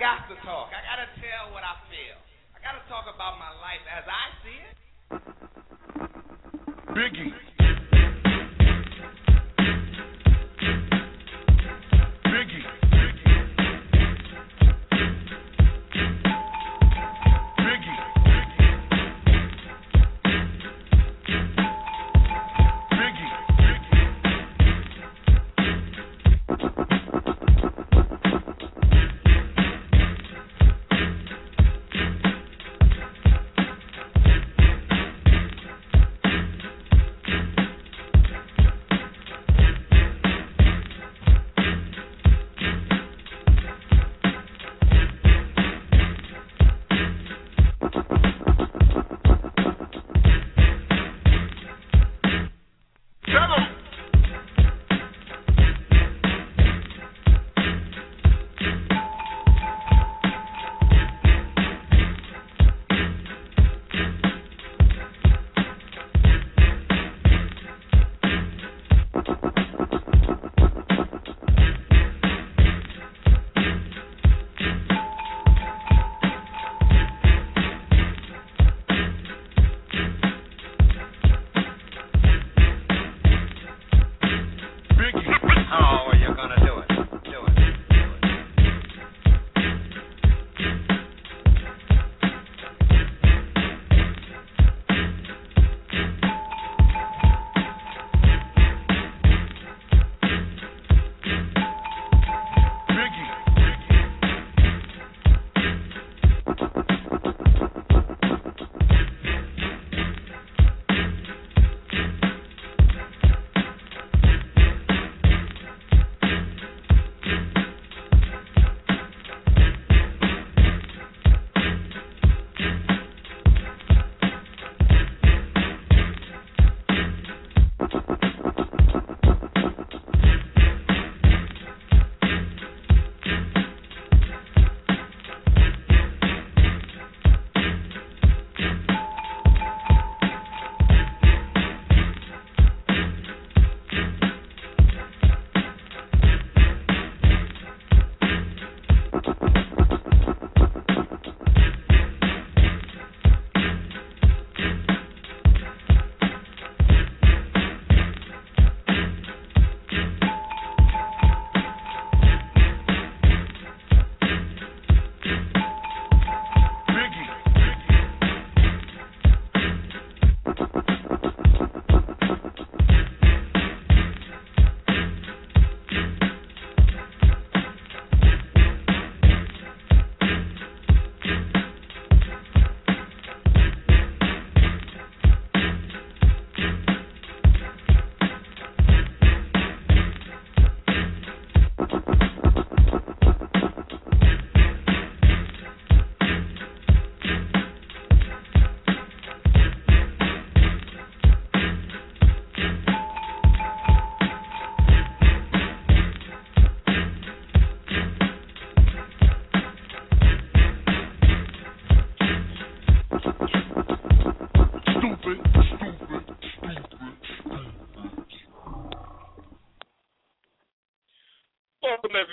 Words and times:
got 0.00 0.24
to 0.32 0.36
talk. 0.40 0.72
I 0.72 0.80
got 0.80 0.96
to 1.04 1.08
tell 1.20 1.52
what 1.52 1.60
I 1.60 1.76
feel. 1.92 2.16
I 2.56 2.58
got 2.64 2.72
to 2.72 2.84
talk 2.88 3.04
about 3.04 3.36
my 3.36 3.52
life 3.60 3.84
as 3.84 4.08
I 4.08 4.24
see 4.40 4.56
it. 4.64 4.74
Biggie. 6.96 7.49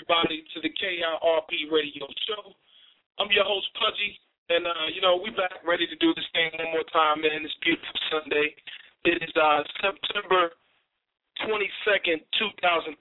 KIRP 0.07 1.51
radio 1.68 2.07
show. 2.28 2.56
I'm 3.19 3.28
your 3.31 3.44
host, 3.44 3.68
Pudgy, 3.75 4.16
and, 4.47 4.63
uh, 4.63 4.88
you 4.95 5.01
know, 5.01 5.19
we 5.19 5.31
back 5.35 5.59
ready 5.68 5.84
to 5.84 5.97
do 6.00 6.13
this 6.16 6.23
thing 6.31 6.56
one 6.56 6.72
more 6.72 6.88
time, 6.95 7.22
man, 7.22 7.44
this 7.44 7.51
beautiful 7.59 8.00
Sunday. 8.07 8.56
It 9.03 9.19
is 9.19 9.34
uh, 9.35 9.68
September 9.84 10.56
22nd, 11.44 12.23
2013, 12.40 12.95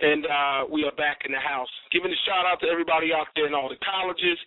and 0.00 0.22
uh, 0.26 0.60
we 0.70 0.86
are 0.86 0.94
back 0.94 1.26
in 1.26 1.34
the 1.34 1.42
house. 1.42 1.70
Giving 1.90 2.14
a 2.14 2.20
shout 2.22 2.46
out 2.46 2.62
to 2.62 2.70
everybody 2.70 3.10
out 3.10 3.26
there 3.34 3.50
in 3.50 3.54
all 3.54 3.66
the 3.66 3.80
colleges, 3.82 4.38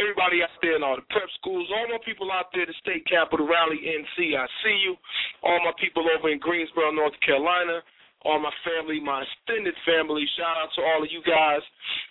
everybody 0.00 0.40
out 0.40 0.54
there 0.64 0.80
in 0.80 0.82
all 0.82 0.96
the 0.96 1.04
prep 1.12 1.28
schools, 1.36 1.68
all 1.68 1.92
my 1.92 2.00
people 2.08 2.32
out 2.32 2.48
there, 2.56 2.64
at 2.64 2.72
the 2.72 2.78
state 2.80 3.04
Capitol 3.04 3.44
Raleigh 3.44 3.84
NC, 3.84 4.32
I 4.32 4.48
see 4.64 4.76
you. 4.80 4.96
All 5.44 5.60
my 5.60 5.76
people 5.76 6.08
over 6.08 6.32
in 6.32 6.40
Greensboro, 6.40 6.88
North 6.88 7.18
Carolina 7.20 7.84
all 8.24 8.38
my 8.38 8.52
family, 8.64 9.00
my 9.00 9.24
extended 9.24 9.74
family. 9.86 10.24
Shout 10.36 10.56
out 10.56 10.68
to 10.76 10.82
all 10.82 11.02
of 11.02 11.08
you 11.10 11.22
guys, 11.24 11.64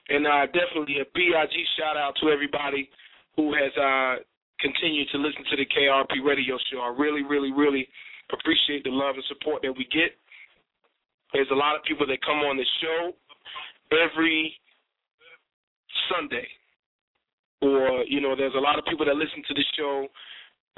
and 0.10 0.26
uh, 0.26 0.46
definitely 0.50 1.02
a 1.02 1.08
big 1.14 1.34
shout 1.78 1.98
out 1.98 2.14
to 2.22 2.30
everybody 2.30 2.90
who 3.36 3.54
has 3.54 3.74
uh, 3.78 4.16
continued 4.60 5.08
to 5.12 5.18
listen 5.18 5.44
to 5.50 5.56
the 5.58 5.68
KRP 5.70 6.26
radio 6.26 6.58
show. 6.72 6.82
I 6.82 6.90
really, 6.98 7.24
really, 7.24 7.52
really 7.52 7.88
appreciate 8.34 8.84
the 8.84 8.92
love 8.92 9.16
and 9.16 9.24
support 9.30 9.62
that 9.64 9.74
we 9.74 9.86
get. 9.94 10.18
There's 11.34 11.50
a 11.52 11.56
lot 11.56 11.76
of 11.76 11.84
people 11.84 12.08
that 12.08 12.18
come 12.26 12.42
on 12.42 12.58
the 12.58 12.66
show 12.82 13.14
every 13.94 14.54
Sunday, 16.10 16.48
or 17.62 18.04
you 18.08 18.20
know, 18.20 18.36
there's 18.36 18.56
a 18.58 18.62
lot 18.62 18.80
of 18.80 18.86
people 18.86 19.06
that 19.06 19.16
listen 19.16 19.44
to 19.48 19.54
the 19.54 19.66
show 19.78 20.08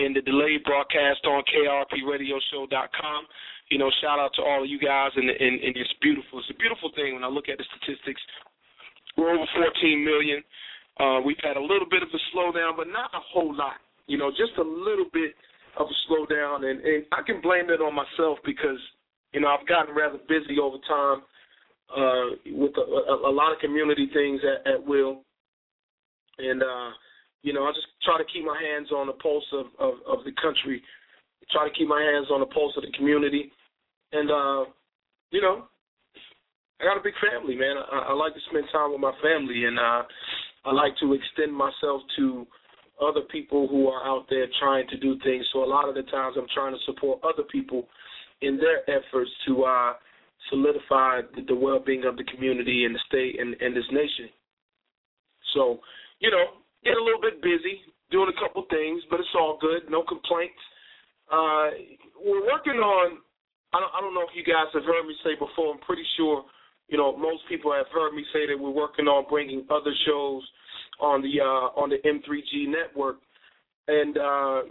in 0.06 0.14
the 0.14 0.22
delayed 0.22 0.64
broadcast 0.64 1.26
on 1.26 1.44
KIRPRadioshow.com 1.48 3.26
you 3.72 3.80
know, 3.80 3.90
shout 4.04 4.20
out 4.20 4.36
to 4.36 4.44
all 4.44 4.62
of 4.62 4.70
you 4.70 4.78
guys, 4.78 5.16
and, 5.16 5.32
and, 5.32 5.56
and 5.64 5.74
it's 5.80 5.96
beautiful. 6.04 6.44
It's 6.44 6.52
a 6.52 6.60
beautiful 6.60 6.92
thing 6.94 7.16
when 7.16 7.24
I 7.24 7.32
look 7.32 7.48
at 7.48 7.58
the 7.58 7.64
statistics. 7.72 8.20
We're 9.16 9.32
over 9.32 9.48
14 9.56 10.04
million. 10.04 10.44
Uh, 11.00 11.24
we've 11.24 11.40
had 11.42 11.56
a 11.56 11.64
little 11.64 11.88
bit 11.90 12.04
of 12.04 12.12
a 12.12 12.22
slowdown, 12.36 12.76
but 12.76 12.92
not 12.92 13.16
a 13.16 13.24
whole 13.32 13.56
lot. 13.56 13.80
You 14.08 14.20
know, 14.20 14.30
just 14.30 14.60
a 14.60 14.62
little 14.62 15.08
bit 15.14 15.32
of 15.80 15.88
a 15.88 15.98
slowdown, 16.04 16.68
and, 16.70 16.84
and 16.84 17.06
I 17.16 17.24
can 17.24 17.40
blame 17.40 17.72
it 17.72 17.80
on 17.80 17.96
myself 17.96 18.40
because 18.44 18.78
you 19.32 19.40
know 19.40 19.48
I've 19.48 19.66
gotten 19.68 19.96
rather 19.96 20.20
busy 20.28 20.60
over 20.60 20.76
time 20.84 21.24
uh, 21.96 22.36
with 22.52 22.76
a, 22.76 22.84
a, 22.84 23.32
a 23.32 23.32
lot 23.32 23.54
of 23.54 23.60
community 23.60 24.10
things 24.12 24.42
at, 24.44 24.68
at 24.68 24.86
will, 24.86 25.24
and 26.40 26.62
uh, 26.62 26.92
you 27.44 27.54
know, 27.54 27.66
I 27.66 27.72
just 27.72 27.88
try 28.04 28.18
to 28.18 28.26
keep 28.32 28.46
my 28.46 28.60
hands 28.62 28.92
on 28.92 29.08
the 29.08 29.14
pulse 29.14 29.46
of, 29.54 29.66
of, 29.80 29.94
of 30.08 30.26
the 30.26 30.32
country, 30.42 30.82
try 31.52 31.68
to 31.68 31.74
keep 31.74 31.88
my 31.88 32.02
hands 32.02 32.28
on 32.32 32.40
the 32.40 32.46
pulse 32.46 32.74
of 32.78 32.84
the 32.84 32.92
community, 32.98 33.52
and 34.12 34.30
uh, 34.30 34.66
you 35.32 35.42
know, 35.42 35.66
I 36.80 36.84
got 36.84 36.98
a 36.98 37.04
big 37.04 37.14
family, 37.22 37.56
man. 37.56 37.78
I, 37.78 38.10
I 38.10 38.14
like 38.14 38.34
to 38.34 38.40
spend 38.50 38.66
time 38.72 38.92
with 38.92 39.02
my 39.02 39.14
family, 39.22 39.66
and 39.66 39.80
uh, 39.80 40.04
I 40.66 40.72
like 40.74 40.94
to 41.02 41.14
extend 41.14 41.56
myself 41.56 42.02
to 42.18 42.46
other 43.02 43.22
people 43.32 43.68
who 43.68 43.88
are 43.88 44.06
out 44.06 44.26
there 44.30 44.46
trying 44.60 44.88
to 44.90 44.98
do 44.98 45.18
things. 45.24 45.46
So 45.54 45.64
a 45.64 45.66
lot 45.66 45.90
of 45.90 45.96
the 45.96 46.04
times, 46.04 46.36
I'm 46.38 46.48
trying 46.54 46.74
to 46.74 46.80
support 46.86 47.20
other 47.24 47.44
people 47.52 47.88
in 48.42 48.58
their 48.58 48.82
efforts 48.90 49.32
to 49.48 49.64
uh, 49.64 49.94
solidify 50.50 51.22
the, 51.36 51.42
the 51.48 51.56
well-being 51.56 52.04
of 52.06 52.18
the 52.18 52.24
community 52.26 52.86
and 52.86 52.96
the 52.96 53.00
state 53.08 53.40
and, 53.40 53.56
and 53.62 53.76
this 53.76 53.86
nation. 53.92 54.30
So, 55.54 55.80
you 56.20 56.30
know, 56.30 56.46
get 56.84 56.98
a 56.98 57.04
little 57.04 57.22
bit 57.22 57.42
busy 57.42 57.82
doing 58.12 58.30
a 58.30 58.40
couple 58.40 58.66
things, 58.70 59.02
but 59.10 59.20
it's 59.20 59.36
all 59.36 59.58
good. 59.60 59.90
No 59.90 60.04
complaints. 60.04 60.60
Uh, 61.32 61.72
we're 62.20 62.46
working 62.46 62.80
on. 62.84 63.20
I 63.74 63.80
don't, 63.80 63.94
I 63.96 64.02
don't 64.02 64.14
know 64.14 64.28
if 64.28 64.36
you 64.36 64.44
guys 64.44 64.68
have 64.74 64.84
heard 64.84 65.08
me 65.08 65.16
say 65.24 65.40
before. 65.40 65.74
I'm 65.74 65.80
pretty 65.80 66.04
sure, 66.18 66.44
you 66.90 66.98
know, 66.98 67.16
most 67.16 67.44
people 67.48 67.72
have 67.72 67.88
heard 67.94 68.14
me 68.14 68.24
say 68.34 68.46
that 68.48 68.60
we're 68.60 68.70
working 68.70 69.08
on 69.08 69.24
bringing 69.30 69.66
other 69.72 69.94
shows 70.06 70.44
on 71.00 71.22
the 71.22 71.40
uh, 71.40 71.80
on 71.80 71.90
the 71.90 71.98
M3G 72.04 72.68
network, 72.68 73.18
and 73.88 74.18
uh, 74.18 74.62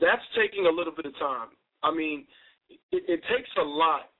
that's 0.00 0.24
taking 0.36 0.66
a 0.66 0.72
little 0.72 0.94
bit 0.96 1.06
of 1.06 1.12
time. 1.18 1.48
I 1.82 1.94
mean, 1.94 2.24
it, 2.70 3.04
it 3.06 3.20
takes 3.28 3.50
a 3.60 3.64
lot 3.64 4.10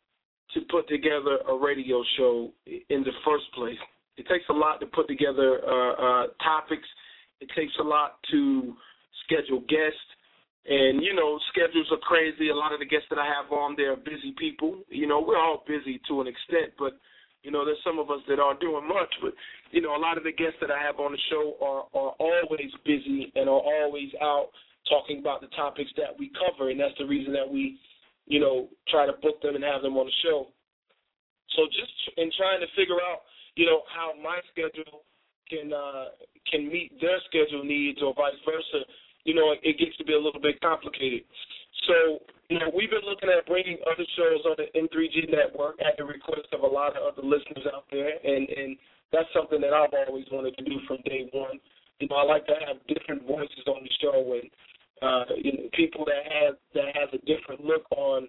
to 0.54 0.60
put 0.70 0.88
together 0.88 1.38
a 1.48 1.56
radio 1.56 2.02
show 2.16 2.52
in 2.66 3.02
the 3.02 3.12
first 3.24 3.44
place. 3.54 3.78
It 4.16 4.26
takes 4.28 4.44
a 4.50 4.52
lot 4.52 4.80
to 4.80 4.86
put 4.86 5.08
together 5.08 5.60
uh, 5.66 5.92
uh, 5.92 6.26
topics. 6.42 6.86
It 7.40 7.48
takes 7.56 7.72
a 7.80 7.82
lot 7.82 8.18
to 8.30 8.74
schedule 9.24 9.60
guests. 9.68 10.08
And, 10.68 11.02
you 11.02 11.14
know, 11.14 11.38
schedules 11.48 11.88
are 11.90 12.02
crazy. 12.04 12.50
A 12.50 12.54
lot 12.54 12.72
of 12.72 12.80
the 12.80 12.86
guests 12.86 13.08
that 13.10 13.18
I 13.18 13.24
have 13.24 13.50
on 13.52 13.74
there 13.76 13.92
are 13.92 13.96
busy 13.96 14.34
people. 14.36 14.80
You 14.88 15.06
know, 15.06 15.20
we're 15.20 15.38
all 15.38 15.64
busy 15.66 16.00
to 16.08 16.20
an 16.20 16.26
extent, 16.26 16.76
but, 16.78 16.98
you 17.42 17.50
know, 17.50 17.64
there's 17.64 17.80
some 17.82 17.98
of 17.98 18.10
us 18.10 18.20
that 18.28 18.38
aren't 18.38 18.60
doing 18.60 18.86
much. 18.86 19.08
But, 19.22 19.32
you 19.70 19.80
know, 19.80 19.96
a 19.96 20.02
lot 20.02 20.18
of 20.18 20.24
the 20.24 20.32
guests 20.32 20.60
that 20.60 20.70
I 20.70 20.82
have 20.82 21.00
on 21.00 21.12
the 21.12 21.22
show 21.30 21.56
are, 21.62 21.84
are 21.98 22.12
always 22.20 22.70
busy 22.84 23.32
and 23.34 23.48
are 23.48 23.64
always 23.64 24.10
out 24.20 24.50
talking 24.90 25.20
about 25.20 25.40
the 25.40 25.48
topics 25.56 25.90
that 25.96 26.12
we 26.18 26.30
cover. 26.36 26.70
And 26.70 26.78
that's 26.78 26.98
the 26.98 27.06
reason 27.06 27.32
that 27.32 27.48
we 27.48 27.78
you 28.28 28.38
know, 28.38 28.68
try 28.88 29.06
to 29.06 29.16
book 29.24 29.40
them 29.42 29.56
and 29.56 29.64
have 29.64 29.82
them 29.82 29.96
on 29.96 30.06
the 30.06 30.12
show. 30.22 30.52
So 31.56 31.64
just 31.72 31.92
in 32.20 32.30
trying 32.36 32.60
to 32.60 32.68
figure 32.76 33.00
out, 33.00 33.24
you 33.56 33.64
know, 33.66 33.82
how 33.88 34.12
my 34.22 34.38
schedule 34.52 35.02
can 35.48 35.72
uh, 35.72 36.12
can 36.50 36.68
meet 36.68 36.92
their 37.00 37.18
schedule 37.28 37.64
needs 37.64 38.00
or 38.02 38.14
vice 38.14 38.38
versa, 38.44 38.84
you 39.24 39.34
know, 39.34 39.52
it 39.52 39.78
gets 39.78 39.96
to 39.98 40.04
be 40.04 40.14
a 40.14 40.20
little 40.20 40.40
bit 40.40 40.60
complicated. 40.60 41.22
So, 41.86 42.20
you 42.48 42.58
know, 42.58 42.72
we've 42.74 42.90
been 42.90 43.04
looking 43.04 43.28
at 43.28 43.46
bringing 43.46 43.78
other 43.84 44.04
shows 44.16 44.40
on 44.48 44.56
the 44.56 44.68
M3G 44.72 45.30
network 45.30 45.76
at 45.84 45.96
the 45.96 46.04
request 46.04 46.48
of 46.52 46.60
a 46.60 46.66
lot 46.66 46.96
of 46.96 47.04
other 47.04 47.24
listeners 47.24 47.68
out 47.72 47.84
there, 47.90 48.16
and 48.24 48.48
and 48.48 48.76
that's 49.12 49.28
something 49.32 49.60
that 49.60 49.72
I've 49.72 49.94
always 50.06 50.24
wanted 50.32 50.56
to 50.56 50.64
do 50.64 50.80
from 50.86 50.98
day 51.04 51.28
one. 51.32 51.60
You 52.00 52.08
know, 52.08 52.16
I 52.16 52.24
like 52.24 52.46
to 52.46 52.56
have 52.66 52.76
different 52.88 53.26
voices 53.26 53.64
on 53.66 53.84
the 53.84 53.92
show, 54.00 54.40
and 54.40 54.48
uh, 55.02 55.34
you 55.36 55.52
know, 55.52 55.68
people 55.74 56.04
that 56.04 56.24
have 56.24 56.54
that 56.74 56.96
has 56.96 57.08
a 57.12 57.20
different 57.24 57.64
look 57.64 57.84
on 57.92 58.28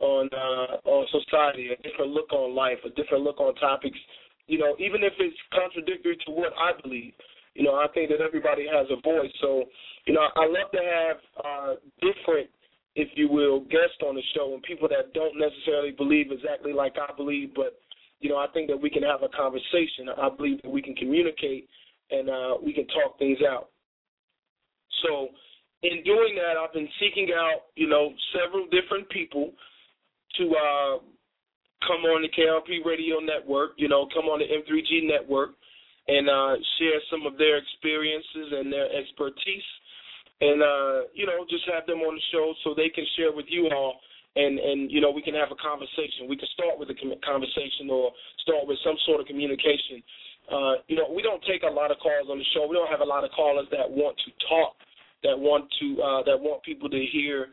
on 0.00 0.28
uh, 0.32 0.88
on 0.88 1.06
society, 1.12 1.70
a 1.72 1.82
different 1.82 2.12
look 2.12 2.32
on 2.32 2.54
life, 2.54 2.78
a 2.84 2.90
different 2.90 3.24
look 3.24 3.40
on 3.40 3.54
topics. 3.56 3.98
You 4.46 4.58
know, 4.58 4.76
even 4.78 5.04
if 5.04 5.12
it's 5.18 5.36
contradictory 5.52 6.16
to 6.26 6.32
what 6.32 6.52
I 6.56 6.72
believe, 6.80 7.12
you 7.58 7.64
know, 7.64 7.74
I 7.74 7.88
think 7.92 8.08
that 8.10 8.22
everybody 8.22 8.66
has 8.72 8.86
a 8.88 9.02
voice. 9.02 9.32
So, 9.42 9.64
you 10.06 10.14
know, 10.14 10.22
I 10.36 10.46
love 10.46 10.70
to 10.70 10.78
have 10.78 11.16
uh, 11.44 11.74
different, 11.98 12.48
if 12.94 13.08
you 13.16 13.28
will, 13.28 13.66
guests 13.66 13.98
on 14.06 14.14
the 14.14 14.22
show 14.32 14.54
and 14.54 14.62
people 14.62 14.88
that 14.88 15.12
don't 15.12 15.34
necessarily 15.36 15.90
believe 15.90 16.30
exactly 16.30 16.72
like 16.72 16.94
I 16.94 17.12
believe, 17.16 17.50
but 17.56 17.80
you 18.20 18.30
know, 18.30 18.36
I 18.36 18.46
think 18.54 18.68
that 18.70 18.80
we 18.80 18.90
can 18.90 19.02
have 19.02 19.24
a 19.24 19.28
conversation. 19.28 20.06
I 20.16 20.28
believe 20.30 20.62
that 20.62 20.70
we 20.70 20.80
can 20.80 20.94
communicate 20.94 21.68
and 22.12 22.30
uh, 22.30 22.54
we 22.64 22.72
can 22.72 22.86
talk 22.88 23.18
things 23.18 23.38
out. 23.42 23.70
So, 25.02 25.28
in 25.82 26.02
doing 26.04 26.38
that, 26.38 26.58
I've 26.58 26.72
been 26.72 26.88
seeking 26.98 27.30
out, 27.36 27.70
you 27.74 27.88
know, 27.88 28.10
several 28.34 28.66
different 28.70 29.08
people 29.10 29.52
to 30.38 30.44
uh, 30.46 30.98
come 31.86 32.02
on 32.06 32.22
the 32.22 32.30
KRP 32.30 32.84
Radio 32.86 33.18
Network, 33.18 33.72
you 33.76 33.88
know, 33.88 34.08
come 34.14 34.26
on 34.26 34.38
the 34.38 34.46
M3G 34.46 35.06
Network 35.06 35.57
and 36.08 36.28
uh, 36.28 36.56
share 36.80 36.98
some 37.12 37.28
of 37.28 37.36
their 37.36 37.60
experiences 37.60 38.48
and 38.56 38.72
their 38.72 38.88
expertise, 38.88 39.68
and 40.40 40.62
uh, 40.62 40.96
you 41.12 41.28
know, 41.28 41.44
just 41.48 41.68
have 41.68 41.84
them 41.86 42.00
on 42.00 42.16
the 42.16 42.24
show 42.32 42.54
so 42.64 42.72
they 42.72 42.88
can 42.88 43.04
share 43.16 43.32
with 43.32 43.46
you 43.48 43.68
all. 43.70 44.00
And, 44.36 44.60
and 44.60 44.92
you 44.92 45.00
know 45.00 45.10
we 45.10 45.22
can 45.22 45.34
have 45.34 45.50
a 45.50 45.58
conversation. 45.58 46.28
We 46.28 46.36
can 46.36 46.46
start 46.54 46.78
with 46.78 46.90
a 46.90 46.96
conversation 47.24 47.90
or 47.90 48.12
start 48.44 48.68
with 48.68 48.78
some 48.84 48.94
sort 49.04 49.20
of 49.20 49.26
communication. 49.26 50.04
Uh, 50.46 50.80
you 50.86 50.96
know, 50.96 51.10
we 51.10 51.22
don't 51.22 51.42
take 51.44 51.64
a 51.64 51.72
lot 51.72 51.90
of 51.90 51.98
calls 51.98 52.30
on 52.30 52.38
the 52.38 52.48
show. 52.54 52.68
We 52.68 52.76
don't 52.76 52.92
have 52.92 53.02
a 53.02 53.08
lot 53.08 53.24
of 53.24 53.32
callers 53.32 53.66
that 53.72 53.88
want 53.88 54.16
to 54.24 54.30
talk 54.46 54.78
that 55.22 55.36
want 55.36 55.66
to 55.80 55.86
uh, 55.98 56.22
that 56.24 56.38
want 56.38 56.62
people 56.62 56.88
to 56.88 57.02
hear 57.12 57.48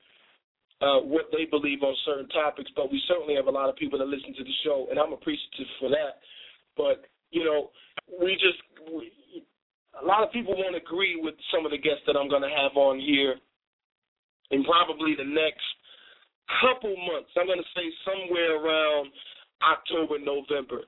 uh, 0.81 0.99
what 1.01 1.25
they 1.31 1.45
believe 1.45 1.81
on 1.81 1.95
certain 2.05 2.29
topics. 2.29 2.69
But 2.75 2.91
we 2.91 3.01
certainly 3.07 3.35
have 3.35 3.47
a 3.47 3.51
lot 3.51 3.69
of 3.69 3.75
people 3.75 3.97
that 3.99 4.07
listen 4.07 4.33
to 4.35 4.43
the 4.43 4.55
show, 4.63 4.87
and 4.89 4.99
I'm 4.99 5.13
appreciative 5.13 5.67
for 5.79 5.89
that. 5.89 6.21
But 6.77 7.07
you 7.35 7.43
know, 7.43 7.69
we 8.07 8.39
just 8.39 8.63
we, 8.87 9.11
a 9.99 10.05
lot 10.05 10.23
of 10.23 10.31
people 10.31 10.55
won't 10.55 10.79
agree 10.79 11.19
with 11.19 11.35
some 11.51 11.67
of 11.67 11.71
the 11.75 11.77
guests 11.77 12.07
that 12.07 12.15
I'm 12.15 12.31
going 12.31 12.47
to 12.47 12.55
have 12.55 12.79
on 12.79 12.95
here 12.99 13.35
in 14.51 14.63
probably 14.63 15.19
the 15.19 15.27
next 15.27 15.67
couple 16.63 16.95
months. 16.95 17.27
I'm 17.35 17.47
going 17.51 17.59
to 17.59 17.71
say 17.75 17.83
somewhere 18.07 18.55
around 18.55 19.11
October, 19.59 20.15
November. 20.15 20.87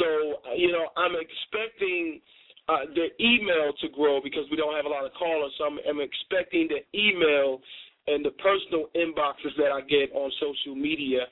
So, 0.00 0.40
you 0.56 0.72
know, 0.72 0.88
I'm 0.96 1.12
expecting 1.12 2.20
uh, 2.68 2.88
the 2.94 3.12
email 3.20 3.76
to 3.84 3.88
grow 3.92 4.20
because 4.24 4.48
we 4.50 4.56
don't 4.56 4.76
have 4.76 4.86
a 4.86 4.88
lot 4.88 5.04
of 5.04 5.12
callers. 5.18 5.52
So 5.58 5.64
I'm, 5.68 5.76
I'm 5.84 6.00
expecting 6.00 6.72
the 6.72 6.80
email 6.96 7.60
and 8.06 8.24
the 8.24 8.32
personal 8.40 8.88
inboxes 8.96 9.52
that 9.58 9.68
I 9.68 9.84
get 9.84 10.08
on 10.16 10.32
social 10.40 10.74
media 10.74 11.28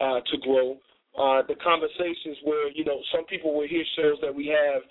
uh, 0.00 0.20
to 0.24 0.36
grow. 0.40 0.80
Uh, 1.12 1.42
the 1.46 1.56
conversations 1.62 2.36
where 2.44 2.70
you 2.72 2.84
know 2.84 3.00
some 3.14 3.24
people 3.26 3.54
will 3.54 3.68
hear 3.68 3.84
shows 3.96 4.16
that 4.22 4.34
we 4.34 4.46
have 4.46 4.82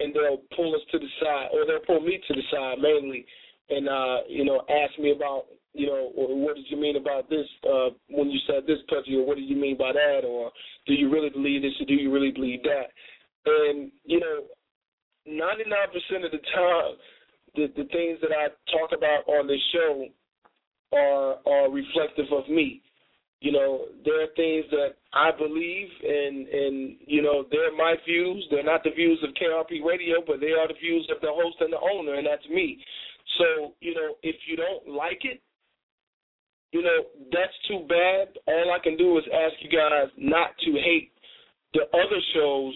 and 0.00 0.14
they'll 0.14 0.40
pull 0.56 0.74
us 0.74 0.80
to 0.90 0.98
the 0.98 1.08
side 1.20 1.48
or 1.52 1.66
they'll 1.66 1.84
pull 1.86 2.00
me 2.00 2.18
to 2.26 2.34
the 2.34 2.42
side 2.50 2.78
mainly 2.80 3.26
and 3.68 3.88
uh, 3.88 4.18
you 4.28 4.44
know 4.44 4.62
ask 4.70 4.98
me 4.98 5.12
about 5.12 5.44
you 5.74 5.86
know 5.86 6.10
what 6.14 6.56
did 6.56 6.64
you 6.70 6.76
mean 6.76 6.96
about 6.96 7.28
this 7.28 7.46
uh, 7.68 7.90
when 8.08 8.30
you 8.30 8.40
said 8.46 8.66
this 8.66 8.78
Pudgy 8.88 9.16
or 9.16 9.26
what 9.26 9.36
did 9.36 9.48
you 9.48 9.56
mean 9.56 9.76
by 9.76 9.92
that 9.92 10.22
or 10.26 10.50
do 10.86 10.94
you 10.94 11.12
really 11.12 11.28
believe 11.28 11.60
this 11.60 11.76
or 11.78 11.84
do 11.84 11.94
you 11.94 12.10
really 12.10 12.30
believe 12.30 12.62
that 12.62 12.88
and 13.44 13.92
you 14.04 14.18
know 14.18 14.44
99% 15.28 16.24
of 16.24 16.30
the 16.30 16.38
time, 16.54 16.94
the, 17.56 17.66
the 17.76 17.88
things 17.90 18.18
that 18.22 18.30
I 18.30 18.48
talk 18.70 18.90
about 18.96 19.26
on 19.26 19.46
this 19.46 19.60
show 19.72 20.06
are 20.92 21.36
are 21.46 21.70
reflective 21.70 22.26
of 22.32 22.48
me. 22.48 22.80
You 23.40 23.52
know, 23.52 23.86
there 24.04 24.22
are 24.22 24.32
things 24.34 24.64
that 24.70 24.96
I 25.12 25.30
believe, 25.30 25.88
and 26.02 26.48
and 26.48 26.96
you 27.06 27.20
know, 27.20 27.44
they're 27.50 27.76
my 27.76 27.94
views. 28.06 28.46
They're 28.50 28.64
not 28.64 28.82
the 28.82 28.90
views 28.90 29.22
of 29.22 29.34
KRP 29.34 29.84
Radio, 29.84 30.24
but 30.26 30.40
they 30.40 30.52
are 30.52 30.66
the 30.66 30.80
views 30.80 31.06
of 31.14 31.20
the 31.20 31.28
host 31.30 31.56
and 31.60 31.72
the 31.72 31.78
owner, 31.78 32.14
and 32.14 32.26
that's 32.26 32.48
me. 32.48 32.82
So, 33.38 33.74
you 33.80 33.94
know, 33.94 34.14
if 34.22 34.36
you 34.48 34.56
don't 34.56 34.88
like 34.88 35.20
it, 35.24 35.42
you 36.72 36.82
know, 36.82 37.04
that's 37.30 37.52
too 37.68 37.84
bad. 37.88 38.28
All 38.46 38.72
I 38.72 38.82
can 38.82 38.96
do 38.96 39.18
is 39.18 39.24
ask 39.32 39.54
you 39.60 39.70
guys 39.70 40.08
not 40.16 40.56
to 40.64 40.72
hate 40.72 41.12
the 41.74 41.82
other 41.92 42.20
shows 42.34 42.74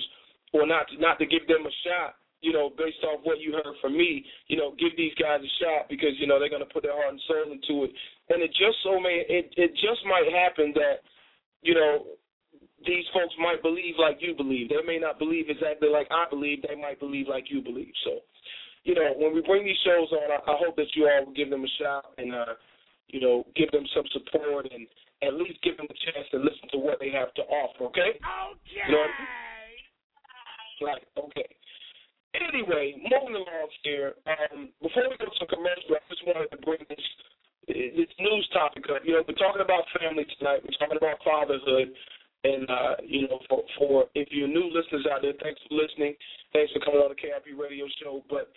or 0.53 0.67
not 0.67 0.89
to, 0.89 1.01
not 1.01 1.19
to 1.19 1.27
give 1.27 1.47
them 1.49 1.65
a 1.65 1.75
shot 1.89 2.20
you 2.41 2.53
know, 2.53 2.71
based 2.77 3.05
off 3.05 3.21
what 3.23 3.41
you 3.41 3.53
heard 3.53 3.77
from 3.81 3.97
me, 3.97 4.25
you 4.49 4.57
know, 4.57 4.73
give 4.79 4.97
these 4.97 5.13
guys 5.21 5.41
a 5.45 5.53
shot 5.61 5.89
because 5.89 6.17
you 6.19 6.27
know 6.27 6.41
they're 6.41 6.53
going 6.53 6.65
to 6.65 6.73
put 6.73 6.83
their 6.83 6.97
heart 6.97 7.13
and 7.13 7.21
soul 7.29 7.53
into 7.53 7.85
it. 7.85 7.93
And 8.33 8.43
it 8.43 8.51
just 8.57 8.81
so 8.83 8.99
may 8.99 9.25
it 9.29 9.53
it 9.57 9.73
just 9.77 10.01
might 10.09 10.29
happen 10.33 10.73
that, 10.75 11.05
you 11.63 11.75
know, 11.75 12.17
these 12.87 13.05
folks 13.13 13.35
might 13.37 13.61
believe 13.61 14.01
like 14.01 14.19
you 14.21 14.35
believe. 14.35 14.71
They 14.71 14.81
may 14.87 14.99
not 14.99 15.19
believe 15.19 15.51
exactly 15.51 15.89
like 15.89 16.09
I 16.11 16.25
believe. 16.31 16.65
They 16.65 16.77
might 16.77 16.99
believe 16.99 17.29
like 17.29 17.51
you 17.51 17.61
believe. 17.61 17.93
So, 18.05 18.25
you 18.85 18.95
know, 18.95 19.13
when 19.17 19.35
we 19.35 19.43
bring 19.43 19.65
these 19.65 19.81
shows 19.85 20.09
on, 20.13 20.33
I, 20.33 20.41
I 20.41 20.57
hope 20.57 20.77
that 20.77 20.89
you 20.97 21.05
all 21.05 21.27
will 21.27 21.37
give 21.37 21.51
them 21.51 21.65
a 21.65 21.73
shot 21.77 22.17
and, 22.17 22.35
uh, 22.35 22.57
you 23.09 23.21
know, 23.21 23.45
give 23.55 23.71
them 23.71 23.85
some 23.95 24.09
support 24.17 24.67
and 24.73 24.87
at 25.21 25.35
least 25.35 25.61
give 25.63 25.77
them 25.77 25.87
a 25.91 25.99
chance 26.09 26.25
to 26.33 26.39
listen 26.39 26.73
to 26.73 26.79
what 26.79 26.97
they 27.01 27.11
have 27.11 27.35
to 27.35 27.43
offer. 27.43 27.85
Okay. 27.93 28.17
Okay. 28.17 28.89
You 28.89 28.93
know 28.93 29.05
I 29.05 29.13
mean? 29.13 29.29
Right. 30.81 31.05
Okay. 31.19 31.49
Anyway, 32.35 32.95
moving 33.03 33.35
along 33.35 33.69
here. 33.83 34.15
Um, 34.27 34.71
before 34.83 35.11
we 35.11 35.19
go 35.19 35.27
to 35.27 35.47
commercial, 35.51 35.99
I 35.99 36.03
just 36.07 36.23
wanted 36.27 36.51
to 36.55 36.59
bring 36.63 36.83
this 36.89 37.07
this 37.67 38.11
news 38.19 38.49
topic 38.53 38.87
up. 38.91 39.03
You 39.05 39.19
know, 39.19 39.23
we're 39.27 39.39
talking 39.39 39.63
about 39.63 39.87
family 39.99 40.27
tonight. 40.39 40.63
We're 40.63 40.79
talking 40.79 40.99
about 40.99 41.19
fatherhood. 41.23 41.91
And 42.43 42.65
uh, 42.71 42.97
you 43.05 43.29
know, 43.29 43.39
for 43.49 43.63
for 43.77 44.05
if 44.15 44.29
you're 44.31 44.49
new 44.49 44.71
listeners 44.73 45.05
out 45.11 45.21
there, 45.23 45.35
thanks 45.43 45.61
for 45.69 45.75
listening. 45.77 46.15
Thanks 46.55 46.73
for 46.73 46.81
coming 46.81 47.03
on 47.03 47.13
the 47.13 47.19
KRP 47.19 47.53
Radio 47.59 47.85
Show. 48.01 48.25
But 48.31 48.49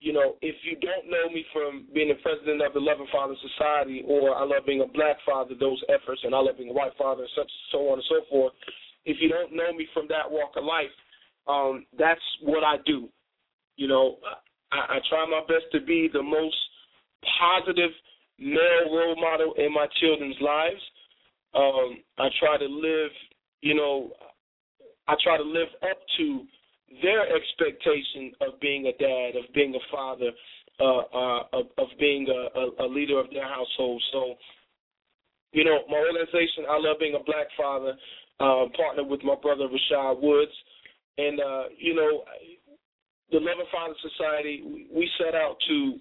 you 0.00 0.12
know, 0.12 0.36
if 0.42 0.56
you 0.64 0.76
don't 0.76 1.08
know 1.08 1.30
me 1.32 1.44
from 1.52 1.86
being 1.94 2.08
the 2.08 2.20
president 2.20 2.60
of 2.60 2.74
the 2.74 2.80
Loving 2.80 3.08
Father 3.12 3.34
Society, 3.40 4.02
or 4.06 4.34
I 4.34 4.44
love 4.44 4.66
being 4.66 4.82
a 4.82 4.90
black 4.92 5.16
father, 5.24 5.54
those 5.58 5.80
efforts, 5.88 6.20
and 6.24 6.34
I 6.34 6.40
love 6.40 6.58
being 6.58 6.70
a 6.70 6.76
white 6.76 6.96
father, 6.98 7.22
and 7.22 7.32
such, 7.36 7.50
so 7.72 7.88
on 7.88 8.00
and 8.00 8.08
so 8.08 8.26
forth. 8.28 8.52
If 9.04 9.16
you 9.20 9.28
don't 9.28 9.54
know 9.56 9.72
me 9.72 9.86
from 9.94 10.08
that 10.08 10.28
walk 10.28 10.52
of 10.56 10.64
life, 10.64 10.92
um, 11.48 11.86
that's 11.98 12.20
what 12.42 12.64
I 12.64 12.76
do. 12.84 13.08
You 13.80 13.88
know, 13.88 14.18
I, 14.70 14.96
I 14.96 14.98
try 15.08 15.24
my 15.24 15.40
best 15.48 15.64
to 15.72 15.80
be 15.80 16.06
the 16.12 16.22
most 16.22 16.56
positive 17.40 17.90
male 18.38 18.92
role 18.92 19.16
model 19.16 19.54
in 19.56 19.72
my 19.72 19.86
children's 19.98 20.36
lives. 20.42 20.82
Um, 21.54 22.04
I 22.18 22.28
try 22.38 22.58
to 22.58 22.66
live, 22.66 23.10
you 23.62 23.74
know, 23.74 24.10
I 25.08 25.14
try 25.24 25.38
to 25.38 25.42
live 25.42 25.68
up 25.90 25.96
to 26.18 26.44
their 27.02 27.24
expectation 27.34 28.32
of 28.42 28.60
being 28.60 28.84
a 28.84 28.92
dad, 29.00 29.40
of 29.40 29.50
being 29.54 29.74
a 29.74 29.84
father, 29.90 30.30
uh, 30.78 30.98
uh, 31.16 31.42
of, 31.54 31.66
of 31.78 31.88
being 31.98 32.26
a, 32.28 32.60
a, 32.60 32.86
a 32.86 32.86
leader 32.86 33.18
of 33.18 33.30
their 33.32 33.48
household. 33.48 34.02
So, 34.12 34.34
you 35.52 35.64
know, 35.64 35.78
my 35.88 35.96
organization, 35.96 36.64
I 36.68 36.78
love 36.78 36.98
being 37.00 37.14
a 37.14 37.24
black 37.24 37.46
father, 37.56 37.94
uh, 38.40 38.68
partnered 38.76 39.08
with 39.08 39.24
my 39.24 39.36
brother 39.40 39.68
Rashad 39.68 40.20
Woods, 40.20 40.52
and 41.18 41.40
uh, 41.40 41.64
you 41.76 41.94
know, 41.94 42.24
the 43.32 43.38
Loving 43.38 43.70
Father 43.72 43.94
Society, 44.02 44.86
we 44.92 45.08
set 45.18 45.34
out 45.34 45.56
to 45.68 45.98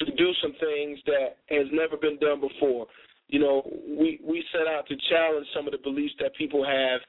to 0.00 0.12
do 0.16 0.30
some 0.42 0.52
things 0.60 0.98
that 1.06 1.38
has 1.48 1.66
never 1.72 1.96
been 1.96 2.18
done 2.18 2.40
before. 2.40 2.86
You 3.28 3.40
know, 3.40 3.62
we 3.86 4.20
we 4.24 4.44
set 4.52 4.66
out 4.66 4.86
to 4.88 4.96
challenge 5.10 5.46
some 5.54 5.66
of 5.66 5.72
the 5.72 5.78
beliefs 5.78 6.14
that 6.20 6.34
people 6.36 6.64
have 6.64 7.00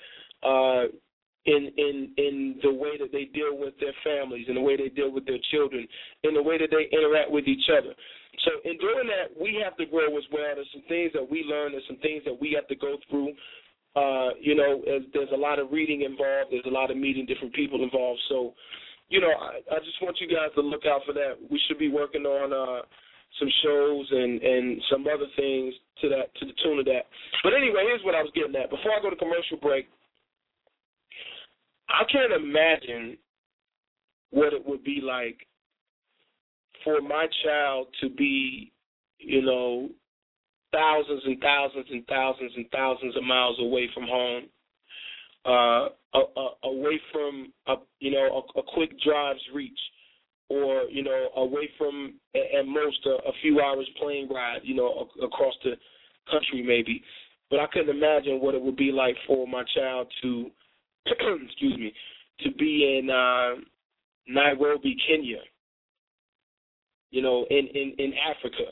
uh, 0.43 0.85
in 1.45 1.71
in 1.77 2.11
in 2.17 2.59
the 2.63 2.73
way 2.73 2.97
that 2.99 3.11
they 3.11 3.25
deal 3.25 3.57
with 3.57 3.73
their 3.79 3.95
families, 4.03 4.45
in 4.49 4.55
the 4.55 4.61
way 4.61 4.75
they 4.75 4.89
deal 4.89 5.11
with 5.11 5.25
their 5.25 5.39
children, 5.51 5.87
in 6.23 6.33
the 6.33 6.43
way 6.43 6.57
that 6.57 6.69
they 6.71 6.89
interact 6.95 7.31
with 7.31 7.47
each 7.47 7.69
other. 7.71 7.93
So 8.45 8.51
in 8.63 8.77
doing 8.77 9.07
that, 9.07 9.35
we 9.39 9.59
have 9.63 9.75
to 9.77 9.85
grow 9.85 10.17
as 10.17 10.23
well. 10.31 10.55
There's 10.55 10.67
some 10.71 10.83
things 10.87 11.11
that 11.13 11.29
we 11.29 11.43
learn. 11.43 11.71
There's 11.71 11.87
some 11.87 11.97
things 11.97 12.23
that 12.25 12.39
we 12.39 12.53
have 12.55 12.67
to 12.67 12.75
go 12.75 12.97
through. 13.09 13.33
Uh, 13.95 14.29
you 14.39 14.55
know, 14.55 14.83
as, 14.87 15.01
there's 15.13 15.31
a 15.33 15.37
lot 15.37 15.59
of 15.59 15.71
reading 15.71 16.03
involved. 16.03 16.51
There's 16.51 16.67
a 16.67 16.73
lot 16.73 16.91
of 16.91 16.97
meeting 16.97 17.25
different 17.25 17.53
people 17.53 17.83
involved. 17.83 18.21
So, 18.29 18.53
you 19.09 19.19
know, 19.19 19.29
I, 19.29 19.59
I 19.75 19.79
just 19.79 20.01
want 20.01 20.17
you 20.21 20.27
guys 20.27 20.53
to 20.55 20.61
look 20.61 20.85
out 20.85 21.01
for 21.05 21.13
that. 21.13 21.37
We 21.49 21.59
should 21.67 21.79
be 21.79 21.89
working 21.89 22.25
on 22.25 22.53
uh, 22.53 22.85
some 23.39 23.49
shows 23.63 24.07
and 24.11 24.41
and 24.41 24.81
some 24.91 25.05
other 25.07 25.27
things 25.35 25.73
to 26.01 26.09
that 26.09 26.33
to 26.39 26.45
the 26.45 26.53
tune 26.63 26.79
of 26.79 26.85
that. 26.85 27.05
But 27.43 27.53
anyway, 27.53 27.83
here's 27.85 28.03
what 28.03 28.15
I 28.15 28.21
was 28.21 28.31
getting 28.33 28.55
at. 28.55 28.69
Before 28.69 28.91
I 28.91 29.01
go 29.01 29.09
to 29.09 29.15
commercial 29.15 29.57
break, 29.61 29.87
I 31.89 32.03
can't 32.11 32.33
imagine 32.33 33.17
what 34.31 34.53
it 34.53 34.65
would 34.65 34.83
be 34.83 35.01
like 35.03 35.45
for 36.83 37.01
my 37.01 37.27
child 37.43 37.87
to 38.01 38.09
be, 38.09 38.71
you 39.17 39.41
know, 39.41 39.89
thousands 40.71 41.23
and 41.25 41.39
thousands 41.39 41.87
and 41.91 42.05
thousands 42.07 42.51
and 42.55 42.65
thousands 42.71 43.17
of 43.17 43.23
miles 43.23 43.57
away 43.59 43.89
from 43.93 44.03
home, 44.07 44.43
uh, 45.45 45.89
a, 46.13 46.19
a, 46.19 46.49
away 46.63 46.99
from 47.11 47.53
a, 47.67 47.75
you 47.99 48.11
know 48.11 48.43
a, 48.55 48.59
a 48.59 48.63
quick 48.73 48.91
drive's 49.01 49.41
reach, 49.53 49.79
or 50.49 50.83
you 50.89 51.03
know 51.03 51.29
away 51.35 51.69
from 51.77 52.15
at 52.35 52.65
most 52.65 53.05
a, 53.05 53.27
a 53.27 53.31
few 53.41 53.61
hours 53.61 53.87
plane 54.01 54.27
ride, 54.33 54.59
you 54.63 54.75
know, 54.75 55.07
across 55.23 55.53
the 55.63 55.73
country 56.29 56.63
maybe. 56.65 57.03
But 57.49 57.59
I 57.59 57.67
couldn't 57.73 57.95
imagine 57.95 58.39
what 58.39 58.53
it 58.53 58.61
would 58.61 58.77
be 58.77 58.91
like 58.91 59.15
for 59.25 59.47
my 59.47 59.63
child 59.75 60.07
to 60.21 60.51
excuse 61.45 61.77
me, 61.77 61.93
to 62.41 62.51
be 62.51 62.99
in 62.99 63.09
uh, 63.09 63.61
Nairobi, 64.27 64.95
Kenya, 65.07 65.39
you 67.11 67.21
know, 67.21 67.45
in, 67.49 67.67
in, 67.73 67.93
in 67.97 68.13
Africa. 68.29 68.71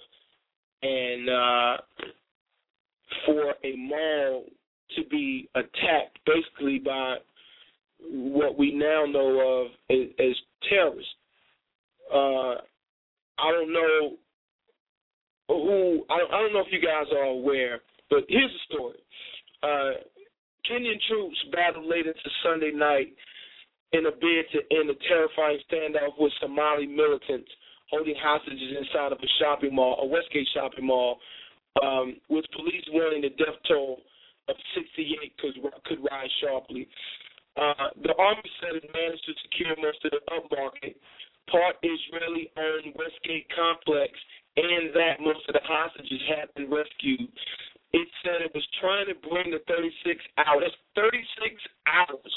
And 0.84 1.30
uh, 1.30 1.78
for 3.26 3.56
a 3.64 3.76
mall 3.76 4.46
to 4.96 5.04
be 5.10 5.50
attacked 5.56 6.20
basically 6.26 6.80
by 6.80 7.18
what 8.00 8.58
we 8.58 8.74
now 8.74 9.06
know 9.06 9.66
of 9.66 9.68
as, 9.90 10.08
as 10.20 10.36
terrorists. 10.70 11.12
Uh, 12.14 12.62
I 13.40 13.52
don't 13.52 13.74
know 13.74 14.18
who, 15.50 16.04
I 16.10 16.18
don't, 16.18 16.34
I 16.34 16.42
don't 16.42 16.54
know 16.54 16.62
if 16.66 16.72
you 16.72 16.82
guys 16.82 17.06
are 17.12 17.26
aware, 17.26 17.80
but 18.10 18.24
here's 18.30 18.52
the 18.52 18.76
story. 18.76 19.00
Uh, 19.64 20.02
Kenyan 20.70 21.00
troops 21.08 21.38
battled 21.52 21.86
late 21.86 22.06
into 22.06 22.30
Sunday 22.44 22.72
night 22.72 23.14
in 23.94 24.06
a 24.06 24.12
bid 24.12 24.46
to 24.52 24.60
end 24.76 24.90
a 24.90 24.96
terrifying 25.08 25.60
standoff 25.72 26.20
with 26.20 26.34
Somali 26.42 26.88
militants 26.88 27.50
holding 27.90 28.16
hostages 28.20 28.78
inside 28.78 29.14
of 29.14 29.20
a 29.20 29.32
shopping 29.40 29.74
mall, 29.74 30.00
a 30.02 30.06
Westgate 30.06 30.48
shopping 30.54 30.86
mall, 30.86 31.20
um, 31.82 32.18
with 32.30 32.44
police 32.56 32.84
warning 32.92 33.22
the 33.22 33.30
death 33.30 33.56
toll 33.68 34.00
of 34.48 34.56
68 34.76 35.38
could, 35.38 35.56
could 35.86 36.02
rise 36.04 36.32
sharply. 36.42 36.88
Uh, 37.56 37.90
the 38.04 38.14
army 38.16 38.50
said 38.62 38.78
it 38.78 38.86
managed 38.94 39.26
to 39.26 39.34
secure 39.50 39.76
most 39.82 40.00
of 40.06 40.12
the 40.14 40.22
upmarket, 40.30 40.96
part 41.50 41.76
Israeli-owned 41.82 42.94
Westgate 42.94 43.48
complex, 43.56 44.14
and 44.58 44.94
that 44.94 45.20
most 45.20 45.42
of 45.50 45.54
the 45.54 45.66
hostages 45.66 46.22
had 46.30 46.54
been 46.54 46.70
rescued 46.70 47.30
it 47.94 48.08
said 48.24 48.44
it 48.44 48.52
was 48.54 48.68
trying 48.82 49.08
to 49.08 49.16
bring 49.28 49.52
the 49.52 49.64
36 49.68 50.20
hours. 50.38 50.64
That's 50.68 50.82
36 50.96 51.56
hours 51.88 52.34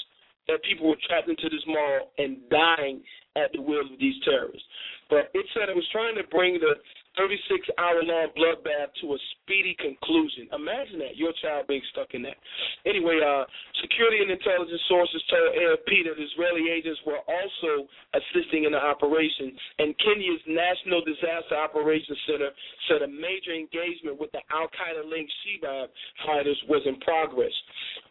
that 0.46 0.62
people 0.62 0.88
were 0.88 1.02
trapped 1.06 1.28
into 1.28 1.50
this 1.50 1.64
mall 1.66 2.12
and 2.18 2.38
dying 2.50 3.02
at 3.34 3.50
the 3.52 3.62
will 3.62 3.86
of 3.86 3.98
these 3.98 4.18
terrorists. 4.22 4.66
But 5.10 5.30
it 5.34 5.46
said 5.54 5.68
it 5.68 5.74
was 5.74 5.86
trying 5.90 6.14
to 6.16 6.26
bring 6.30 6.58
the 6.62 6.78
36 7.16 7.66
hour 7.78 8.02
long 8.02 8.28
bloodbath 8.38 8.94
to 9.00 9.14
a 9.14 9.18
speedy 9.34 9.74
conclusion. 9.78 10.46
Imagine 10.54 10.98
that, 11.00 11.16
your 11.16 11.32
child 11.42 11.66
being 11.66 11.82
stuck 11.90 12.14
in 12.14 12.22
that. 12.22 12.38
Anyway, 12.86 13.18
uh, 13.18 13.44
security 13.82 14.22
and 14.22 14.30
intelligence 14.30 14.80
sources 14.88 15.22
told 15.30 15.54
AFP 15.58 16.06
that 16.06 16.16
Israeli 16.16 16.70
agents 16.70 17.00
were 17.06 17.18
also 17.26 17.90
assisting 18.14 18.64
in 18.64 18.72
the 18.72 18.82
operation, 18.82 19.52
and 19.78 19.94
Kenya's 19.98 20.44
National 20.46 21.02
Disaster 21.02 21.58
Operations 21.58 22.18
Center 22.26 22.50
said 22.88 23.02
a 23.02 23.10
major 23.10 23.54
engagement 23.54 24.18
with 24.18 24.30
the 24.32 24.42
Al 24.50 24.70
Qaeda 24.70 25.02
linked 25.06 25.32
Shebab 25.42 25.90
fighters 26.26 26.58
was 26.68 26.82
in 26.86 26.98
progress. 27.00 27.52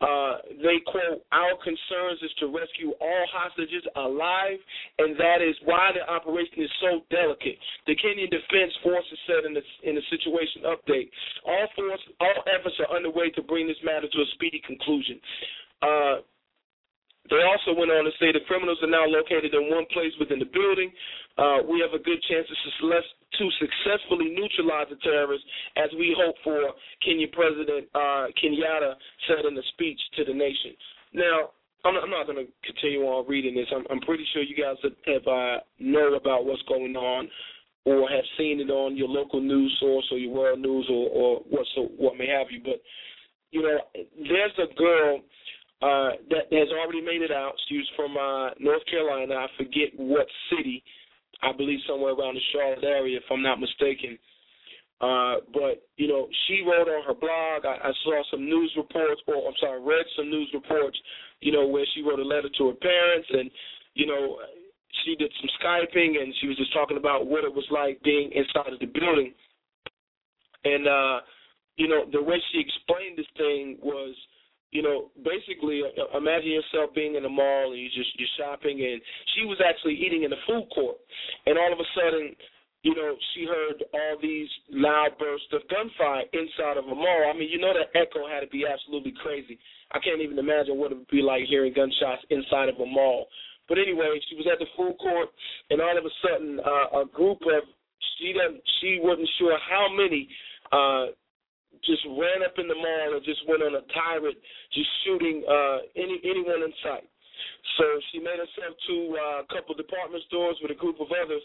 Uh, 0.01 0.43
they 0.63 0.79
quote, 0.87 1.23
Our 1.31 1.55
concerns 1.63 2.19
is 2.23 2.31
to 2.39 2.47
rescue 2.47 2.91
all 2.99 3.25
hostages 3.31 3.83
alive, 3.95 4.59
and 4.99 5.15
that 5.19 5.41
is 5.41 5.55
why 5.65 5.91
the 5.95 6.03
operation 6.07 6.63
is 6.63 6.71
so 6.81 7.01
delicate. 7.11 7.57
The 7.87 7.95
Kenyan 7.95 8.29
Defense 8.29 8.73
Forces 8.89 9.21
said 9.29 9.45
in 9.45 9.53
the 9.53 9.61
in 9.85 9.93
the 9.93 10.01
situation 10.09 10.65
update. 10.65 11.13
All 11.45 11.67
force, 11.77 12.01
all 12.19 12.41
efforts 12.49 12.73
are 12.81 12.89
underway 12.89 13.29
to 13.37 13.41
bring 13.45 13.69
this 13.69 13.77
matter 13.85 14.09
to 14.09 14.19
a 14.19 14.27
speedy 14.33 14.61
conclusion. 14.65 15.21
Uh, 15.77 16.25
they 17.29 17.45
also 17.45 17.77
went 17.77 17.93
on 17.93 18.09
to 18.09 18.13
say 18.17 18.33
the 18.33 18.41
criminals 18.49 18.81
are 18.81 18.89
now 18.89 19.05
located 19.05 19.53
in 19.53 19.69
one 19.69 19.85
place 19.93 20.09
within 20.17 20.41
the 20.41 20.49
building. 20.49 20.89
Uh, 21.37 21.61
we 21.69 21.77
have 21.77 21.93
a 21.93 22.01
good 22.01 22.17
chance 22.25 22.49
to 22.49 23.45
successfully 23.61 24.33
neutralize 24.33 24.89
the 24.89 24.97
terrorists, 25.05 25.45
as 25.77 25.93
we 25.93 26.17
hope 26.17 26.35
for, 26.43 26.73
Kenya 27.05 27.29
President 27.29 27.85
uh, 27.93 28.33
Kenyatta 28.41 28.97
said 29.29 29.45
in 29.45 29.53
a 29.53 29.65
speech 29.77 30.01
to 30.17 30.25
the 30.25 30.33
nation. 30.33 30.73
Now, 31.13 31.53
I'm 31.85 31.93
not, 31.93 32.09
not 32.09 32.25
going 32.25 32.41
to 32.41 32.51
continue 32.65 33.05
on 33.05 33.29
reading 33.29 33.53
this. 33.53 33.69
I'm, 33.69 33.85
I'm, 33.89 34.01
pretty 34.01 34.25
sure 34.33 34.41
you 34.41 34.57
guys 34.57 34.75
have, 34.83 34.97
have 35.05 35.27
uh, 35.29 35.63
know 35.79 36.15
about 36.15 36.43
what's 36.45 36.61
going 36.63 36.97
on 36.97 37.29
or 37.89 38.07
have 38.07 38.25
seen 38.37 38.59
it 38.61 38.69
on 38.69 38.95
your 38.95 39.07
local 39.07 39.41
news 39.41 39.75
source 39.79 40.05
or 40.11 40.19
your 40.19 40.33
world 40.33 40.59
news 40.59 40.85
or, 40.89 41.09
or 41.09 41.41
what 41.49 41.65
so 41.73 41.89
what 41.97 42.17
may 42.17 42.27
have 42.27 42.47
you. 42.51 42.61
But 42.63 42.81
you 43.49 43.63
know, 43.63 43.77
there's 43.95 44.53
a 44.61 44.73
girl 44.77 45.19
uh, 45.81 46.21
that 46.29 46.53
has 46.53 46.69
already 46.69 47.01
made 47.01 47.23
it 47.25 47.31
out. 47.31 47.53
She's 47.67 47.87
from 47.95 48.15
uh, 48.15 48.51
North 48.59 48.85
Carolina. 48.89 49.33
I 49.33 49.47
forget 49.57 49.89
what 49.97 50.27
city. 50.53 50.83
I 51.41 51.55
believe 51.55 51.79
somewhere 51.87 52.13
around 52.13 52.35
the 52.35 52.45
Charlotte 52.53 52.83
area, 52.83 53.17
if 53.17 53.23
I'm 53.31 53.41
not 53.41 53.59
mistaken. 53.59 54.19
Uh, 55.01 55.39
but 55.53 55.81
you 55.95 56.07
know, 56.07 56.27
she 56.45 56.61
wrote 56.61 56.91
on 56.91 57.07
her 57.07 57.15
blog. 57.15 57.65
I, 57.65 57.89
I 57.89 57.91
saw 58.03 58.21
some 58.29 58.45
news 58.45 58.71
reports, 58.77 59.21
or 59.25 59.47
I'm 59.47 59.57
sorry, 59.59 59.81
read 59.81 60.05
some 60.15 60.29
news 60.29 60.51
reports. 60.53 60.97
You 61.39 61.53
know, 61.53 61.65
where 61.65 61.85
she 61.95 62.03
wrote 62.03 62.19
a 62.19 62.27
letter 62.27 62.49
to 62.57 62.67
her 62.67 62.75
parents, 62.75 63.29
and 63.31 63.49
you 63.95 64.05
know, 64.05 64.37
she 65.03 65.15
did 65.15 65.31
some 65.39 65.49
Skyping 65.61 66.21
and 66.21 66.33
she 66.41 66.47
was 66.47 66.57
just 66.57 66.73
talking 66.73 66.97
about 66.97 67.27
what 67.27 67.43
it 67.43 67.53
was 67.53 67.65
like 67.71 68.01
being 68.03 68.31
inside 68.31 68.73
of 68.73 68.79
the 68.79 68.87
building. 68.87 69.33
And 70.65 70.87
uh, 70.87 71.19
you 71.77 71.87
know, 71.87 72.05
the 72.11 72.21
way 72.21 72.37
she 72.51 72.59
explained 72.59 73.17
this 73.17 73.29
thing 73.37 73.77
was, 73.81 74.15
you 74.71 74.81
know, 74.81 75.11
basically 75.23 75.81
uh, 75.83 76.17
imagine 76.17 76.51
yourself 76.51 76.93
being 76.93 77.15
in 77.15 77.25
a 77.25 77.29
mall 77.29 77.71
and 77.71 77.79
you 77.79 77.89
just 77.89 78.11
you're 78.17 78.35
shopping 78.37 78.81
and 78.83 79.01
she 79.35 79.45
was 79.45 79.57
actually 79.63 79.95
eating 79.95 80.23
in 80.23 80.29
the 80.29 80.41
food 80.47 80.67
court 80.73 80.97
and 81.45 81.57
all 81.57 81.71
of 81.71 81.79
a 81.79 81.89
sudden 81.95 82.35
you 82.83 82.95
know, 82.95 83.15
she 83.33 83.45
heard 83.45 83.83
all 83.93 84.15
these 84.21 84.47
loud 84.71 85.11
bursts 85.19 85.51
of 85.51 85.61
gunfire 85.67 86.23
inside 86.31 86.77
of 86.77 86.85
a 86.85 86.95
mall. 86.95 87.27
I 87.27 87.37
mean, 87.37 87.49
you 87.49 87.59
know 87.59 87.73
that 87.75 87.91
echo 87.91 88.27
had 88.27 88.39
to 88.39 88.47
be 88.47 88.63
absolutely 88.65 89.13
crazy. 89.21 89.59
I 89.91 89.99
can't 89.99 90.21
even 90.21 90.39
imagine 90.39 90.77
what 90.77 90.91
it 90.91 90.97
would 90.97 91.11
be 91.11 91.21
like 91.21 91.43
hearing 91.43 91.73
gunshots 91.73 92.23
inside 92.29 92.69
of 92.69 92.79
a 92.79 92.85
mall. 92.85 93.27
But 93.69 93.77
anyway, 93.77 94.09
she 94.27 94.35
was 94.35 94.49
at 94.51 94.57
the 94.57 94.65
food 94.75 94.97
court, 94.97 95.29
and 95.69 95.79
all 95.79 95.95
of 95.95 96.03
a 96.03 96.13
sudden, 96.25 96.59
uh, 96.59 97.01
a 97.01 97.05
group 97.05 97.39
of 97.45 97.63
she 98.17 98.33
doesn't 98.33 98.59
she 98.81 98.99
wasn't 98.99 99.29
sure 99.37 99.55
how 99.61 99.87
many 99.93 100.27
uh, 100.73 101.13
just 101.85 102.03
ran 102.17 102.43
up 102.43 102.57
in 102.57 102.67
the 102.67 102.75
mall 102.75 103.15
and 103.15 103.23
just 103.23 103.45
went 103.47 103.63
on 103.63 103.77
a 103.77 103.83
tirade, 103.93 104.35
just 104.73 104.89
shooting 105.05 105.45
uh, 105.47 105.85
any 105.95 106.19
anyone 106.25 106.65
in 106.65 106.73
sight. 106.83 107.07
So 107.77 107.85
she 108.11 108.19
made 108.19 108.41
herself 108.41 108.73
to 108.75 108.95
uh, 109.15 109.39
a 109.45 109.47
couple 109.53 109.75
department 109.75 110.23
stores 110.27 110.57
with 110.61 110.71
a 110.73 110.79
group 110.79 110.99
of 110.99 111.07
others, 111.13 111.41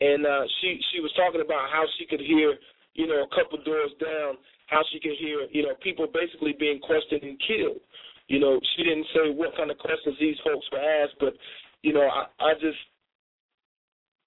and 0.00 0.26
uh, 0.26 0.44
she 0.60 0.80
she 0.92 0.98
was 1.00 1.12
talking 1.14 1.44
about 1.44 1.70
how 1.70 1.84
she 1.98 2.06
could 2.06 2.20
hear, 2.20 2.58
you 2.94 3.06
know, 3.06 3.22
a 3.22 3.30
couple 3.34 3.60
doors 3.62 3.92
down, 4.02 4.40
how 4.66 4.82
she 4.90 4.98
could 4.98 5.14
hear, 5.18 5.46
you 5.52 5.62
know, 5.62 5.74
people 5.82 6.08
basically 6.10 6.56
being 6.58 6.80
questioned 6.80 7.22
and 7.22 7.38
killed. 7.46 7.80
You 8.26 8.40
know, 8.42 8.58
she 8.74 8.82
didn't 8.82 9.06
say 9.14 9.30
what 9.30 9.54
kind 9.56 9.70
of 9.70 9.78
questions 9.78 10.16
these 10.18 10.36
folks 10.42 10.66
were 10.72 10.82
asked, 10.82 11.14
but 11.20 11.34
you 11.82 11.92
know, 11.92 12.08
I, 12.08 12.26
I 12.40 12.54
just 12.54 12.78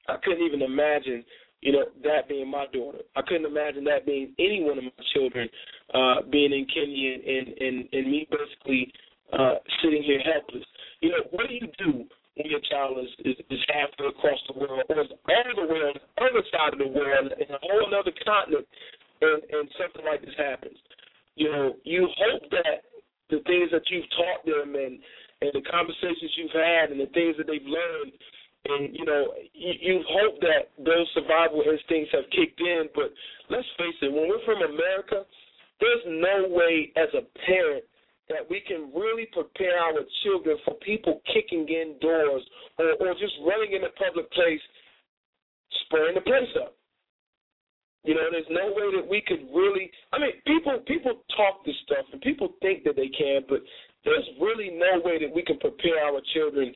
I 0.08 0.18
couldn't 0.24 0.46
even 0.46 0.62
imagine, 0.62 1.24
you 1.62 1.74
know, 1.74 1.86
that 2.04 2.28
being 2.28 2.50
my 2.50 2.66
daughter. 2.74 3.00
I 3.16 3.22
couldn't 3.22 3.46
imagine 3.46 3.84
that 3.86 4.06
being 4.06 4.34
any 4.40 4.64
one 4.64 4.78
of 4.78 4.84
my 4.84 5.04
children, 5.14 5.50
uh, 5.94 6.22
being 6.32 6.52
in 6.52 6.66
Kenya 6.66 7.14
and 7.14 7.48
and 7.58 7.90
and 7.92 8.12
me 8.12 8.28
basically 8.30 8.92
uh 9.34 9.56
sitting 9.84 10.04
here 10.04 10.20
helpless. 10.20 10.66
You 11.02 11.10
know, 11.10 11.24
what 11.32 11.48
do 11.48 11.54
you 11.54 11.70
do 11.78 12.06
when 12.36 12.50
your 12.50 12.62
child 12.72 12.98
is, 13.00 13.12
is, 13.26 13.36
is 13.50 13.60
halfway 13.68 14.08
across 14.08 14.40
the 14.48 14.58
world 14.58 14.84
or 14.90 15.02
is 15.02 15.12
all 15.12 15.56
the 15.56 15.74
way 15.74 15.80
on 15.80 15.94
the 15.94 16.24
other 16.24 16.44
side 16.52 16.74
of 16.74 16.80
the 16.80 16.88
world 16.88 17.32
in 17.38 17.48
a 17.54 17.60
whole 17.62 17.92
other 17.94 18.16
continent 18.24 18.66
and, 19.22 19.44
and 19.44 19.70
something 19.78 20.06
like 20.06 20.22
this 20.22 20.36
happens? 20.38 20.78
You 21.36 21.52
know, 21.52 21.76
you 21.84 22.08
hope 22.18 22.50
that 22.52 22.84
the 23.30 23.40
things 23.46 23.70
that 23.72 23.84
you've 23.90 24.10
taught 24.18 24.44
them 24.46 24.76
and 24.76 25.00
and 25.42 25.52
the 25.56 25.64
conversations 25.72 26.32
you've 26.36 26.56
had 26.56 26.92
and 26.92 27.00
the 27.00 27.12
things 27.16 27.36
that 27.40 27.48
they've 27.48 27.64
learned 27.64 28.12
and 28.68 28.92
you 28.92 29.06
know 29.06 29.32
you, 29.56 29.74
you 29.80 29.96
hope 30.12 30.36
that 30.44 30.76
those 30.84 31.08
survival 31.16 31.64
instincts 31.64 32.12
have 32.12 32.28
kicked 32.36 32.60
in 32.60 32.92
but 32.92 33.12
let's 33.48 33.68
face 33.80 33.96
it 34.04 34.12
when 34.12 34.28
we're 34.28 34.44
from 34.44 34.60
america 34.60 35.24
there's 35.80 36.04
no 36.08 36.52
way 36.52 36.92
as 37.00 37.08
a 37.16 37.24
parent 37.48 37.84
that 38.28 38.44
we 38.52 38.60
can 38.68 38.92
really 38.94 39.26
prepare 39.32 39.80
our 39.80 39.96
children 40.22 40.58
for 40.68 40.76
people 40.84 41.22
kicking 41.34 41.66
in 41.72 41.96
doors 42.04 42.44
or, 42.78 42.94
or 43.00 43.16
just 43.16 43.34
running 43.48 43.74
in 43.74 43.88
a 43.88 43.94
public 43.96 44.30
place 44.36 44.62
spraying 45.88 46.16
the 46.16 46.22
place 46.22 46.52
up 46.60 46.76
you 48.04 48.16
know, 48.16 48.32
there's 48.32 48.48
no 48.50 48.72
way 48.72 48.96
that 48.96 49.08
we 49.08 49.22
could 49.28 49.44
really. 49.54 49.92
I 50.14 50.20
mean, 50.20 50.32
people 50.48 50.80
people 50.88 51.20
talk 51.36 51.66
this 51.66 51.76
stuff 51.84 52.06
and 52.14 52.22
people 52.22 52.56
think 52.62 52.84
that 52.86 52.96
they 52.96 53.10
can, 53.10 53.44
but 53.50 53.60
there's 54.10 54.30
really 54.42 54.74
no 54.74 55.00
way 55.06 55.22
that 55.22 55.30
we 55.30 55.46
can 55.46 55.62
prepare 55.62 56.02
our 56.02 56.20
children 56.34 56.74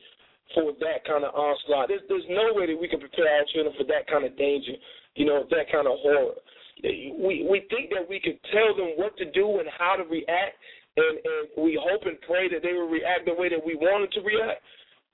for 0.54 0.72
that 0.78 1.02
kind 1.02 1.24
of 1.26 1.34
onslaught. 1.34 1.88
There's 1.90 2.06
there's 2.08 2.28
no 2.30 2.54
way 2.54 2.70
that 2.70 2.78
we 2.78 2.86
can 2.86 3.00
prepare 3.00 3.26
our 3.26 3.46
children 3.50 3.74
for 3.74 3.84
that 3.90 4.06
kind 4.06 4.24
of 4.24 4.38
danger. 4.38 4.78
You 5.18 5.26
know, 5.26 5.44
that 5.50 5.66
kind 5.70 5.86
of 5.86 5.98
horror. 5.98 6.38
We 6.82 7.46
we 7.48 7.66
think 7.70 7.90
that 7.90 8.06
we 8.06 8.20
can 8.22 8.38
tell 8.54 8.74
them 8.78 8.94
what 8.96 9.16
to 9.18 9.26
do 9.30 9.58
and 9.58 9.68
how 9.78 9.98
to 9.98 10.04
react, 10.06 10.54
and 10.96 11.14
and 11.18 11.42
we 11.58 11.74
hope 11.74 12.06
and 12.06 12.18
pray 12.22 12.46
that 12.54 12.62
they 12.62 12.72
will 12.72 12.90
react 12.90 13.26
the 13.26 13.34
way 13.34 13.48
that 13.50 13.62
we 13.62 13.74
wanted 13.74 14.12
to 14.14 14.22
react. 14.22 14.62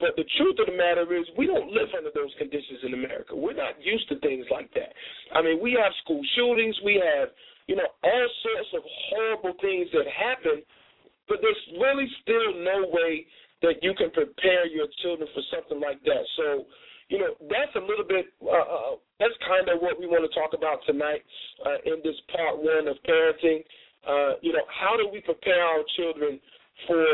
But 0.01 0.17
the 0.17 0.25
truth 0.41 0.57
of 0.59 0.67
the 0.73 0.73
matter 0.73 1.05
is, 1.13 1.29
we 1.37 1.45
don't 1.47 1.69
live 1.77 1.93
under 1.93 2.09
those 2.17 2.33
conditions 2.41 2.81
in 2.89 2.97
America. 2.97 3.37
We're 3.37 3.53
not 3.53 3.77
used 3.85 4.09
to 4.09 4.19
things 4.25 4.49
like 4.49 4.73
that. 4.73 4.97
I 5.37 5.45
mean, 5.45 5.61
we 5.61 5.77
have 5.77 5.93
school 6.03 6.25
shootings, 6.35 6.75
we 6.83 6.97
have, 6.97 7.29
you 7.69 7.77
know, 7.77 7.85
all 7.85 8.29
sorts 8.41 8.73
of 8.81 8.83
horrible 9.13 9.53
things 9.61 9.93
that 9.93 10.09
happen, 10.09 10.65
but 11.31 11.39
there's 11.39 11.65
really 11.79 12.11
still 12.27 12.59
no 12.59 12.91
way 12.91 13.25
that 13.63 13.79
you 13.87 13.95
can 13.95 14.11
prepare 14.11 14.67
your 14.67 14.91
children 15.01 15.31
for 15.31 15.47
something 15.55 15.79
like 15.79 16.03
that. 16.03 16.27
So, 16.37 16.67
you 17.07 17.23
know, 17.23 17.39
that's 17.47 17.71
a 17.79 17.85
little 17.87 18.05
bit, 18.05 18.27
uh, 18.43 18.51
uh, 18.51 18.95
that's 19.23 19.39
kind 19.47 19.71
of 19.71 19.79
what 19.79 19.95
we 19.95 20.11
want 20.11 20.27
to 20.27 20.33
talk 20.35 20.59
about 20.59 20.83
tonight 20.91 21.23
uh, 21.63 21.79
in 21.87 22.03
this 22.03 22.19
part 22.35 22.59
one 22.59 22.91
of 22.91 22.99
parenting. 23.07 23.63
Uh, 24.03 24.43
you 24.43 24.51
know, 24.53 24.67
how 24.75 24.99
do 24.99 25.07
we 25.07 25.23
prepare 25.23 25.63
our 25.63 25.87
children 25.95 26.41
for 26.91 27.07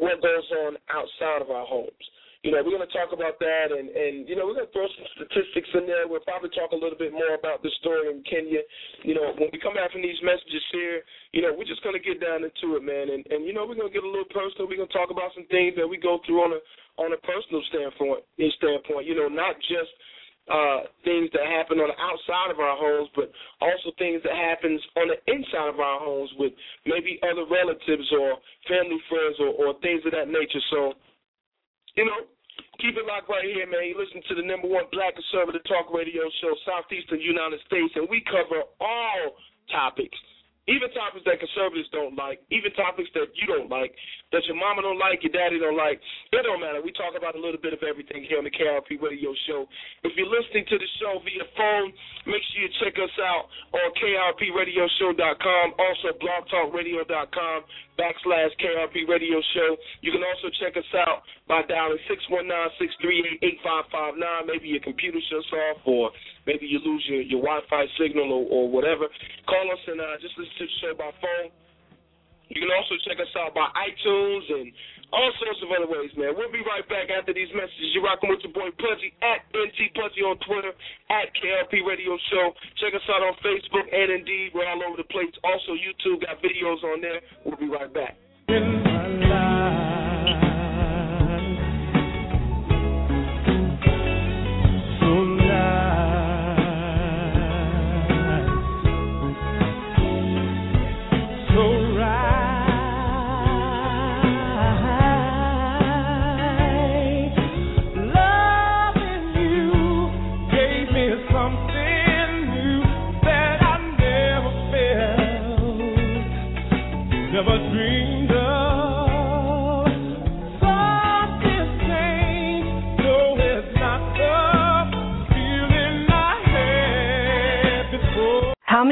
what 0.00 0.22
goes 0.24 0.48
on 0.64 0.80
outside 0.88 1.44
of 1.44 1.50
our 1.52 1.66
homes? 1.66 2.06
You 2.40 2.56
know, 2.56 2.64
we're 2.64 2.72
going 2.72 2.88
to 2.88 2.96
talk 2.96 3.12
about 3.12 3.36
that, 3.36 3.68
and 3.68 3.92
and 3.92 4.24
you 4.24 4.32
know, 4.32 4.48
we're 4.48 4.56
going 4.56 4.64
to 4.64 4.72
throw 4.72 4.88
some 4.88 5.08
statistics 5.12 5.68
in 5.76 5.84
there. 5.84 6.08
We'll 6.08 6.24
probably 6.24 6.48
talk 6.56 6.72
a 6.72 6.80
little 6.80 6.96
bit 6.96 7.12
more 7.12 7.36
about 7.36 7.60
the 7.60 7.68
story 7.84 8.08
in 8.08 8.24
Kenya. 8.24 8.64
You 9.04 9.12
know, 9.12 9.36
when 9.36 9.52
we 9.52 9.60
come 9.60 9.76
back 9.76 9.92
from 9.92 10.00
these 10.00 10.16
messages 10.24 10.64
here, 10.72 11.04
you 11.36 11.44
know, 11.44 11.52
we're 11.52 11.68
just 11.68 11.84
going 11.84 11.96
to 11.96 12.00
get 12.00 12.16
down 12.16 12.40
into 12.40 12.80
it, 12.80 12.82
man, 12.84 13.12
and 13.12 13.28
and 13.28 13.44
you 13.44 13.52
know, 13.52 13.68
we're 13.68 13.76
going 13.76 13.92
to 13.92 13.96
get 13.96 14.08
a 14.08 14.08
little 14.08 14.28
personal. 14.32 14.64
We're 14.64 14.80
going 14.80 14.88
to 14.88 14.96
talk 14.96 15.12
about 15.12 15.36
some 15.36 15.44
things 15.52 15.76
that 15.76 15.84
we 15.84 16.00
go 16.00 16.16
through 16.24 16.40
on 16.40 16.56
a 16.56 16.60
on 16.96 17.12
a 17.12 17.20
personal 17.20 17.60
standpoint. 17.68 18.24
Standpoint, 18.56 19.04
you 19.04 19.12
know, 19.20 19.28
not 19.28 19.60
just 19.68 19.92
uh, 20.48 20.88
things 21.04 21.28
that 21.36 21.44
happen 21.44 21.76
on 21.76 21.92
the 21.92 21.98
outside 22.00 22.48
of 22.48 22.58
our 22.58 22.72
homes, 22.74 23.12
but 23.12 23.28
also 23.60 23.92
things 24.00 24.24
that 24.24 24.32
happens 24.32 24.80
on 24.96 25.12
the 25.12 25.20
inside 25.28 25.70
of 25.70 25.78
our 25.78 26.00
homes 26.00 26.32
with 26.40 26.56
maybe 26.88 27.20
other 27.20 27.44
relatives 27.46 28.08
or 28.16 28.40
family 28.64 28.98
friends 29.12 29.36
or, 29.38 29.52
or 29.60 29.76
things 29.84 30.00
of 30.08 30.12
that 30.16 30.32
nature. 30.32 30.64
So 30.72 30.96
you 31.96 32.04
know, 32.04 32.26
keep 32.78 32.96
it 32.96 33.06
locked 33.06 33.28
right 33.28 33.44
here, 33.44 33.66
man. 33.66 33.86
You 33.86 33.96
listen 33.98 34.22
to 34.28 34.34
the 34.34 34.46
number 34.46 34.68
one 34.68 34.84
black 34.92 35.14
conservative 35.14 35.62
talk 35.64 35.92
radio 35.92 36.28
show, 36.40 36.54
Southeastern 36.66 37.20
United 37.20 37.60
States, 37.66 37.92
and 37.96 38.08
we 38.08 38.22
cover 38.26 38.62
all 38.80 39.36
topics 39.70 40.18
even 40.70 40.86
topics 40.94 41.26
that 41.26 41.42
conservatives 41.42 41.90
don't 41.90 42.14
like, 42.14 42.38
even 42.54 42.70
topics 42.78 43.10
that 43.18 43.26
you 43.34 43.50
don't 43.50 43.66
like, 43.66 43.90
that 44.30 44.46
your 44.46 44.54
mama 44.54 44.86
don't 44.86 45.02
like, 45.02 45.18
your 45.26 45.34
daddy 45.34 45.58
don't 45.58 45.74
like, 45.74 45.98
it 46.30 46.46
don't 46.46 46.62
matter. 46.62 46.78
We 46.78 46.94
talk 46.94 47.18
about 47.18 47.34
a 47.34 47.42
little 47.42 47.58
bit 47.58 47.74
of 47.74 47.82
everything 47.82 48.22
here 48.22 48.38
on 48.38 48.46
the 48.46 48.54
KIRP 48.54 49.02
Radio 49.02 49.34
Show. 49.50 49.66
If 50.06 50.14
you're 50.14 50.30
listening 50.30 50.62
to 50.70 50.78
the 50.78 50.86
show 51.02 51.18
via 51.26 51.42
phone, 51.58 51.90
make 52.30 52.38
sure 52.54 52.62
you 52.62 52.70
check 52.78 52.94
us 53.02 53.10
out 53.18 53.50
on 53.74 53.90
KIRPRadioshow.com, 53.98 55.66
also 55.74 56.14
blogtalkradio.com 56.22 57.58
backslash 57.98 58.54
KIRP 58.62 59.10
Radio 59.10 59.42
Show. 59.52 59.76
You 60.00 60.14
can 60.14 60.22
also 60.22 60.54
check 60.62 60.78
us 60.78 60.86
out 60.94 61.26
by 61.50 61.66
dialing 61.66 61.98
619-638-8559. 62.08 64.46
Maybe 64.46 64.70
your 64.72 64.80
computer 64.80 65.20
shuts 65.28 65.52
off 65.52 65.84
or 65.84 66.08
maybe 66.50 66.66
you 66.66 66.82
lose 66.82 67.06
your, 67.06 67.22
your 67.22 67.38
Wi-Fi 67.46 67.86
signal 67.94 68.26
or, 68.26 68.42
or 68.50 68.64
whatever. 68.66 69.06
Call 69.46 69.70
us 69.70 69.82
and 69.86 70.02
uh, 70.02 70.18
just 70.18 70.34
listen 70.34 70.50
to 70.58 70.66
the 70.66 70.76
show 70.82 70.92
by 70.98 71.14
phone. 71.22 71.54
You 72.50 72.66
can 72.66 72.74
also 72.74 72.98
check 73.06 73.22
us 73.22 73.30
out 73.38 73.54
by 73.54 73.70
iTunes 73.78 74.42
and 74.50 74.74
all 75.14 75.30
sorts 75.38 75.62
of 75.62 75.70
other 75.70 75.86
ways, 75.86 76.10
man. 76.18 76.34
We'll 76.34 76.50
be 76.50 76.66
right 76.66 76.82
back 76.90 77.06
after 77.14 77.30
these 77.30 77.50
messages. 77.54 77.94
You're 77.94 78.02
rocking 78.02 78.26
with 78.26 78.42
your 78.42 78.50
boy 78.50 78.74
Pudgy 78.74 79.14
at 79.22 79.46
NC 79.54 79.94
Pudgy 79.94 80.26
on 80.26 80.34
Twitter, 80.42 80.74
at 81.14 81.30
KRP 81.38 81.86
Radio 81.86 82.18
Show. 82.34 82.50
Check 82.82 82.98
us 82.98 83.06
out 83.06 83.22
on 83.22 83.38
Facebook 83.38 83.86
and 83.86 84.18
Indeed. 84.18 84.50
We're 84.50 84.66
all 84.66 84.82
over 84.82 84.98
the 84.98 85.06
place. 85.06 85.30
Also, 85.46 85.78
YouTube 85.78 86.26
got 86.26 86.42
videos 86.42 86.82
on 86.82 86.98
there. 86.98 87.22
We'll 87.46 87.58
be 87.58 87.70
right 87.70 87.90
back. 87.94 88.18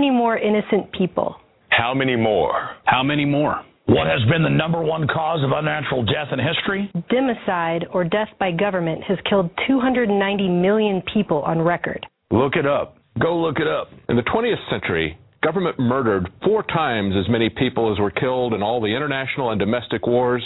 Many 0.09 0.19
more 0.19 0.39
innocent 0.39 0.91
people? 0.93 1.37
How 1.71 1.93
many 1.95 2.17
more? 2.17 2.71
How 2.85 3.03
many 3.03 3.25
more? 3.25 3.65
What 3.87 4.07
has 4.07 4.23
been 4.31 4.43
the 4.43 4.51
number 4.51 4.83
one 4.83 5.07
cause 5.07 5.43
of 5.45 5.53
unnatural 5.53 6.05
death 6.05 6.29
in 6.33 6.39
history? 6.39 6.91
Democide, 7.11 7.85
or 7.93 8.05
death 8.05 8.29
by 8.39 8.53
government, 8.53 9.03
has 9.05 9.19
killed 9.29 9.51
290 9.67 10.49
million 10.49 11.03
people 11.13 11.43
on 11.43 11.61
record. 11.61 12.07
Look 12.31 12.57
it 12.57 12.65
up. 12.67 12.97
Go 13.19 13.39
look 13.39 13.59
it 13.59 13.67
up. 13.67 13.89
In 14.09 14.17
the 14.17 14.23
20th 14.23 14.71
century, 14.71 15.19
government 15.43 15.79
murdered 15.79 16.31
four 16.45 16.63
times 16.65 17.15
as 17.19 17.29
many 17.31 17.51
people 17.51 17.93
as 17.93 17.99
were 17.99 18.11
killed 18.11 18.55
in 18.55 18.63
all 18.63 18.81
the 18.81 18.95
international 18.95 19.51
and 19.51 19.59
domestic 19.59 20.07
wars 20.07 20.43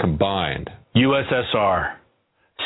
combined. 0.00 0.70
USSR, 0.96 1.96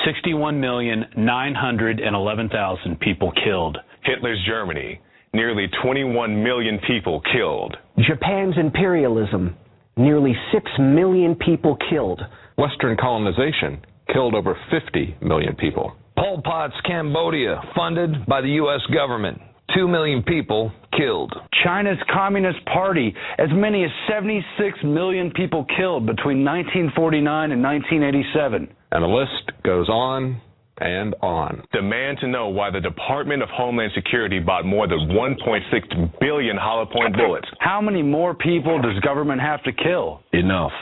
61,911,000 0.06 3.00
people 3.00 3.32
killed. 3.44 3.76
Hitler's 4.04 4.42
Germany, 4.46 5.00
nearly 5.32 5.66
21 5.82 6.42
million 6.42 6.78
people 6.86 7.22
killed. 7.32 7.76
Japan's 7.98 8.54
imperialism, 8.58 9.56
nearly 9.96 10.34
6 10.52 10.70
million 10.78 11.34
people 11.34 11.76
killed. 11.90 12.20
Western 12.58 12.96
colonization 12.96 13.84
killed 14.12 14.34
over 14.34 14.56
50 14.70 15.16
million 15.22 15.54
people. 15.56 15.92
Pol 16.16 16.42
Pot's 16.44 16.74
Cambodia, 16.86 17.60
funded 17.74 18.26
by 18.26 18.40
the 18.40 18.50
U.S. 18.62 18.80
government. 18.92 19.40
Two 19.74 19.86
million 19.86 20.22
people 20.24 20.72
killed. 20.96 21.32
China's 21.64 21.98
Communist 22.12 22.58
Party, 22.66 23.14
as 23.38 23.48
many 23.52 23.84
as 23.84 23.90
76 24.08 24.78
million 24.84 25.30
people 25.30 25.64
killed 25.76 26.06
between 26.06 26.44
1949 26.44 27.52
and 27.52 27.62
1987. 27.62 28.68
And 28.90 29.02
the 29.02 29.06
list 29.06 29.62
goes 29.64 29.88
on 29.88 30.40
and 30.80 31.14
on. 31.22 31.62
Demand 31.72 32.18
to 32.20 32.26
know 32.26 32.48
why 32.48 32.70
the 32.70 32.80
Department 32.80 33.42
of 33.42 33.48
Homeland 33.50 33.92
Security 33.94 34.38
bought 34.38 34.64
more 34.64 34.88
than 34.88 34.98
1.6 35.08 36.20
billion 36.20 36.56
hollow 36.56 36.86
point 36.86 37.16
bullets. 37.16 37.48
How 37.58 37.80
many 37.80 38.02
more 38.02 38.34
people 38.34 38.80
does 38.80 38.98
government 39.00 39.40
have 39.40 39.62
to 39.64 39.72
kill? 39.72 40.22
Enough. 40.32 40.72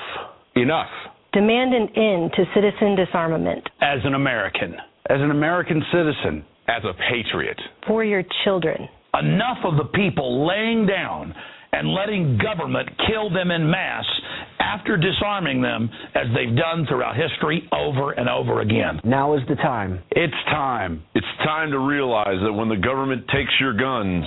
Enough. 0.55 0.89
Demand 1.33 1.75
an 1.75 1.89
end 1.95 2.33
to 2.35 2.45
citizen 2.55 2.97
disarmament. 2.97 3.69
As 3.81 3.99
an 4.05 4.15
American. 4.15 4.75
As 5.11 5.21
an 5.21 5.31
American 5.31 5.83
citizen. 5.93 6.45
As 6.69 6.83
a 6.85 6.93
patriot. 7.11 7.61
For 7.87 8.05
your 8.05 8.23
children. 8.45 8.89
Enough 9.15 9.59
of 9.65 9.77
the 9.77 9.85
people 9.95 10.47
laying 10.47 10.87
down 10.87 11.35
and 11.73 11.89
letting 11.93 12.39
government 12.39 12.89
kill 13.07 13.31
them 13.31 13.51
in 13.51 13.71
mass 13.71 14.05
after 14.59 14.97
disarming 14.97 15.63
them 15.63 15.91
as 16.15 16.27
they've 16.35 16.57
done 16.57 16.87
throughout 16.87 17.17
history 17.17 17.69
over 17.73 18.13
and 18.13 18.29
over 18.29 18.61
again. 18.61 19.01
Now 19.05 19.35
is 19.35 19.43
the 19.49 19.57
time. 19.57 20.01
It's 20.11 20.35
time. 20.47 21.03
It's 21.15 21.27
time 21.45 21.71
to 21.71 21.79
realize 21.79 22.39
that 22.43 22.53
when 22.53 22.69
the 22.69 22.77
government 22.77 23.27
takes 23.29 23.53
your 23.61 23.75
guns, 23.75 24.25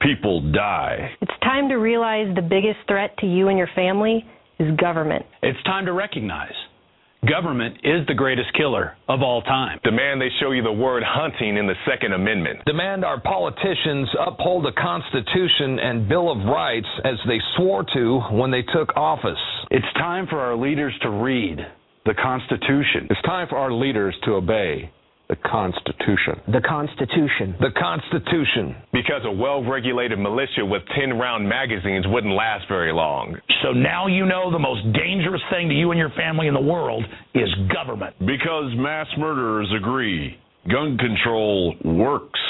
people 0.00 0.52
die. 0.52 1.10
It's 1.20 1.32
time 1.42 1.68
to 1.70 1.76
realize 1.76 2.34
the 2.34 2.42
biggest 2.42 2.78
threat 2.86 3.16
to 3.18 3.26
you 3.26 3.48
and 3.48 3.58
your 3.58 3.70
family 3.74 4.24
is 4.58 4.76
government. 4.76 5.24
It's 5.42 5.62
time 5.64 5.86
to 5.86 5.92
recognize 5.92 6.52
Government 7.28 7.78
is 7.84 8.06
the 8.06 8.14
greatest 8.14 8.52
killer 8.54 8.96
of 9.08 9.22
all 9.22 9.40
time. 9.42 9.78
Demand 9.82 10.20
they 10.20 10.28
show 10.40 10.50
you 10.50 10.62
the 10.62 10.72
word 10.72 11.02
hunting 11.06 11.56
in 11.56 11.66
the 11.66 11.74
Second 11.88 12.12
Amendment. 12.12 12.60
Demand 12.66 13.04
our 13.04 13.20
politicians 13.20 14.08
uphold 14.26 14.64
the 14.64 14.72
Constitution 14.72 15.78
and 15.78 16.08
Bill 16.08 16.30
of 16.30 16.44
Rights 16.44 16.88
as 17.04 17.14
they 17.26 17.38
swore 17.56 17.84
to 17.94 18.20
when 18.32 18.50
they 18.50 18.62
took 18.62 18.94
office. 18.96 19.38
It's 19.70 19.86
time 19.94 20.26
for 20.26 20.40
our 20.40 20.56
leaders 20.56 20.92
to 21.02 21.10
read 21.10 21.60
the 22.04 22.14
Constitution. 22.14 23.06
It's 23.08 23.22
time 23.22 23.48
for 23.48 23.56
our 23.56 23.72
leaders 23.72 24.14
to 24.24 24.32
obey 24.32 24.90
the 25.28 25.36
Constitution. 25.36 26.40
The 26.48 26.60
Constitution. 26.60 27.56
The 27.60 27.72
Constitution. 27.80 28.76
Because 28.92 29.22
a 29.24 29.32
well 29.32 29.64
regulated 29.64 30.18
militia 30.18 30.64
with 30.64 30.82
10 30.98 31.18
round 31.18 31.48
magazines 31.48 32.04
wouldn't 32.08 32.34
last 32.34 32.68
very 32.68 32.92
long. 32.92 33.36
So 33.62 33.72
now 33.72 34.06
you 34.06 34.26
know 34.26 34.50
the 34.50 34.58
most 34.58 34.84
dangerous 34.92 35.40
thing 35.50 35.68
to 35.68 35.74
you 35.74 35.90
and 35.90 35.98
your 35.98 36.10
family 36.10 36.46
in 36.46 36.54
the 36.54 36.60
world 36.60 37.04
is 37.34 37.48
government. 37.72 38.14
Because 38.20 38.72
mass 38.76 39.06
murderers 39.16 39.72
agree 39.76 40.38
gun 40.70 40.98
control 40.98 41.74
works. 41.84 42.40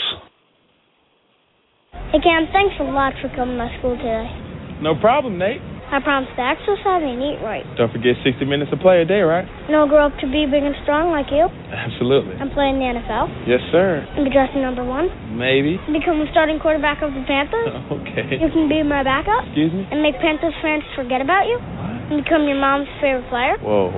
Hey, 2.10 2.18
Cam, 2.22 2.46
thanks 2.52 2.74
a 2.80 2.84
lot 2.84 3.12
for 3.22 3.28
coming 3.36 3.56
to 3.56 3.64
my 3.64 3.78
school 3.78 3.96
today. 3.96 4.80
No 4.82 4.94
problem, 5.00 5.38
Nate. 5.38 5.60
I 5.92 6.00
promise 6.00 6.32
to 6.34 6.42
exercise 6.42 7.04
and 7.04 7.20
eat 7.20 7.38
right. 7.44 7.62
Don't 7.76 7.92
forget 7.92 8.16
60 8.24 8.42
minutes 8.48 8.72
of 8.72 8.80
play 8.80 9.02
a 9.02 9.06
day, 9.06 9.20
right? 9.20 9.44
And 9.44 9.76
I'll 9.76 9.86
grow 9.86 10.08
up 10.08 10.16
to 10.24 10.26
be 10.26 10.48
big 10.48 10.64
and 10.64 10.74
strong 10.82 11.12
like 11.12 11.28
you. 11.30 11.46
Absolutely. 11.70 12.34
And 12.40 12.50
play 12.50 12.72
in 12.72 12.80
the 12.80 12.88
NFL. 12.98 13.28
Yes, 13.46 13.60
sir. 13.70 14.02
And 14.16 14.24
be 14.24 14.32
drafted 14.32 14.64
number 14.64 14.82
one. 14.82 15.12
Maybe. 15.36 15.76
Become 15.92 16.24
the 16.24 16.28
starting 16.32 16.58
quarterback 16.58 17.04
of 17.04 17.12
the 17.12 17.22
Panthers. 17.28 17.68
okay. 18.00 18.40
You 18.40 18.48
can 18.50 18.66
be 18.66 18.82
my 18.82 19.04
backup. 19.04 19.44
Excuse 19.46 19.70
me? 19.70 19.86
And 19.92 20.00
make 20.00 20.16
Panthers 20.18 20.56
fans 20.64 20.82
forget 20.96 21.20
about 21.20 21.46
you. 21.46 21.60
What? 21.60 22.10
And 22.10 22.16
become 22.24 22.48
your 22.48 22.58
mom's 22.58 22.88
favorite 22.98 23.28
player. 23.28 23.54
Whoa. 23.60 23.92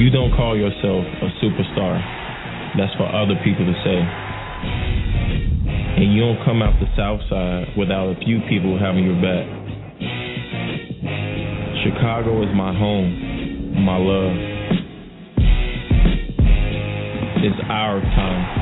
You 0.00 0.08
don't 0.08 0.32
call 0.34 0.56
yourself 0.56 1.04
a 1.20 1.28
superstar. 1.44 2.19
That's 2.78 2.94
for 2.94 3.06
other 3.06 3.34
people 3.42 3.66
to 3.66 3.74
say. 3.82 3.98
And 5.98 6.14
you 6.14 6.20
don't 6.20 6.44
come 6.44 6.62
out 6.62 6.78
the 6.78 6.86
south 6.96 7.20
side 7.28 7.76
without 7.76 8.08
a 8.10 8.16
few 8.24 8.40
people 8.48 8.78
having 8.78 9.04
your 9.04 9.20
back. 9.20 9.46
Chicago 11.82 12.42
is 12.42 12.48
my 12.54 12.72
home, 12.76 13.84
my 13.84 13.96
love. 13.96 14.36
It's 17.42 17.60
our 17.68 18.00
time. 18.00 18.60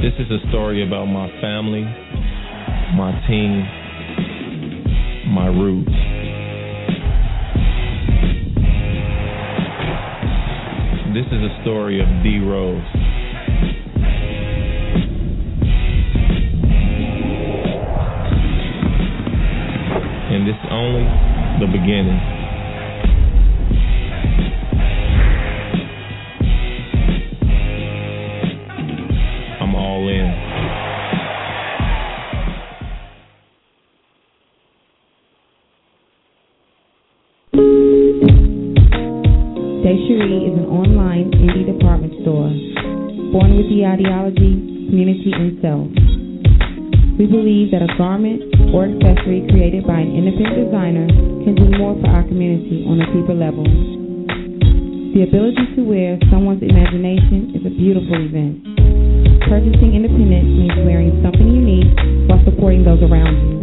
This 0.00 0.12
is 0.18 0.30
a 0.30 0.48
story 0.50 0.86
about 0.86 1.06
my 1.06 1.28
family, 1.40 1.84
my 2.94 3.12
team, 3.26 3.66
my 5.34 5.46
roots. 5.46 6.11
This 11.12 11.26
is 11.26 11.42
a 11.42 11.60
story 11.60 12.00
of 12.00 12.06
D 12.22 12.38
Rose. 12.38 12.80
And 20.32 20.48
is 20.48 20.56
only 20.70 21.04
the 21.60 21.66
beginning. 21.66 22.31
Indie 41.42 41.66
department 41.66 42.14
store, 42.22 42.54
born 43.34 43.58
with 43.58 43.66
the 43.66 43.82
ideology, 43.82 44.86
community, 44.86 45.34
and 45.34 45.58
self. 45.58 45.90
We 47.18 47.26
believe 47.26 47.74
that 47.74 47.82
a 47.82 47.90
garment 47.98 48.46
or 48.70 48.86
accessory 48.86 49.44
created 49.50 49.82
by 49.84 50.00
an 50.00 50.14
independent 50.14 50.70
designer 50.70 51.06
can 51.42 51.54
do 51.58 51.66
more 51.76 51.98
for 51.98 52.08
our 52.08 52.22
community 52.24 52.86
on 52.86 53.02
a 53.02 53.06
deeper 53.10 53.34
level. 53.34 53.66
The 55.12 55.26
ability 55.28 55.76
to 55.76 55.80
wear 55.82 56.16
someone's 56.30 56.62
imagination 56.62 57.58
is 57.58 57.66
a 57.66 57.74
beautiful 57.74 58.16
event. 58.16 58.64
Purchasing 59.50 59.98
independent 59.98 60.46
means 60.46 60.78
wearing 60.86 61.12
something 61.20 61.44
unique 61.44 61.92
while 62.30 62.40
supporting 62.46 62.86
those 62.86 63.02
around 63.02 63.34
you. 63.36 63.61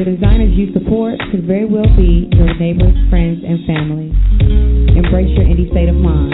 The 0.00 0.16
designers 0.16 0.56
you 0.56 0.72
support 0.72 1.20
could 1.30 1.44
very 1.44 1.66
well 1.66 1.84
be 1.94 2.24
your 2.32 2.54
neighbors, 2.56 2.96
friends, 3.10 3.44
and 3.44 3.66
family. 3.66 4.08
Embrace 4.96 5.28
your 5.36 5.44
indie 5.44 5.70
state 5.70 5.90
of 5.90 5.94
mind. 5.94 6.32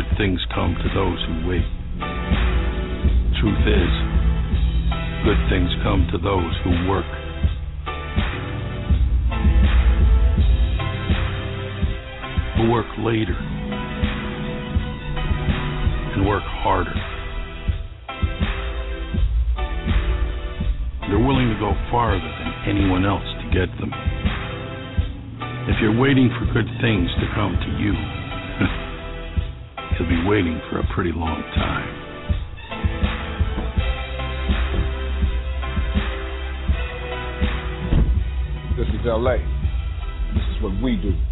good 0.02 0.18
things 0.18 0.40
come 0.54 0.76
to 0.76 0.90
those 0.96 1.20
who 1.28 1.48
wait. 1.48 1.66
Truth 3.40 3.68
is, 3.68 3.94
good 5.24 5.38
things 5.50 5.70
come 5.84 6.08
to 6.12 6.18
those 6.18 6.54
who 6.64 6.72
work. 6.90 7.06
Who 12.58 12.72
work 12.72 12.88
later 13.00 13.38
and 16.14 16.28
work 16.28 16.44
harder. 16.46 16.94
They're 21.10 21.20
willing 21.20 21.50
to 21.50 21.60
go 21.60 21.74
farther 21.92 22.22
than 22.22 22.54
anyone 22.76 23.06
else 23.06 23.26
to 23.44 23.46
get 23.54 23.70
them. 23.80 23.92
If 25.70 25.78
you're 25.82 26.00
waiting 26.00 26.30
for 26.40 26.46
good 26.54 26.70
things 26.82 27.10
to 27.20 27.28
come 27.36 27.54
to 27.54 27.84
you, 27.84 28.21
you'll 30.00 30.10
be 30.10 30.28
waiting 30.28 30.60
for 30.70 30.80
a 30.80 30.88
pretty 30.94 31.12
long 31.12 31.42
time. 31.56 32.02
This 38.78 38.88
is 38.88 39.06
LA. 39.06 39.38
This 40.34 40.44
is 40.56 40.64
what 40.64 40.82
we 40.82 40.96
do. 40.96 41.31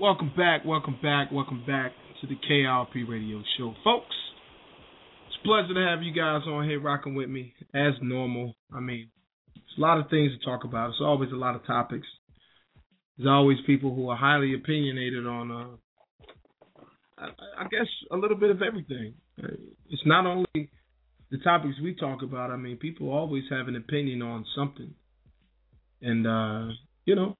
Welcome 0.00 0.32
back, 0.34 0.64
welcome 0.64 0.96
back, 1.02 1.30
welcome 1.30 1.62
back 1.66 1.92
to 2.22 2.26
the 2.26 2.34
KRP 2.50 3.06
Radio 3.06 3.42
Show, 3.58 3.74
folks. 3.84 4.16
It's 5.26 5.36
a 5.44 5.46
pleasure 5.46 5.74
to 5.74 5.86
have 5.90 6.02
you 6.02 6.14
guys 6.14 6.40
on 6.46 6.66
here 6.66 6.80
rocking 6.80 7.14
with 7.14 7.28
me 7.28 7.52
as 7.74 7.92
normal. 8.00 8.56
I 8.74 8.80
mean, 8.80 9.10
it's 9.54 9.76
a 9.76 9.80
lot 9.82 9.98
of 9.98 10.08
things 10.08 10.32
to 10.32 10.42
talk 10.42 10.64
about. 10.64 10.88
It's 10.88 11.02
always 11.02 11.30
a 11.32 11.36
lot 11.36 11.54
of 11.54 11.66
topics. 11.66 12.06
There's 13.18 13.28
always 13.28 13.58
people 13.66 13.94
who 13.94 14.08
are 14.08 14.16
highly 14.16 14.54
opinionated 14.54 15.26
on, 15.26 15.50
uh, 15.50 15.66
I, 17.18 17.26
I 17.58 17.64
guess, 17.64 17.88
a 18.10 18.16
little 18.16 18.38
bit 18.38 18.52
of 18.52 18.62
everything. 18.62 19.12
It's 19.36 20.06
not 20.06 20.24
only 20.24 20.70
the 21.30 21.38
topics 21.44 21.74
we 21.82 21.94
talk 21.94 22.22
about. 22.22 22.50
I 22.50 22.56
mean, 22.56 22.78
people 22.78 23.10
always 23.10 23.44
have 23.50 23.68
an 23.68 23.76
opinion 23.76 24.22
on 24.22 24.46
something, 24.56 24.94
and 26.00 26.26
uh, 26.26 26.72
you 27.04 27.16
know, 27.16 27.36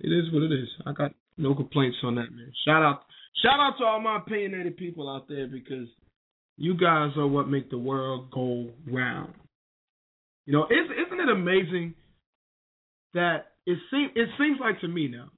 it 0.00 0.08
is 0.08 0.32
what 0.32 0.42
it 0.42 0.52
is. 0.52 0.68
I 0.86 0.92
got 0.92 1.12
no 1.36 1.54
complaints 1.54 1.98
on 2.02 2.14
that, 2.16 2.30
man. 2.32 2.52
Shout 2.64 2.82
out, 2.82 3.02
shout 3.42 3.60
out 3.60 3.74
to 3.78 3.84
all 3.84 4.00
my 4.00 4.18
opinionated 4.18 4.76
people 4.76 5.08
out 5.08 5.28
there 5.28 5.46
because 5.46 5.88
you 6.56 6.74
guys 6.74 7.10
are 7.16 7.26
what 7.26 7.48
make 7.48 7.70
the 7.70 7.78
world 7.78 8.30
go 8.30 8.70
round. 8.90 9.34
You 10.46 10.52
know, 10.52 10.66
isn't 10.66 11.20
it 11.20 11.28
amazing 11.28 11.94
that 13.14 13.52
it 13.66 13.78
seems 13.90 14.10
it 14.14 14.28
seems 14.38 14.58
like 14.60 14.80
to 14.80 14.88
me 14.88 15.08
now 15.08 15.28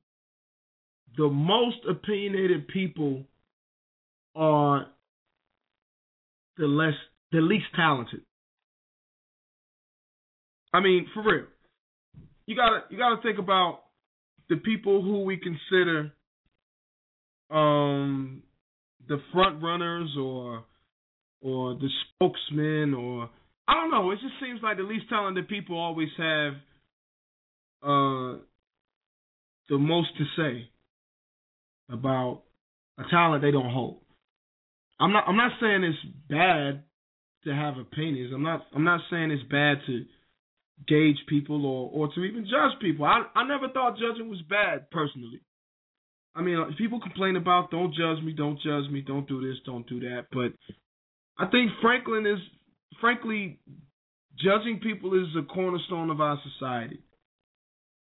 the 1.16 1.28
most 1.28 1.76
opinionated 1.88 2.66
people 2.68 3.24
are 4.34 4.86
the 6.56 6.66
less 6.66 6.94
the 7.32 7.40
least 7.40 7.66
talented. 7.76 8.20
I 10.72 10.80
mean, 10.80 11.06
for 11.14 11.22
real. 11.22 11.46
You 12.46 12.56
gotta 12.56 12.82
you 12.90 12.98
gotta 12.98 13.22
think 13.22 13.38
about 13.38 13.83
the 14.48 14.56
people 14.56 15.02
who 15.02 15.24
we 15.24 15.36
consider 15.38 16.12
um 17.50 18.42
the 19.08 19.18
front 19.32 19.62
runners 19.62 20.10
or 20.18 20.64
or 21.40 21.74
the 21.74 21.88
spokesman 22.14 22.94
or 22.94 23.28
I 23.66 23.74
don't 23.74 23.90
know, 23.90 24.10
it 24.10 24.16
just 24.16 24.34
seems 24.42 24.60
like 24.62 24.76
the 24.76 24.82
least 24.82 25.08
talented 25.08 25.48
people 25.48 25.78
always 25.78 26.08
have 26.18 26.52
uh 27.82 28.38
the 29.68 29.78
most 29.78 30.08
to 30.18 30.24
say 30.36 30.68
about 31.90 32.42
a 32.98 33.02
talent 33.10 33.42
they 33.42 33.50
don't 33.50 33.70
hold. 33.70 34.00
I'm 35.00 35.12
not 35.12 35.24
I'm 35.26 35.36
not 35.36 35.52
saying 35.60 35.84
it's 35.84 35.98
bad 36.28 36.84
to 37.44 37.54
have 37.54 37.76
opinions. 37.78 38.32
I'm 38.34 38.42
not 38.42 38.66
I'm 38.74 38.84
not 38.84 39.00
saying 39.10 39.30
it's 39.30 39.42
bad 39.50 39.78
to 39.86 40.04
gauge 40.86 41.18
people 41.28 41.64
or 41.66 41.90
or 41.92 42.12
to 42.14 42.20
even 42.24 42.44
judge 42.44 42.78
people. 42.80 43.04
I 43.06 43.24
I 43.34 43.46
never 43.46 43.68
thought 43.68 43.98
judging 43.98 44.28
was 44.28 44.42
bad 44.48 44.90
personally. 44.90 45.40
I 46.34 46.42
mean, 46.42 46.58
uh, 46.58 46.64
people 46.76 47.00
complain 47.00 47.36
about 47.36 47.70
don't 47.70 47.94
judge 47.94 48.22
me, 48.22 48.32
don't 48.32 48.60
judge 48.60 48.90
me, 48.90 49.00
don't 49.00 49.28
do 49.28 49.46
this, 49.46 49.58
don't 49.64 49.88
do 49.88 50.00
that, 50.00 50.26
but 50.32 50.52
I 51.38 51.48
think 51.50 51.70
Franklin 51.80 52.26
is 52.26 52.38
frankly 53.00 53.60
judging 54.38 54.80
people 54.80 55.14
is 55.14 55.28
a 55.38 55.42
cornerstone 55.42 56.10
of 56.10 56.20
our 56.20 56.38
society. 56.52 57.00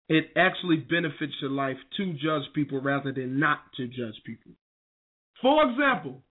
It 0.09 0.25
actually 0.35 0.77
benefits 0.77 1.33
your 1.41 1.51
life 1.51 1.77
to 1.97 2.13
judge 2.13 2.43
people 2.53 2.81
rather 2.81 3.11
than 3.11 3.39
not 3.39 3.59
to 3.77 3.87
judge 3.87 4.15
people. 4.25 4.51
For 5.41 5.69
example, 5.69 6.21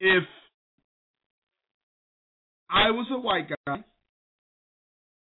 if 0.00 0.22
I 2.70 2.90
was 2.90 3.06
a 3.10 3.18
white 3.18 3.48
guy, 3.48 3.76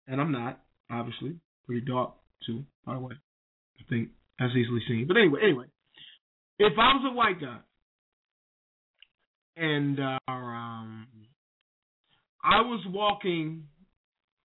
and 0.08 0.20
I'm 0.20 0.32
not, 0.32 0.60
obviously, 0.90 1.36
pretty 1.66 1.86
dark 1.86 2.14
too, 2.46 2.64
by 2.86 2.94
the 2.94 3.00
way. 3.00 3.14
I 3.80 3.84
think 3.90 4.10
that's 4.40 4.54
easily 4.56 4.82
seen. 4.88 5.06
But 5.08 5.18
anyway, 5.18 5.42
anyway, 5.44 5.66
if 6.58 6.74
I 6.78 6.94
was 6.94 7.12
a 7.12 7.16
white 7.16 7.40
guy 7.40 7.60
and 9.56 10.00
uh, 10.00 10.18
um, 10.32 11.08
I 12.44 12.62
was 12.62 12.84
walking 12.88 13.66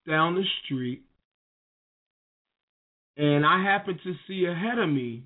down 0.06 0.34
the 0.34 0.44
street 0.64 1.04
and 3.16 3.46
I 3.46 3.62
happened 3.62 4.00
to 4.04 4.14
see 4.26 4.44
ahead 4.46 4.78
of 4.78 4.88
me 4.88 5.24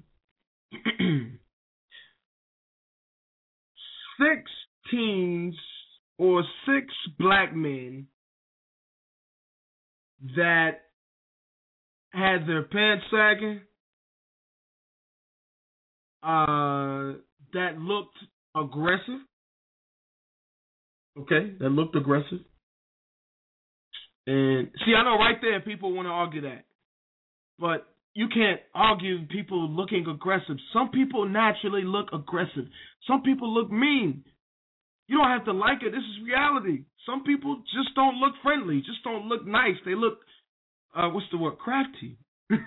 six 4.18 4.50
teens 4.90 5.54
or 6.18 6.42
six 6.66 6.86
black 7.18 7.54
men 7.54 8.06
that 10.36 10.80
had 12.10 12.46
their 12.46 12.62
pants 12.62 13.04
sagging, 13.10 13.60
uh, 16.22 17.18
that 17.52 17.78
looked 17.78 18.16
aggressive. 18.56 19.20
Okay, 21.18 21.54
that 21.60 21.70
looked 21.70 21.96
aggressive. 21.96 22.40
And 24.26 24.68
see, 24.84 24.94
I 24.94 25.04
know 25.04 25.16
right 25.18 25.36
there 25.40 25.60
people 25.60 25.92
want 25.92 26.06
to 26.06 26.10
argue 26.10 26.42
that. 26.42 26.64
But 27.58 27.86
you 28.14 28.28
can't 28.28 28.60
argue 28.74 29.26
people 29.26 29.68
looking 29.68 30.06
aggressive. 30.06 30.56
Some 30.72 30.90
people 30.90 31.28
naturally 31.28 31.82
look 31.82 32.08
aggressive. 32.12 32.66
Some 33.06 33.22
people 33.22 33.52
look 33.52 33.70
mean. 33.70 34.24
You 35.08 35.16
don't 35.16 35.30
have 35.30 35.46
to 35.46 35.52
like 35.52 35.82
it. 35.82 35.90
This 35.90 36.04
is 36.04 36.24
reality. 36.24 36.84
Some 37.06 37.24
people 37.24 37.56
just 37.74 37.94
don't 37.94 38.16
look 38.16 38.34
friendly, 38.42 38.78
just 38.80 39.02
don't 39.02 39.26
look 39.26 39.46
nice. 39.46 39.76
They 39.84 39.94
look, 39.94 40.18
uh, 40.94 41.08
what's 41.08 41.26
the 41.32 41.38
word, 41.38 41.58
crafty. 41.58 42.18
but 42.50 42.58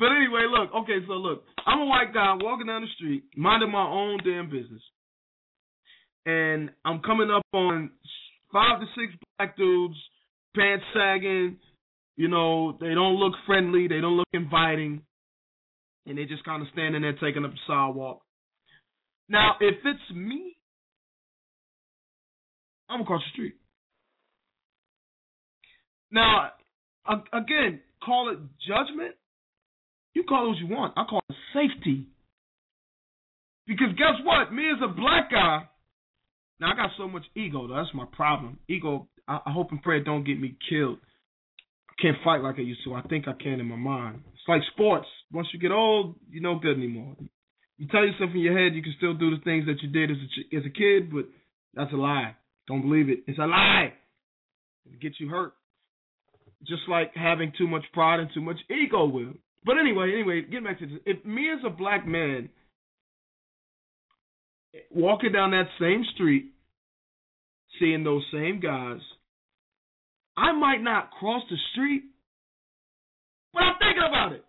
anyway, 0.00 0.48
look, 0.48 0.72
okay, 0.82 0.98
so 1.06 1.12
look, 1.12 1.44
I'm 1.66 1.80
a 1.80 1.84
white 1.84 2.14
guy 2.14 2.34
walking 2.40 2.66
down 2.66 2.82
the 2.82 2.88
street, 2.96 3.24
minding 3.36 3.70
my 3.70 3.86
own 3.86 4.18
damn 4.24 4.48
business. 4.48 4.82
And 6.24 6.70
I'm 6.84 7.00
coming 7.00 7.30
up 7.30 7.42
on 7.52 7.90
five 8.52 8.80
to 8.80 8.86
six 8.96 9.12
black 9.36 9.56
dudes, 9.56 9.96
pants 10.56 10.84
sagging, 10.94 11.58
you 12.16 12.28
know, 12.28 12.78
they 12.80 12.94
don't 12.94 13.16
look 13.16 13.34
friendly, 13.46 13.88
they 13.88 14.00
don't 14.00 14.16
look 14.16 14.28
inviting, 14.32 15.02
and 16.06 16.16
they 16.16 16.24
just 16.24 16.44
kind 16.44 16.62
of 16.62 16.68
standing 16.72 17.02
there 17.02 17.12
taking 17.14 17.44
up 17.44 17.50
the 17.50 17.58
sidewalk. 17.66 18.22
Now, 19.28 19.56
if 19.60 19.74
it's 19.84 20.16
me, 20.16 20.56
I'm 22.92 23.00
across 23.00 23.22
the 23.22 23.32
street. 23.32 23.54
Now, 26.10 26.50
again, 27.32 27.80
call 28.04 28.30
it 28.30 28.38
judgment. 28.66 29.14
You 30.14 30.24
call 30.24 30.46
it 30.46 30.48
what 30.50 30.58
you 30.58 30.66
want. 30.66 30.92
I 30.96 31.04
call 31.04 31.22
it 31.28 31.36
safety. 31.54 32.06
Because 33.66 33.88
guess 33.96 34.20
what? 34.24 34.52
Me 34.52 34.64
as 34.70 34.82
a 34.84 34.88
black 34.88 35.30
guy, 35.30 35.68
now 36.60 36.72
I 36.72 36.76
got 36.76 36.90
so 36.98 37.08
much 37.08 37.24
ego. 37.34 37.66
Though. 37.66 37.76
That's 37.76 37.94
my 37.94 38.04
problem. 38.12 38.58
Ego. 38.68 39.08
I, 39.26 39.38
hope 39.46 39.70
and 39.70 39.82
pray 39.82 39.98
it 39.98 40.04
don't 40.04 40.24
get 40.24 40.38
me 40.38 40.56
killed. 40.68 40.98
I 41.88 42.02
can't 42.02 42.16
fight 42.24 42.42
like 42.42 42.56
I 42.58 42.62
used 42.62 42.80
to. 42.84 42.94
I 42.94 43.02
think 43.02 43.26
I 43.28 43.32
can 43.40 43.60
in 43.60 43.66
my 43.66 43.76
mind. 43.76 44.22
It's 44.34 44.42
like 44.48 44.60
sports. 44.72 45.06
Once 45.32 45.46
you 45.52 45.60
get 45.60 45.70
old, 45.70 46.16
you're 46.28 46.42
no 46.42 46.58
good 46.58 46.76
anymore. 46.76 47.16
You 47.78 47.86
tell 47.86 48.04
yourself 48.04 48.30
in 48.34 48.40
your 48.40 48.58
head 48.58 48.74
you 48.74 48.82
can 48.82 48.94
still 48.98 49.14
do 49.14 49.30
the 49.30 49.42
things 49.42 49.66
that 49.66 49.80
you 49.80 49.88
did 49.88 50.10
as 50.10 50.16
a 50.16 50.56
as 50.56 50.64
a 50.66 50.70
kid, 50.70 51.12
but 51.12 51.26
that's 51.74 51.92
a 51.92 51.96
lie. 51.96 52.36
Don't 52.68 52.82
believe 52.82 53.08
it. 53.08 53.20
It's 53.26 53.38
a 53.38 53.46
lie. 53.46 53.92
It 54.86 55.00
gets 55.00 55.18
you 55.18 55.28
hurt. 55.28 55.52
Just 56.66 56.82
like 56.88 57.12
having 57.14 57.52
too 57.58 57.66
much 57.66 57.84
pride 57.92 58.20
and 58.20 58.30
too 58.32 58.40
much 58.40 58.58
ego 58.70 59.06
will. 59.06 59.34
But 59.64 59.78
anyway, 59.78 60.12
anyway, 60.12 60.42
get 60.42 60.64
back 60.64 60.78
to 60.78 60.86
this. 60.86 60.98
If 61.06 61.24
me 61.24 61.48
as 61.52 61.60
a 61.66 61.70
black 61.70 62.06
man 62.06 62.48
walking 64.90 65.32
down 65.32 65.50
that 65.52 65.68
same 65.80 66.04
street, 66.14 66.46
seeing 67.78 68.04
those 68.04 68.24
same 68.32 68.60
guys, 68.60 69.00
I 70.36 70.52
might 70.52 70.82
not 70.82 71.10
cross 71.10 71.42
the 71.50 71.56
street, 71.72 72.04
but 73.52 73.62
I'm 73.62 73.74
thinking 73.78 74.04
about 74.08 74.32
it. 74.32 74.44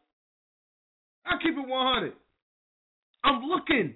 I 1.25 1.33
keep 1.41 1.57
it 1.57 1.67
100. 1.67 2.13
I'm 3.23 3.43
looking. 3.43 3.95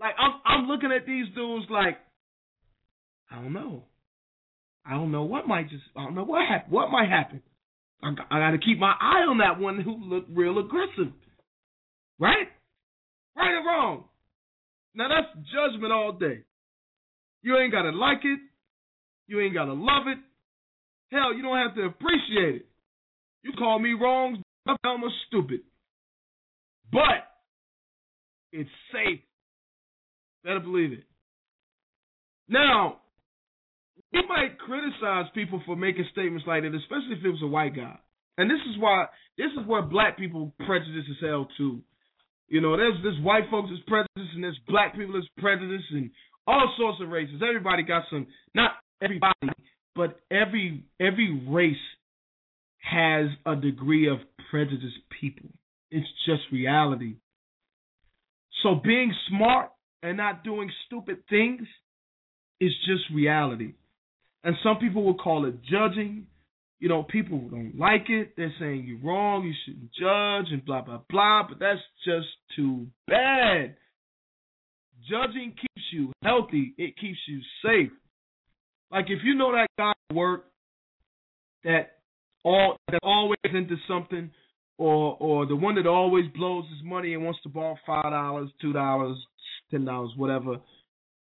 Like 0.00 0.14
I'm 0.18 0.32
I'm 0.44 0.66
looking 0.66 0.92
at 0.92 1.06
these 1.06 1.26
dudes 1.34 1.66
like 1.70 1.96
I 3.32 3.36
don't 3.36 3.52
know. 3.52 3.84
I 4.84 4.92
don't 4.92 5.12
know 5.12 5.22
what 5.22 5.48
might 5.48 5.70
just. 5.70 5.84
I 5.96 6.04
don't 6.04 6.14
know 6.14 6.24
what 6.24 6.46
hap- 6.46 6.68
What 6.68 6.90
might 6.90 7.08
happen. 7.08 7.42
I, 8.02 8.08
I 8.30 8.38
got 8.40 8.50
to 8.50 8.58
keep 8.58 8.78
my 8.78 8.92
eye 9.00 9.24
on 9.28 9.38
that 9.38 9.60
one 9.60 9.80
who 9.80 9.96
looked 10.04 10.30
real 10.30 10.58
aggressive. 10.58 11.12
Right? 12.18 12.48
Right 13.36 13.52
or 13.52 13.66
wrong? 13.66 14.04
Now 14.94 15.08
that's 15.08 15.46
judgment 15.52 15.92
all 15.92 16.12
day. 16.12 16.42
You 17.42 17.58
ain't 17.58 17.72
gotta 17.72 17.90
like 17.90 18.24
it. 18.24 18.38
You 19.26 19.40
ain't 19.40 19.54
gotta 19.54 19.72
love 19.72 20.06
it. 20.06 20.18
Hell, 21.10 21.34
you 21.34 21.42
don't 21.42 21.56
have 21.56 21.74
to 21.76 21.84
appreciate 21.84 22.56
it. 22.56 22.66
You 23.42 23.52
call 23.58 23.78
me 23.78 23.94
wrong, 23.94 24.42
I'm 24.66 25.02
a 25.02 25.08
stupid. 25.26 25.60
But 26.90 27.26
it's 28.52 28.70
safe. 28.92 29.20
Better 30.44 30.60
believe 30.60 30.92
it. 30.92 31.04
Now, 32.48 33.01
you 34.12 34.22
might 34.28 34.58
criticize 34.58 35.26
people 35.34 35.62
for 35.64 35.76
making 35.76 36.06
statements 36.12 36.46
like 36.46 36.62
that, 36.62 36.74
especially 36.74 37.16
if 37.18 37.24
it 37.24 37.30
was 37.30 37.42
a 37.42 37.46
white 37.46 37.74
guy. 37.74 37.98
And 38.38 38.50
this 38.50 38.60
is 38.70 38.80
why 38.80 39.06
this 39.36 39.50
is 39.58 39.66
where 39.66 39.82
black 39.82 40.18
people 40.18 40.52
prejudice 40.66 41.04
is 41.08 41.16
held 41.20 41.48
too. 41.56 41.80
You 42.48 42.60
know, 42.60 42.76
there's 42.76 43.02
this 43.02 43.14
white 43.22 43.44
folks 43.50 43.70
is 43.70 43.78
prejudice 43.86 44.32
and 44.34 44.44
there's 44.44 44.58
black 44.68 44.94
people 44.94 45.16
is 45.16 45.28
prejudice 45.38 45.82
and 45.90 46.10
all 46.46 46.72
sorts 46.78 47.00
of 47.02 47.08
races. 47.08 47.42
Everybody 47.46 47.82
got 47.82 48.04
some 48.10 48.26
not 48.54 48.72
everybody, 49.02 49.34
but 49.94 50.20
every 50.30 50.84
every 51.00 51.42
race 51.48 51.76
has 52.78 53.26
a 53.46 53.56
degree 53.56 54.08
of 54.08 54.18
prejudice 54.50 54.92
people. 55.20 55.48
It's 55.90 56.08
just 56.26 56.42
reality. 56.50 57.16
So 58.62 58.74
being 58.82 59.12
smart 59.28 59.70
and 60.02 60.16
not 60.16 60.44
doing 60.44 60.70
stupid 60.86 61.18
things 61.28 61.62
is 62.60 62.72
just 62.86 63.02
reality. 63.14 63.74
And 64.44 64.56
some 64.62 64.78
people 64.78 65.04
will 65.04 65.14
call 65.14 65.46
it 65.46 65.62
judging. 65.62 66.26
You 66.80 66.88
know, 66.88 67.04
people 67.04 67.38
don't 67.48 67.78
like 67.78 68.08
it. 68.08 68.34
They're 68.36 68.52
saying 68.58 68.84
you're 68.86 69.08
wrong, 69.08 69.44
you 69.44 69.52
shouldn't 69.64 69.92
judge, 69.92 70.52
and 70.52 70.64
blah, 70.64 70.82
blah, 70.82 71.00
blah. 71.08 71.44
But 71.48 71.60
that's 71.60 71.80
just 72.04 72.26
too 72.56 72.86
bad. 73.06 73.76
Judging 75.08 75.50
keeps 75.50 75.86
you 75.92 76.12
healthy, 76.24 76.74
it 76.78 76.96
keeps 76.96 77.18
you 77.28 77.40
safe. 77.64 77.92
Like 78.90 79.06
if 79.08 79.20
you 79.24 79.34
know 79.34 79.52
that 79.52 79.68
guy 79.78 79.92
at 80.10 80.16
work 80.16 80.44
that 81.64 81.98
all 82.44 82.76
that 82.90 83.00
always 83.02 83.38
into 83.44 83.76
something, 83.88 84.30
or 84.78 85.16
or 85.20 85.46
the 85.46 85.56
one 85.56 85.76
that 85.76 85.86
always 85.86 86.24
blows 86.34 86.64
his 86.68 86.84
money 86.84 87.14
and 87.14 87.24
wants 87.24 87.40
to 87.42 87.48
borrow 87.48 87.76
five 87.86 88.10
dollars, 88.10 88.50
two 88.60 88.72
dollars, 88.72 89.16
ten 89.70 89.84
dollars, 89.84 90.10
whatever, 90.16 90.56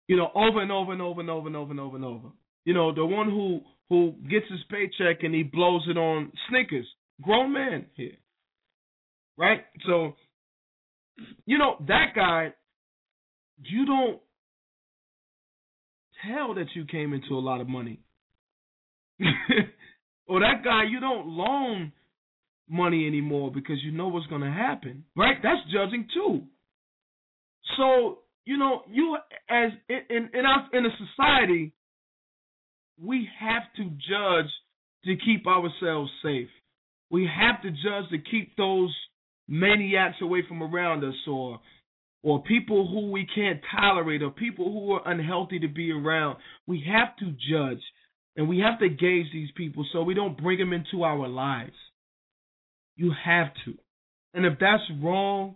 you 0.07 0.17
know, 0.17 0.29
over 0.35 0.61
and 0.61 0.71
over 0.71 0.91
and 0.93 1.01
over 1.01 1.21
and 1.21 1.29
over 1.29 1.47
and 1.47 1.55
over 1.55 1.71
and 1.71 1.79
over 1.79 1.95
and 1.95 2.05
over. 2.05 2.27
You 2.65 2.73
know, 2.73 2.93
the 2.93 3.05
one 3.05 3.29
who 3.29 3.61
who 3.89 4.13
gets 4.29 4.45
his 4.49 4.61
paycheck 4.69 5.23
and 5.23 5.35
he 5.35 5.43
blows 5.43 5.85
it 5.89 5.97
on 5.97 6.31
Snickers. 6.49 6.87
Grown 7.21 7.53
man 7.53 7.85
here. 7.95 8.17
Right? 9.37 9.61
So 9.85 10.13
you 11.45 11.57
know, 11.57 11.75
that 11.87 12.13
guy 12.15 12.53
you 13.63 13.85
don't 13.85 14.19
tell 16.25 16.55
that 16.55 16.67
you 16.75 16.85
came 16.85 17.13
into 17.13 17.33
a 17.33 17.39
lot 17.39 17.61
of 17.61 17.67
money. 17.67 17.99
or 20.27 20.39
that 20.39 20.63
guy 20.63 20.83
you 20.89 20.99
don't 20.99 21.27
loan 21.27 21.91
money 22.69 23.05
anymore 23.05 23.51
because 23.51 23.77
you 23.83 23.91
know 23.91 24.07
what's 24.07 24.27
going 24.27 24.41
to 24.41 24.51
happen. 24.51 25.03
Right? 25.15 25.37
That's 25.43 25.61
judging 25.71 26.07
too. 26.13 26.43
So, 27.77 28.19
you 28.45 28.57
know, 28.57 28.81
you 28.91 29.17
as 29.49 29.71
in 29.89 30.29
in 30.33 30.45
our 30.45 30.67
in 30.73 30.85
a 30.85 30.89
society 30.97 31.73
we 33.01 33.27
have 33.39 33.63
to 33.77 33.83
judge 33.83 34.51
to 35.05 35.15
keep 35.25 35.47
ourselves 35.47 36.11
safe. 36.23 36.49
We 37.09 37.27
have 37.27 37.61
to 37.63 37.71
judge 37.71 38.09
to 38.11 38.17
keep 38.19 38.55
those 38.55 38.95
maniacs 39.47 40.17
away 40.21 40.43
from 40.47 40.63
around 40.63 41.03
us 41.03 41.15
or 41.27 41.59
or 42.23 42.43
people 42.43 42.87
who 42.87 43.09
we 43.09 43.27
can't 43.33 43.59
tolerate 43.75 44.21
or 44.21 44.29
people 44.29 44.71
who 44.71 44.93
are 44.93 45.11
unhealthy 45.11 45.59
to 45.59 45.67
be 45.67 45.91
around. 45.91 46.37
We 46.67 46.85
have 46.87 47.15
to 47.17 47.31
judge 47.31 47.81
and 48.35 48.47
we 48.47 48.59
have 48.59 48.79
to 48.79 48.89
gauge 48.89 49.25
these 49.33 49.49
people 49.57 49.85
so 49.91 50.03
we 50.03 50.13
don't 50.13 50.41
bring 50.41 50.59
them 50.59 50.71
into 50.71 51.03
our 51.03 51.27
lives. 51.27 51.73
You 52.95 53.11
have 53.25 53.47
to. 53.65 53.73
And 54.33 54.45
if 54.45 54.59
that's 54.59 54.83
wrong, 55.01 55.55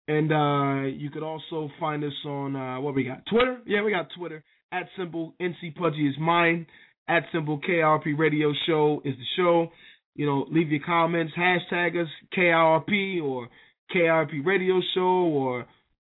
And 0.09 0.33
uh, 0.33 0.89
you 0.89 1.11
could 1.11 1.23
also 1.23 1.71
find 1.79 2.03
us 2.03 2.13
on, 2.27 2.57
uh, 2.57 2.81
what 2.81 2.97
we 2.97 3.05
got? 3.05 3.25
Twitter? 3.31 3.59
Yeah, 3.67 3.85
we 3.85 3.93
got 3.93 4.09
Twitter. 4.19 4.43
At 4.73 4.89
symbol 4.99 5.35
NC 5.41 5.77
Pudgy 5.77 6.09
is 6.09 6.17
mine. 6.19 6.67
At 7.09 7.23
symbol 7.33 7.61
KIRP 7.61 8.19
Radio 8.19 8.53
Show 8.67 9.01
is 9.05 9.15
the 9.15 9.25
show. 9.37 9.69
You 10.17 10.27
know, 10.27 10.45
leave 10.51 10.73
your 10.73 10.81
comments, 10.85 11.35
hashtag 11.39 12.03
us 12.03 12.09
KIRP 12.37 13.23
or 13.23 13.49
KIRP 13.95 14.45
Radio 14.45 14.81
Show 14.93 15.01
or 15.01 15.67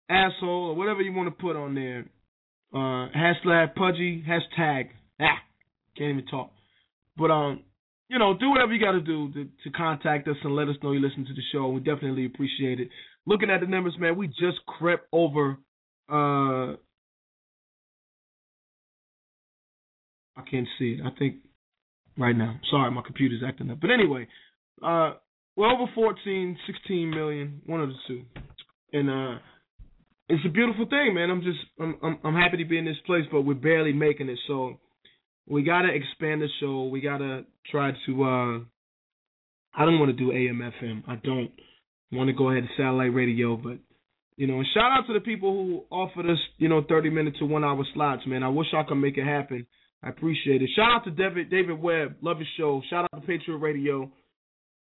asshole 0.09 0.69
or 0.69 0.75
whatever 0.75 1.01
you 1.01 1.13
want 1.13 1.27
to 1.27 1.43
put 1.43 1.55
on 1.55 1.75
there. 1.75 2.05
Uh, 2.73 3.09
hashtag 3.15 3.75
Pudgy, 3.75 4.23
hashtag, 4.27 4.89
ah, 5.21 5.37
can't 5.97 6.11
even 6.11 6.25
talk. 6.25 6.51
But, 7.17 7.29
um, 7.29 7.63
you 8.09 8.17
know, 8.17 8.35
do 8.37 8.49
whatever 8.49 8.73
you 8.73 8.83
got 8.83 8.93
to 8.93 9.01
do 9.01 9.31
to 9.33 9.69
contact 9.75 10.27
us 10.27 10.35
and 10.43 10.55
let 10.55 10.67
us 10.67 10.75
know 10.81 10.91
you 10.91 10.99
listen 10.99 11.25
to 11.25 11.33
the 11.33 11.41
show. 11.51 11.69
We 11.69 11.79
definitely 11.79 12.25
appreciate 12.25 12.79
it. 12.79 12.89
Looking 13.25 13.49
at 13.49 13.61
the 13.61 13.67
numbers, 13.67 13.95
man, 13.99 14.17
we 14.17 14.27
just 14.27 14.65
crept 14.67 15.07
over. 15.11 15.57
Uh, 16.11 16.75
I 20.35 20.41
can't 20.49 20.67
see 20.79 20.97
it. 20.99 21.01
I 21.05 21.17
think 21.17 21.35
right 22.17 22.35
now. 22.35 22.59
Sorry, 22.69 22.91
my 22.91 23.01
computer's 23.05 23.41
acting 23.47 23.71
up. 23.71 23.79
But 23.79 23.91
anyway, 23.91 24.27
uh, 24.83 25.13
we're 25.55 25.71
over 25.71 25.91
14, 25.93 26.57
16 26.67 27.09
million, 27.09 27.61
one 27.65 27.81
of 27.81 27.89
the 27.89 27.95
two. 28.07 28.23
And 28.91 29.09
uh, 29.09 29.39
it's 30.29 30.45
a 30.45 30.49
beautiful 30.49 30.86
thing, 30.86 31.13
man. 31.13 31.29
I'm 31.29 31.41
just 31.41 31.59
I'm, 31.79 31.95
I'm 32.01 32.17
I'm 32.23 32.36
happy 32.36 32.57
to 32.57 32.65
be 32.65 32.77
in 32.77 32.86
this 32.86 32.97
place, 33.05 33.25
but 33.31 33.41
we're 33.41 33.53
barely 33.55 33.93
making 33.93 34.29
it. 34.29 34.39
So 34.47 34.79
we 35.47 35.63
gotta 35.63 35.89
expand 35.93 36.41
the 36.41 36.47
show. 36.59 36.86
We 36.86 37.01
gotta 37.01 37.45
try 37.71 37.91
to. 38.05 38.23
uh 38.23 38.59
I 39.75 39.86
don't 39.86 39.99
want 39.99 40.15
to 40.15 40.23
do 40.23 40.31
AM/FM. 40.31 41.03
I 41.07 41.15
don't 41.15 41.49
want 42.12 42.27
to 42.27 42.33
go 42.33 42.51
ahead 42.51 42.63
to 42.63 42.69
satellite 42.81 43.13
radio, 43.13 43.57
but 43.57 43.79
you 44.36 44.47
know, 44.47 44.57
and 44.59 44.67
shout 44.73 44.91
out 44.91 45.07
to 45.07 45.13
the 45.13 45.19
people 45.19 45.51
who 45.51 45.83
offered 45.95 46.29
us, 46.29 46.38
you 46.57 46.69
know, 46.69 46.83
30 46.88 47.09
minute 47.09 47.36
to 47.39 47.45
one 47.45 47.63
hour 47.63 47.83
slots, 47.93 48.23
man. 48.25 48.43
I 48.43 48.49
wish 48.49 48.67
I 48.76 48.84
could 48.84 48.95
make 48.95 49.17
it 49.17 49.26
happen. 49.26 49.65
I 50.03 50.09
appreciate 50.09 50.61
it. 50.61 50.69
Shout 50.76 50.91
out 50.91 51.03
to 51.05 51.11
David 51.11 51.49
David 51.49 51.80
Webb, 51.82 52.17
love 52.21 52.39
his 52.39 52.47
show. 52.57 52.82
Shout 52.89 53.05
out 53.05 53.21
to 53.21 53.28
Patriot 53.28 53.57
Radio 53.57 54.11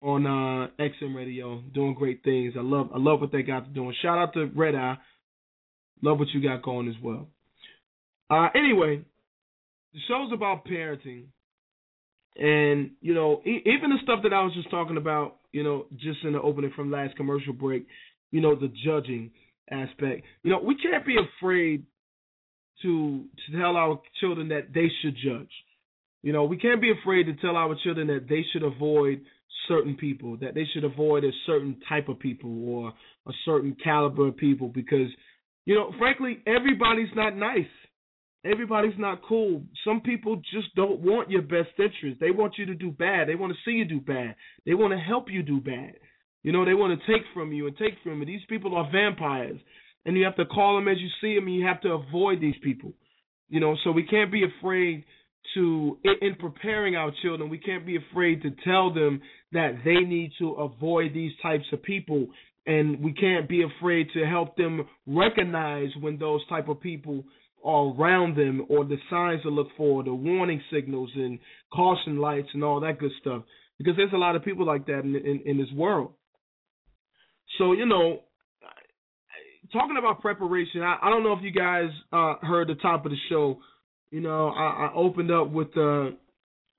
on 0.02 0.26
uh 0.26 0.68
XM 0.80 1.16
Radio, 1.16 1.62
doing 1.74 1.94
great 1.96 2.24
things. 2.24 2.54
I 2.58 2.62
love 2.62 2.90
I 2.94 2.98
love 2.98 3.20
what 3.20 3.32
they 3.32 3.42
got 3.42 3.66
to 3.66 3.72
doing. 3.72 3.94
Shout 4.02 4.18
out 4.18 4.34
to 4.34 4.50
Red 4.56 4.76
Eye. 4.76 4.98
Love 6.02 6.20
what 6.20 6.30
you 6.30 6.42
got 6.42 6.62
going 6.62 6.88
as 6.88 6.96
well. 7.02 7.28
Uh, 8.30 8.50
anyway, 8.56 9.02
the 9.94 10.00
show's 10.08 10.32
about 10.34 10.66
parenting, 10.66 11.26
and 12.36 12.92
you 13.02 13.14
know, 13.14 13.42
e- 13.46 13.64
even 13.66 13.90
the 13.90 13.98
stuff 14.04 14.20
that 14.24 14.34
I 14.34 14.42
was 14.42 14.54
just 14.54 14.70
talking 14.70 14.98
about, 14.98 15.38
you 15.52 15.64
know, 15.64 15.86
just 15.98 16.24
in 16.24 16.34
the 16.34 16.42
opening 16.42 16.72
from 16.76 16.92
last 16.92 17.16
commercial 17.16 17.54
break, 17.54 17.88
you 18.32 18.42
know, 18.42 18.56
the 18.56 18.72
judging 18.86 19.32
aspect. 19.72 20.24
You 20.44 20.52
know, 20.52 20.60
we 20.60 20.76
can't 20.76 21.06
be 21.06 21.16
afraid 21.18 21.86
to 22.84 23.26
to 23.48 23.58
tell 23.60 23.76
our 23.76 24.00
children 24.20 24.50
that 24.50 24.74
they 24.74 24.88
should 25.02 25.16
judge. 25.16 25.52
You 26.22 26.34
know, 26.34 26.44
we 26.44 26.58
can't 26.58 26.82
be 26.82 26.92
afraid 26.92 27.26
to 27.26 27.34
tell 27.36 27.56
our 27.56 27.76
children 27.84 28.08
that 28.08 28.28
they 28.28 28.44
should 28.52 28.64
avoid 28.64 29.22
certain 29.68 29.96
people, 29.96 30.38
that 30.38 30.54
they 30.54 30.66
should 30.74 30.84
avoid 30.84 31.24
a 31.24 31.32
certain 31.46 31.78
type 31.88 32.10
of 32.10 32.20
people 32.20 32.70
or 32.70 32.94
a 33.28 33.32
certain 33.46 33.76
caliber 33.84 34.28
of 34.28 34.38
people 34.38 34.68
because 34.68 35.10
you 35.68 35.76
know, 35.76 35.92
frankly, 36.00 36.40
everybody's 36.48 37.14
not 37.14 37.36
nice. 37.36 37.68
Everybody's 38.46 38.98
not 38.98 39.20
cool. 39.28 39.64
Some 39.84 40.00
people 40.00 40.38
just 40.38 40.74
don't 40.78 41.02
want 41.02 41.30
your 41.30 41.42
best 41.42 41.72
interest. 41.78 42.22
They 42.22 42.32
want 42.32 42.54
you 42.58 42.66
to 42.68 42.74
do 42.74 42.90
bad. 42.90 43.28
They 43.28 43.36
want 43.36 43.52
to 43.52 43.60
see 43.66 43.76
you 43.76 43.84
do 43.84 44.00
bad. 44.00 44.36
They 44.66 44.76
want 44.76 44.94
to 44.94 44.98
help 44.98 45.26
you 45.30 45.44
do 45.44 45.60
bad. 45.60 45.96
You 46.42 46.54
know, 46.54 46.64
they 46.64 46.74
want 46.74 46.98
to 46.98 47.12
take 47.12 47.24
from 47.34 47.52
you 47.52 47.68
and 47.68 47.76
take 47.76 47.96
from 48.02 48.22
you. 48.22 48.26
These 48.26 48.46
people 48.48 48.78
are 48.78 48.90
vampires. 48.90 49.60
And 50.06 50.16
you 50.16 50.24
have 50.24 50.38
to 50.38 50.46
call 50.46 50.78
them 50.78 50.88
as 50.88 51.00
you 51.00 51.10
see 51.20 51.36
them 51.36 51.48
and 51.48 51.56
you 51.58 51.66
have 51.66 51.82
to 51.82 51.90
avoid 51.90 52.40
these 52.40 52.56
people. 52.64 52.94
You 53.50 53.60
know, 53.60 53.76
so 53.84 53.92
we 53.92 54.04
can't 54.04 54.32
be 54.32 54.46
afraid 54.46 55.04
to 55.56 55.98
in, 56.06 56.30
in 56.30 56.36
preparing 56.36 56.96
our 56.96 57.12
children, 57.22 57.50
we 57.50 57.58
can't 57.58 57.86
be 57.86 57.98
afraid 57.98 58.42
to 58.44 58.52
tell 58.64 58.94
them 58.94 59.22
that 59.52 59.80
they 59.84 59.96
need 59.96 60.32
to 60.40 60.52
avoid 60.54 61.14
these 61.14 61.34
types 61.42 61.66
of 61.74 61.84
people 61.84 62.28
and 62.68 63.02
we 63.02 63.14
can't 63.14 63.48
be 63.48 63.64
afraid 63.64 64.08
to 64.14 64.26
help 64.26 64.58
them 64.58 64.86
recognize 65.08 65.90
when 66.02 66.20
those 66.20 66.46
type 66.48 66.68
of 66.68 66.82
people 66.82 67.24
are 67.64 67.94
around 67.94 68.38
them 68.38 68.66
or 68.70 68.84
the 68.84 68.98
signs 69.10 69.42
to 69.44 69.50
look 69.50 69.70
for, 69.78 70.04
the 70.04 70.14
warning 70.14 70.62
signals 70.72 71.10
and 71.16 71.40
caution 71.74 72.18
lights 72.18 72.50
and 72.54 72.64
all 72.64 72.82
that 72.82 73.00
good 73.00 73.12
stuff. 73.22 73.44
Because 73.78 73.94
there's 73.96 74.14
a 74.14 74.18
lot 74.18 74.36
of 74.36 74.44
people 74.44 74.66
like 74.66 74.86
that 74.88 75.00
in 75.00 75.16
in, 75.16 75.42
in 75.46 75.58
this 75.58 75.72
world. 75.74 76.12
So 77.58 77.72
you 77.72 77.86
know, 77.86 78.22
talking 79.72 79.98
about 79.98 80.22
preparation, 80.22 80.82
I, 80.82 80.98
I 81.02 81.10
don't 81.10 81.24
know 81.24 81.34
if 81.34 81.44
you 81.44 81.52
guys 81.52 81.90
uh, 82.12 82.36
heard 82.42 82.68
the 82.68 82.76
top 82.76 83.06
of 83.06 83.12
the 83.12 83.18
show. 83.30 83.60
You 84.12 84.22
know, 84.22 84.50
I, 84.50 84.88
I 84.88 84.94
opened 84.94 85.32
up 85.32 85.52
with 85.52 85.74
the 85.74 86.18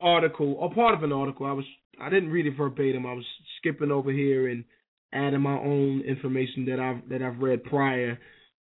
article 0.00 0.54
or 0.58 0.72
part 0.74 0.94
of 0.94 1.02
an 1.02 1.12
article. 1.12 1.46
I 1.46 1.52
was 1.52 1.64
I 2.00 2.10
didn't 2.10 2.30
read 2.30 2.46
it 2.46 2.56
verbatim. 2.56 3.06
I 3.06 3.14
was 3.14 3.24
skipping 3.58 3.90
over 3.90 4.12
here 4.12 4.48
and 4.48 4.64
adding 5.12 5.40
my 5.40 5.56
own 5.58 6.02
information 6.06 6.66
that 6.66 6.80
I've 6.80 7.08
that 7.08 7.22
I've 7.22 7.40
read 7.40 7.64
prior. 7.64 8.18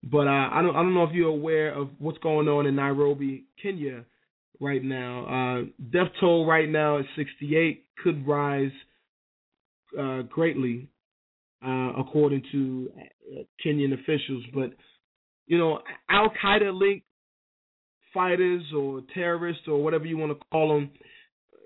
But 0.03 0.27
uh, 0.27 0.49
I 0.51 0.61
don't 0.61 0.75
I 0.75 0.81
don't 0.81 0.93
know 0.93 1.03
if 1.03 1.13
you're 1.13 1.29
aware 1.29 1.73
of 1.73 1.89
what's 1.99 2.17
going 2.19 2.47
on 2.47 2.65
in 2.65 2.75
Nairobi, 2.75 3.45
Kenya, 3.61 4.05
right 4.59 4.83
now. 4.83 5.25
Uh, 5.25 5.65
death 5.91 6.11
toll 6.19 6.45
right 6.45 6.69
now 6.69 6.97
is 6.97 7.05
68, 7.15 7.85
could 8.03 8.27
rise 8.27 8.71
uh, 9.99 10.21
greatly 10.23 10.89
uh, 11.65 11.93
according 11.97 12.43
to 12.51 12.91
uh, 12.99 13.43
Kenyan 13.65 13.93
officials. 13.93 14.43
But 14.53 14.71
you 15.47 15.57
know, 15.57 15.79
Al 16.09 16.31
Qaeda 16.43 16.77
linked 16.77 17.05
fighters 18.13 18.63
or 18.75 19.01
terrorists 19.13 19.63
or 19.67 19.83
whatever 19.83 20.05
you 20.05 20.17
want 20.17 20.31
to 20.31 20.45
call 20.51 20.73
them 20.73 20.89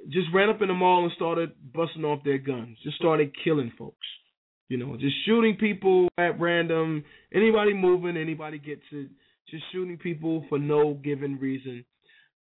just 0.08 0.28
ran 0.34 0.50
up 0.50 0.62
in 0.62 0.68
the 0.70 0.74
mall 0.74 1.04
and 1.04 1.12
started 1.14 1.52
busting 1.74 2.06
off 2.06 2.24
their 2.24 2.38
guns. 2.38 2.78
Just 2.84 2.98
started 2.98 3.36
killing 3.44 3.72
folks. 3.78 3.98
You 4.70 4.78
know, 4.78 4.96
just 4.98 5.16
shooting 5.26 5.58
people 5.60 6.08
at 6.18 6.40
random. 6.40 7.04
Anybody 7.34 7.74
moving, 7.74 8.16
anybody 8.16 8.60
gets 8.60 8.84
it. 8.92 9.10
Just 9.50 9.64
shooting 9.72 9.98
people 9.98 10.46
for 10.48 10.60
no 10.60 10.94
given 10.94 11.40
reason. 11.40 11.84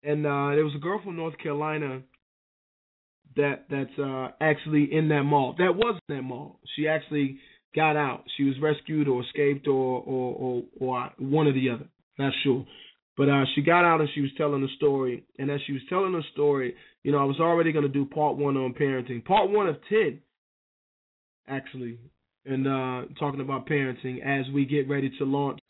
And 0.05 0.27
uh 0.27 0.51
there 0.55 0.65
was 0.65 0.75
a 0.77 0.81
girl 0.81 1.01
from 1.03 1.17
North 1.17 1.39
Carolina 1.39 2.03
that 3.37 3.65
that's 3.71 3.99
uh 3.99 4.29
actually 4.41 4.93
in 4.93 5.09
that 5.09 5.23
mall. 5.23 5.55
That 5.57 5.75
was 5.75 5.99
in 6.09 6.17
that 6.17 6.23
mall. 6.23 6.61
She 6.77 6.87
actually 6.87 7.39
got 7.75 7.97
out. 7.97 8.25
She 8.37 8.45
was 8.45 8.55
rescued 8.61 9.09
or 9.09 9.23
escaped 9.23 9.67
or 9.67 10.03
or 10.03 10.35
or, 10.35 10.63
or 10.81 11.11
one 11.19 11.47
or 11.47 11.53
the 11.55 11.71
other. 11.71 11.87
Not 12.19 12.35
sure. 12.45 12.67
But 13.17 13.29
uh, 13.29 13.45
she 13.55 13.63
got 13.63 13.85
out 13.85 14.01
and 14.01 14.09
she 14.15 14.23
was 14.23 14.31
telling 14.37 14.63
a 14.65 14.77
story. 14.77 15.25
And 15.39 15.51
as 15.51 15.61
she 15.67 15.73
was 15.73 15.83
telling 15.89 16.13
the 16.13 16.23
story, 16.33 16.75
you 17.03 17.13
know, 17.13 17.19
I 17.19 17.25
was 17.25 17.41
already 17.41 17.71
going 17.73 17.85
to 17.85 17.89
do 17.91 18.07
part 18.07 18.37
one 18.37 18.57
on 18.57 18.73
parenting, 18.73 19.25
part 19.25 19.51
one 19.51 19.69
of 19.69 19.77
ten, 19.89 20.21
actually, 21.49 21.99
and 22.45 22.67
uh, 22.67 23.03
talking 23.19 23.41
about 23.41 23.67
parenting 23.67 24.25
as 24.25 24.51
we 24.53 24.65
get 24.65 24.89
ready 24.89 25.11
to 25.19 25.25
launch 25.25 25.61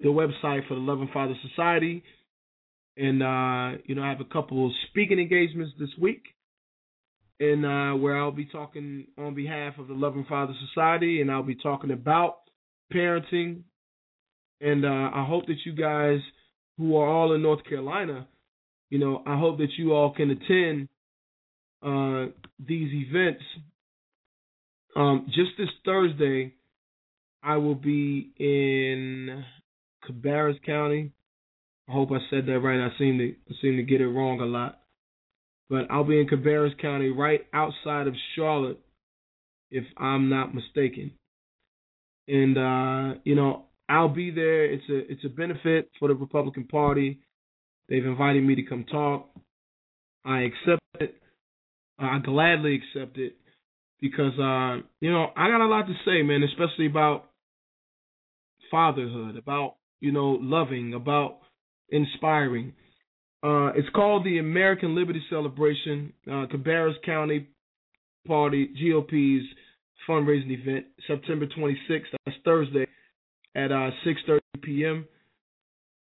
the 0.00 0.08
website 0.08 0.66
for 0.68 0.74
the 0.74 0.80
Loving 0.80 1.10
Father 1.12 1.34
Society. 1.48 2.02
And 2.96 3.22
uh, 3.22 3.78
you 3.86 3.94
know, 3.94 4.02
I 4.02 4.08
have 4.10 4.20
a 4.20 4.32
couple 4.32 4.66
of 4.66 4.72
speaking 4.90 5.18
engagements 5.18 5.72
this 5.78 5.90
week, 5.98 6.22
and 7.38 7.64
uh, 7.64 7.96
where 7.96 8.18
I'll 8.18 8.32
be 8.32 8.46
talking 8.46 9.06
on 9.16 9.34
behalf 9.34 9.78
of 9.78 9.88
the 9.88 9.94
Loving 9.94 10.26
Father 10.28 10.54
Society, 10.68 11.20
and 11.20 11.30
I'll 11.30 11.42
be 11.42 11.54
talking 11.54 11.90
about 11.90 12.38
parenting. 12.92 13.62
And 14.60 14.84
uh, 14.84 15.10
I 15.14 15.24
hope 15.26 15.46
that 15.46 15.56
you 15.64 15.72
guys 15.72 16.18
who 16.76 16.96
are 16.96 17.08
all 17.08 17.34
in 17.34 17.42
North 17.42 17.64
Carolina, 17.64 18.26
you 18.90 18.98
know, 18.98 19.22
I 19.26 19.38
hope 19.38 19.58
that 19.58 19.70
you 19.78 19.94
all 19.94 20.12
can 20.12 20.30
attend 20.30 20.88
uh, 21.82 22.32
these 22.58 22.90
events. 22.92 23.42
Um, 24.96 25.26
just 25.28 25.50
this 25.56 25.68
Thursday, 25.84 26.54
I 27.42 27.56
will 27.56 27.74
be 27.74 28.32
in 28.38 29.44
Cabarrus 30.08 30.62
County. 30.64 31.12
I 31.88 31.92
hope 31.92 32.10
I 32.12 32.18
said 32.30 32.46
that 32.46 32.60
right. 32.60 32.80
I 32.80 32.96
seem 32.98 33.18
to 33.18 33.34
I 33.48 33.54
seem 33.60 33.76
to 33.76 33.82
get 33.82 34.00
it 34.00 34.08
wrong 34.08 34.40
a 34.40 34.46
lot, 34.46 34.80
but 35.68 35.90
I'll 35.90 36.04
be 36.04 36.20
in 36.20 36.28
Cabarrus 36.28 36.78
County, 36.80 37.10
right 37.10 37.46
outside 37.52 38.06
of 38.06 38.14
Charlotte, 38.36 38.80
if 39.70 39.84
I'm 39.96 40.28
not 40.28 40.54
mistaken. 40.54 41.12
And 42.28 42.58
uh, 42.58 43.18
you 43.24 43.34
know, 43.34 43.66
I'll 43.88 44.08
be 44.08 44.30
there. 44.30 44.66
It's 44.66 44.88
a 44.88 45.10
it's 45.10 45.24
a 45.24 45.28
benefit 45.28 45.90
for 45.98 46.08
the 46.08 46.14
Republican 46.14 46.64
Party. 46.64 47.20
They've 47.88 48.04
invited 48.04 48.44
me 48.44 48.54
to 48.56 48.62
come 48.62 48.84
talk. 48.84 49.28
I 50.24 50.42
accept 50.42 50.82
it. 51.00 51.16
I 51.98 52.18
gladly 52.18 52.80
accept 52.80 53.18
it 53.18 53.36
because 54.00 54.32
uh, 54.38 54.82
you 55.00 55.10
know 55.10 55.26
I 55.36 55.48
got 55.48 55.60
a 55.64 55.66
lot 55.66 55.86
to 55.86 55.94
say, 56.04 56.22
man, 56.22 56.42
especially 56.42 56.86
about 56.86 57.26
fatherhood, 58.70 59.36
about 59.36 59.76
you 60.00 60.12
know 60.12 60.38
loving, 60.40 60.94
about 60.94 61.38
inspiring. 61.90 62.72
Uh, 63.42 63.72
it's 63.74 63.88
called 63.94 64.24
the 64.24 64.38
American 64.38 64.94
Liberty 64.94 65.22
Celebration, 65.30 66.12
uh, 66.26 66.46
Cabarrus 66.52 66.94
County 67.04 67.48
Party 68.26 68.66
GOP's 68.66 69.46
fundraising 70.08 70.50
event, 70.50 70.86
September 71.06 71.46
26th. 71.46 72.02
That's 72.26 72.36
Thursday 72.44 72.86
at 73.54 73.72
uh 73.72 73.90
6:30 74.06 74.38
p.m. 74.62 75.08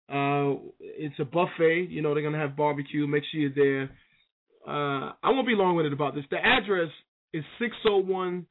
Uh, 0.09 0.61
it's 0.81 1.19
a 1.19 1.25
buffet. 1.25 1.89
You 1.91 2.03
know 2.03 2.15
they're 2.15 2.23
gonna 2.23 2.39
have 2.39 2.57
barbecue. 2.57 3.07
Make 3.07 3.25
sure 3.31 3.41
you're 3.41 3.51
there. 3.55 3.91
Uh, 4.67 5.13
I 5.23 5.29
won't 5.31 5.47
be 5.47 5.55
long-winded 5.55 5.93
about 5.93 6.15
this. 6.15 6.25
The 6.31 6.39
address 6.39 6.89
is 7.35 7.45
601 7.59 8.47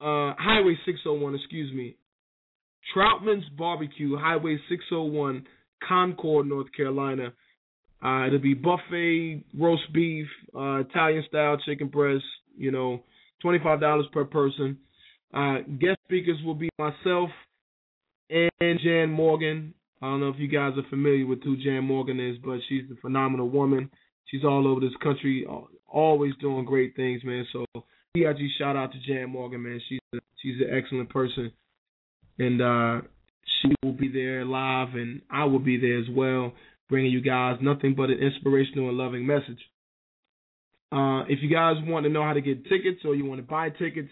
uh, 0.00 0.34
Highway 0.38 0.76
601. 0.86 1.34
Excuse 1.34 1.74
me, 1.74 1.96
Troutman's 2.94 3.48
Barbecue, 3.56 4.16
Highway 4.16 4.58
601, 4.68 5.44
Concord, 5.86 6.46
North 6.46 6.68
Carolina. 6.76 7.32
Uh, 8.02 8.26
it'll 8.28 8.38
be 8.38 8.54
buffet, 8.54 9.44
roast 9.58 9.92
beef, 9.92 10.26
uh, 10.54 10.76
Italian 10.76 11.24
style 11.28 11.56
chicken 11.66 11.88
breast. 11.88 12.24
You 12.56 12.70
know, 12.70 13.02
twenty-five 13.42 13.80
dollars 13.80 14.06
per 14.12 14.24
person. 14.24 14.78
Uh, 15.34 15.58
guest 15.80 15.98
speakers 16.04 16.38
will 16.44 16.54
be 16.54 16.70
myself, 16.78 17.30
and 18.30 18.80
Jan 18.82 19.10
Morgan. 19.10 19.74
I 20.00 20.06
don't 20.06 20.20
know 20.20 20.28
if 20.28 20.38
you 20.38 20.46
guys 20.46 20.74
are 20.76 20.88
familiar 20.90 21.26
with 21.26 21.42
who 21.42 21.56
Jan 21.56 21.84
Morgan 21.84 22.20
is, 22.20 22.36
but 22.44 22.60
she's 22.68 22.84
a 22.92 23.00
phenomenal 23.00 23.50
woman. 23.50 23.90
She's 24.26 24.44
all 24.44 24.68
over 24.68 24.80
this 24.80 24.94
country, 25.02 25.44
always 25.88 26.32
doing 26.40 26.64
great 26.64 26.94
things, 26.96 27.22
man. 27.24 27.46
So 27.52 27.64
PIG 28.14 28.38
shout 28.58 28.76
out 28.76 28.92
to 28.92 28.98
Jan 29.06 29.30
Morgan, 29.30 29.62
man. 29.62 29.80
She's 29.88 30.00
a, 30.14 30.18
she's 30.42 30.60
an 30.60 30.76
excellent 30.76 31.10
person, 31.10 31.52
and 32.38 32.60
uh, 32.60 33.00
she 33.60 33.74
will 33.82 33.92
be 33.92 34.08
there 34.08 34.44
live, 34.44 34.94
and 34.94 35.22
I 35.30 35.44
will 35.44 35.58
be 35.58 35.78
there 35.78 35.98
as 35.98 36.06
well, 36.10 36.52
bringing 36.88 37.12
you 37.12 37.20
guys 37.20 37.58
nothing 37.60 37.94
but 37.94 38.10
an 38.10 38.18
inspirational 38.18 38.88
and 38.88 38.98
loving 38.98 39.26
message. 39.26 39.60
Uh, 40.90 41.24
if 41.28 41.40
you 41.42 41.50
guys 41.50 41.76
want 41.82 42.04
to 42.04 42.10
know 42.10 42.22
how 42.22 42.32
to 42.32 42.40
get 42.40 42.64
tickets 42.64 43.00
or 43.04 43.14
you 43.14 43.26
want 43.26 43.40
to 43.40 43.46
buy 43.46 43.68
tickets, 43.68 44.08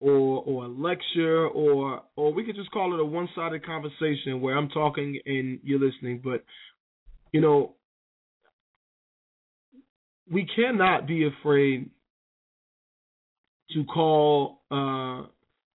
or 0.00 0.42
or 0.44 0.64
a 0.64 0.68
lecture, 0.68 1.46
or 1.48 2.02
or 2.16 2.32
we 2.32 2.44
could 2.44 2.56
just 2.56 2.70
call 2.70 2.94
it 2.94 3.00
a 3.00 3.04
one-sided 3.04 3.64
conversation 3.64 4.40
where 4.40 4.56
I'm 4.56 4.68
talking 4.68 5.18
and 5.26 5.58
you're 5.62 5.80
listening. 5.80 6.20
But 6.22 6.44
you 7.32 7.40
know, 7.40 7.74
we 10.30 10.46
cannot 10.56 11.06
be 11.06 11.26
afraid 11.26 11.90
to 13.72 13.84
call 13.84 14.62
uh, 14.70 15.26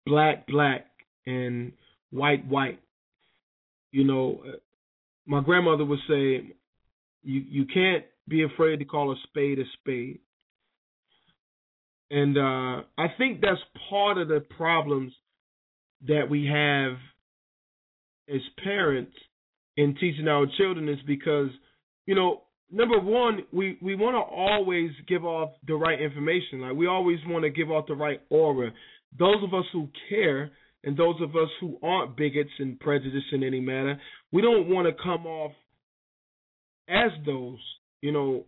black 0.05 0.47
black 0.47 0.85
and 1.25 1.73
white 2.11 2.47
white. 2.47 2.79
You 3.91 4.05
know, 4.05 4.43
my 5.25 5.41
grandmother 5.41 5.85
would 5.85 5.99
say, 6.07 6.55
"You 7.23 7.41
you 7.49 7.65
can't 7.65 8.05
be 8.27 8.43
afraid 8.43 8.77
to 8.77 8.85
call 8.85 9.11
a 9.11 9.15
spade 9.27 9.59
a 9.59 9.63
spade." 9.79 10.19
And 12.11 12.37
uh, 12.37 12.83
I 12.97 13.07
think 13.17 13.41
that's 13.41 13.61
part 13.89 14.19
of 14.19 14.27
the 14.27 14.41
problems 14.55 15.13
that 16.07 16.29
we 16.29 16.45
have 16.45 16.97
as 18.29 18.41
parents 18.63 19.13
in 19.77 19.95
teaching 19.95 20.27
our 20.27 20.45
children 20.57 20.87
is 20.89 20.99
because, 21.07 21.49
you 22.05 22.13
know, 22.13 22.43
number 22.71 22.99
one, 22.99 23.39
we, 23.51 23.77
we 23.81 23.95
want 23.95 24.15
to 24.15 24.35
always 24.35 24.91
give 25.07 25.25
off 25.25 25.51
the 25.65 25.73
right 25.73 25.99
information. 25.99 26.61
Like 26.61 26.75
we 26.75 26.87
always 26.87 27.19
want 27.25 27.43
to 27.43 27.49
give 27.49 27.71
off 27.71 27.87
the 27.87 27.95
right 27.95 28.21
aura. 28.29 28.71
Those 29.17 29.43
of 29.43 29.53
us 29.53 29.65
who 29.71 29.87
care 30.09 30.51
and 30.83 30.97
those 30.97 31.15
of 31.21 31.35
us 31.35 31.49
who 31.61 31.77
aren't 31.81 32.17
bigots 32.17 32.51
and 32.59 32.79
prejudiced 32.79 33.31
in 33.31 33.43
any 33.43 33.61
manner, 33.61 33.99
we 34.31 34.41
don't 34.41 34.67
want 34.67 34.87
to 34.87 35.03
come 35.03 35.25
off 35.25 35.53
as 36.89 37.11
those, 37.25 37.59
you 38.01 38.11
know, 38.11 38.45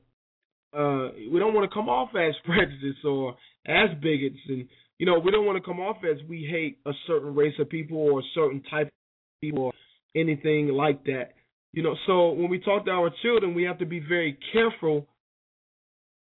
uh, 0.73 1.11
we 1.31 1.39
don't 1.39 1.53
want 1.53 1.69
to 1.69 1.73
come 1.73 1.87
off 1.87 2.09
as 2.15 2.33
prejudiced 2.45 3.05
or 3.05 3.35
as 3.65 3.89
bigots, 4.01 4.39
and 4.49 4.67
you 4.97 5.05
know, 5.05 5.19
we 5.19 5.31
don't 5.31 5.45
want 5.45 5.57
to 5.57 5.65
come 5.65 5.79
off 5.79 5.97
as 6.09 6.17
we 6.27 6.47
hate 6.49 6.79
a 6.85 6.91
certain 7.07 7.35
race 7.35 7.53
of 7.59 7.69
people 7.69 7.97
or 7.97 8.19
a 8.19 8.23
certain 8.33 8.61
type 8.69 8.87
of 8.87 8.93
people 9.41 9.65
or 9.65 9.73
anything 10.15 10.69
like 10.69 11.03
that. 11.05 11.31
You 11.73 11.83
know, 11.83 11.95
so 12.07 12.31
when 12.31 12.49
we 12.49 12.59
talk 12.59 12.85
to 12.85 12.91
our 12.91 13.11
children, 13.21 13.53
we 13.53 13.63
have 13.63 13.79
to 13.79 13.85
be 13.85 13.99
very 13.99 14.37
careful 14.53 15.07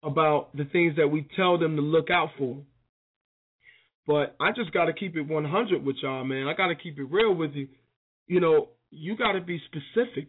about 0.02 0.56
the 0.56 0.64
things 0.64 0.96
that 0.96 1.08
we 1.08 1.28
tell 1.36 1.58
them 1.58 1.76
to 1.76 1.82
look 1.82 2.10
out 2.10 2.30
for. 2.38 2.58
But 4.06 4.34
I 4.40 4.50
just 4.52 4.72
got 4.72 4.86
to 4.86 4.92
keep 4.92 5.16
it 5.16 5.22
100 5.22 5.84
with 5.84 5.96
y'all, 6.02 6.24
man. 6.24 6.48
I 6.48 6.54
got 6.54 6.68
to 6.68 6.74
keep 6.74 6.98
it 6.98 7.04
real 7.04 7.34
with 7.34 7.52
you. 7.52 7.68
You 8.26 8.40
know, 8.40 8.70
you 8.90 9.16
got 9.16 9.32
to 9.32 9.40
be 9.40 9.60
specific. 9.66 10.28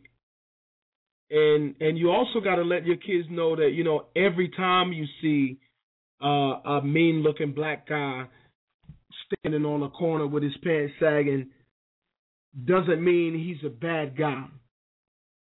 And 1.31 1.75
and 1.79 1.97
you 1.97 2.11
also 2.11 2.39
got 2.39 2.55
to 2.57 2.63
let 2.63 2.85
your 2.85 2.97
kids 2.97 3.27
know 3.31 3.55
that, 3.55 3.71
you 3.73 3.83
know, 3.83 4.05
every 4.15 4.49
time 4.49 4.93
you 4.93 5.05
see 5.21 5.57
uh, 6.23 6.59
a 6.77 6.81
mean-looking 6.83 7.53
black 7.53 7.87
guy 7.87 8.27
standing 9.41 9.65
on 9.65 9.81
a 9.81 9.89
corner 9.89 10.27
with 10.27 10.43
his 10.43 10.55
pants 10.63 10.93
sagging 10.99 11.49
doesn't 12.65 13.03
mean 13.03 13.33
he's 13.33 13.65
a 13.65 13.73
bad 13.73 14.17
guy. 14.17 14.45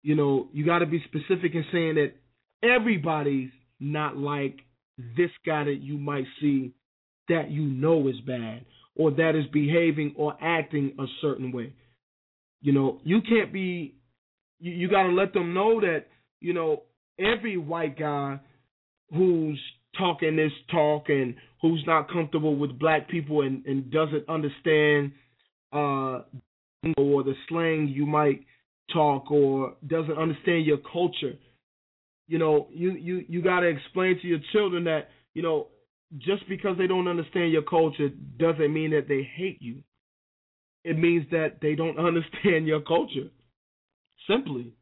You 0.03 0.14
know, 0.14 0.49
you 0.53 0.66
got 0.66 0.81
to 0.81 0.87
be 0.87 1.03
specific 1.05 1.55
in 1.55 1.64
saying 1.73 1.95
that 1.95 2.12
everybody's 2.62 3.51
not 3.79 4.16
like 4.16 4.59
this 5.16 5.31
guy 5.47 5.64
that 5.64 5.79
you 5.81 5.99
might 5.99 6.27
see 6.41 6.73
that 7.31 7.51
you 7.51 7.62
know 7.62 8.07
is 8.09 8.20
bad 8.26 8.64
or 8.95 9.11
that 9.12 9.35
is 9.35 9.47
behaving 9.53 10.14
or 10.16 10.37
acting 10.41 10.95
a 10.99 11.07
certain 11.22 11.53
way. 11.53 11.72
You 12.61 12.72
know, 12.72 13.01
you 13.03 13.20
can't 13.22 13.53
be, 13.53 13.95
you, 14.59 14.72
you 14.72 14.89
got 14.91 15.05
to 15.05 15.12
let 15.12 15.33
them 15.33 15.55
know 15.55 15.81
that, 15.81 16.05
you 16.41 16.53
know, 16.53 16.83
every 17.18 17.57
white 17.57 17.99
guy 17.99 18.39
who's 19.11 19.61
talking 19.99 20.37
this 20.37 20.53
talk 20.70 21.09
and 21.09 21.35
who's 21.62 21.83
not 21.87 22.11
comfortable 22.11 22.57
with 22.57 22.78
black 22.78 23.09
people 23.09 23.43
and, 23.43 23.64
and 23.66 23.91
doesn't 23.91 24.28
understand 24.28 25.12
uh 25.72 26.22
or 26.97 27.22
the 27.22 27.35
slang 27.49 27.89
you 27.89 28.07
might 28.07 28.41
talk 28.93 29.31
or 29.31 29.74
doesn't 29.87 30.16
understand 30.16 30.64
your 30.64 30.78
culture 30.78 31.35
you 32.28 32.39
know 32.39 32.68
you 32.72 32.93
you 32.93 33.24
you 33.28 33.43
got 33.43 33.61
to 33.61 33.66
explain 33.66 34.18
to 34.20 34.28
your 34.28 34.39
children 34.53 34.85
that 34.85 35.09
you 35.35 35.43
know 35.43 35.66
just 36.18 36.48
because 36.48 36.76
they 36.76 36.86
don't 36.86 37.08
understand 37.08 37.52
your 37.52 37.62
culture 37.62 38.08
doesn't 38.38 38.72
mean 38.72 38.90
that 38.90 39.08
they 39.08 39.28
hate 39.36 39.61
you. 39.61 39.82
It 40.82 40.98
means 40.98 41.26
that 41.30 41.58
they 41.61 41.74
don't 41.74 41.98
understand 42.06 42.66
your 42.66 42.80
culture. 42.80 43.30
Simply 44.28 44.72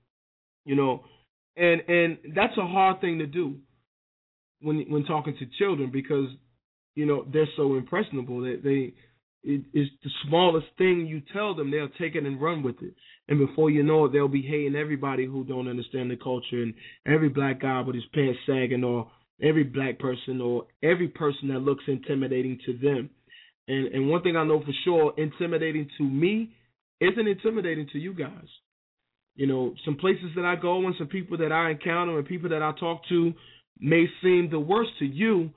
you 0.69 0.77
know 0.77 1.03
and 1.57 1.81
and 1.89 2.19
that's 2.35 2.57
a 2.59 2.67
hard 2.67 3.01
thing 3.01 3.19
to 3.19 3.27
do 3.27 3.57
when 4.61 4.85
when 4.89 5.05
talking 5.05 5.37
to 5.39 5.47
children 5.59 5.91
because 5.91 6.29
you 6.95 7.07
know 7.07 7.27
they're 7.33 7.49
so 7.57 7.77
impressionable 7.77 8.43
that 8.43 8.61
they 8.63 8.93
it 9.45 9.65
is 9.73 9.89
the 10.03 10.11
smallest 10.27 10.67
thing 10.77 11.07
you 11.07 11.23
tell 11.33 11.55
them 11.55 11.71
they'll 11.71 11.89
take 11.99 12.17
it 12.17 12.25
and 12.25 12.43
run 12.43 12.63
with 12.63 12.75
it. 12.83 12.93
And 13.29 13.39
before 13.39 13.71
you 13.71 13.83
know 13.83 14.05
it 14.05 14.13
they'll 14.13 14.29
be 14.29 14.43
hating 14.43 14.77
everybody 14.77 15.27
who 15.27 15.45
don't 15.45 15.69
understand 15.69 16.11
the 16.11 16.17
culture 16.17 16.63
and 16.63 16.75
every 17.07 17.29
black 17.29 17.63
guy 17.63 17.81
with 17.81 17.95
his 17.95 18.05
pants 18.13 18.39
sagging 18.47 18.85
or 18.85 19.11
every 19.43 19.65
black 19.65 19.99
person 19.99 20.41
or 20.41 20.67
every 20.83 21.09
person 21.09 21.49
that 21.49 21.61
looks 21.61 21.85
intimidating 21.87 22.59
to 22.67 22.73
them 22.79 23.11
and 23.69 23.87
and 23.89 24.09
one 24.09 24.23
thing 24.23 24.37
I 24.37 24.45
know 24.45 24.61
for 24.61 24.73
sure 24.85 25.15
intimidating 25.17 25.89
to 25.99 26.05
me 26.05 26.53
isn't 27.01 27.29
intimidating 27.29 27.89
to 27.93 27.99
you 27.99 28.15
guys 28.15 28.49
you 29.35 29.47
know 29.47 29.75
some 29.85 29.97
places 29.97 30.31
that 30.37 30.45
I 30.45 30.57
go 30.57 30.87
and 30.87 30.95
some 30.99 31.09
people 31.09 31.39
that 31.39 31.53
I 31.53 31.71
encounter 31.71 32.19
and 32.19 32.27
people 32.27 32.51
that 32.51 32.63
I 32.63 32.73
talk 32.79 33.03
to 33.09 33.33
may 33.81 34.07
seem 34.23 34.49
the 34.51 34.59
worst 34.59 34.91
to 34.99 35.07
you, 35.07 35.51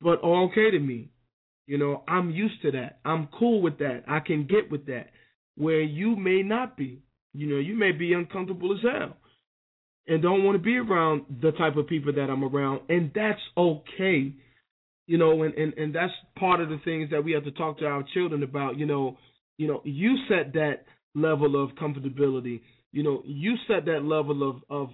but 0.00 0.22
are 0.22 0.44
okay 0.44 0.70
to 0.70 0.78
me. 0.78 1.10
You 1.66 1.78
know, 1.78 2.02
I'm 2.08 2.30
used 2.30 2.60
to 2.62 2.72
that. 2.72 2.98
I'm 3.04 3.28
cool 3.38 3.62
with 3.62 3.78
that. 3.78 4.04
I 4.08 4.20
can 4.20 4.46
get 4.46 4.70
with 4.70 4.86
that. 4.86 5.10
Where 5.56 5.82
you 5.82 6.16
may 6.16 6.42
not 6.42 6.76
be. 6.76 7.02
You 7.34 7.46
know, 7.46 7.58
you 7.58 7.74
may 7.76 7.92
be 7.92 8.12
uncomfortable 8.12 8.72
as 8.72 8.80
hell 8.82 9.16
and 10.06 10.22
don't 10.22 10.44
want 10.44 10.56
to 10.56 10.62
be 10.62 10.76
around 10.76 11.22
the 11.40 11.52
type 11.52 11.76
of 11.76 11.86
people 11.86 12.12
that 12.12 12.28
I'm 12.28 12.44
around, 12.44 12.80
and 12.88 13.10
that's 13.14 13.40
okay. 13.56 14.32
You 15.06 15.18
know, 15.18 15.42
and, 15.42 15.54
and, 15.54 15.74
and 15.74 15.94
that's 15.94 16.12
part 16.38 16.60
of 16.60 16.68
the 16.68 16.80
things 16.84 17.10
that 17.10 17.24
we 17.24 17.32
have 17.32 17.44
to 17.44 17.50
talk 17.50 17.78
to 17.78 17.86
our 17.86 18.04
children 18.14 18.42
about. 18.42 18.78
You 18.78 18.86
know, 18.86 19.18
you 19.58 19.68
know, 19.68 19.80
you 19.84 20.16
set 20.28 20.52
that 20.54 20.84
level 21.14 21.62
of 21.62 21.70
comfortability. 21.72 22.60
You 22.92 23.02
know, 23.02 23.22
you 23.24 23.56
set 23.68 23.84
that 23.86 24.04
level 24.04 24.48
of, 24.48 24.56
of 24.70 24.90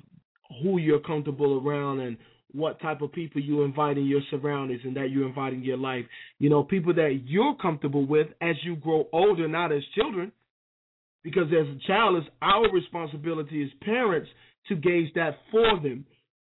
who 0.62 0.78
you're 0.78 1.00
comfortable 1.00 1.62
around 1.64 2.00
and 2.00 2.16
what 2.52 2.80
type 2.80 3.02
of 3.02 3.12
people 3.12 3.42
you 3.42 3.62
invite 3.62 3.98
in 3.98 4.06
your 4.06 4.22
surroundings 4.30 4.80
and 4.84 4.96
that 4.96 5.10
you 5.10 5.26
invite 5.26 5.52
in 5.52 5.62
your 5.62 5.76
life. 5.76 6.04
You 6.38 6.48
know, 6.48 6.62
people 6.62 6.94
that 6.94 7.20
you're 7.26 7.54
comfortable 7.56 8.06
with 8.06 8.28
as 8.40 8.56
you 8.64 8.76
grow 8.76 9.06
older, 9.12 9.46
not 9.46 9.72
as 9.72 9.82
children. 9.94 10.32
Because 11.22 11.48
as 11.48 11.66
a 11.66 11.78
child, 11.86 12.16
it's 12.16 12.34
our 12.40 12.70
responsibility 12.72 13.62
as 13.62 13.68
parents 13.84 14.28
to 14.68 14.76
gauge 14.76 15.12
that 15.14 15.36
for 15.50 15.80
them. 15.80 16.04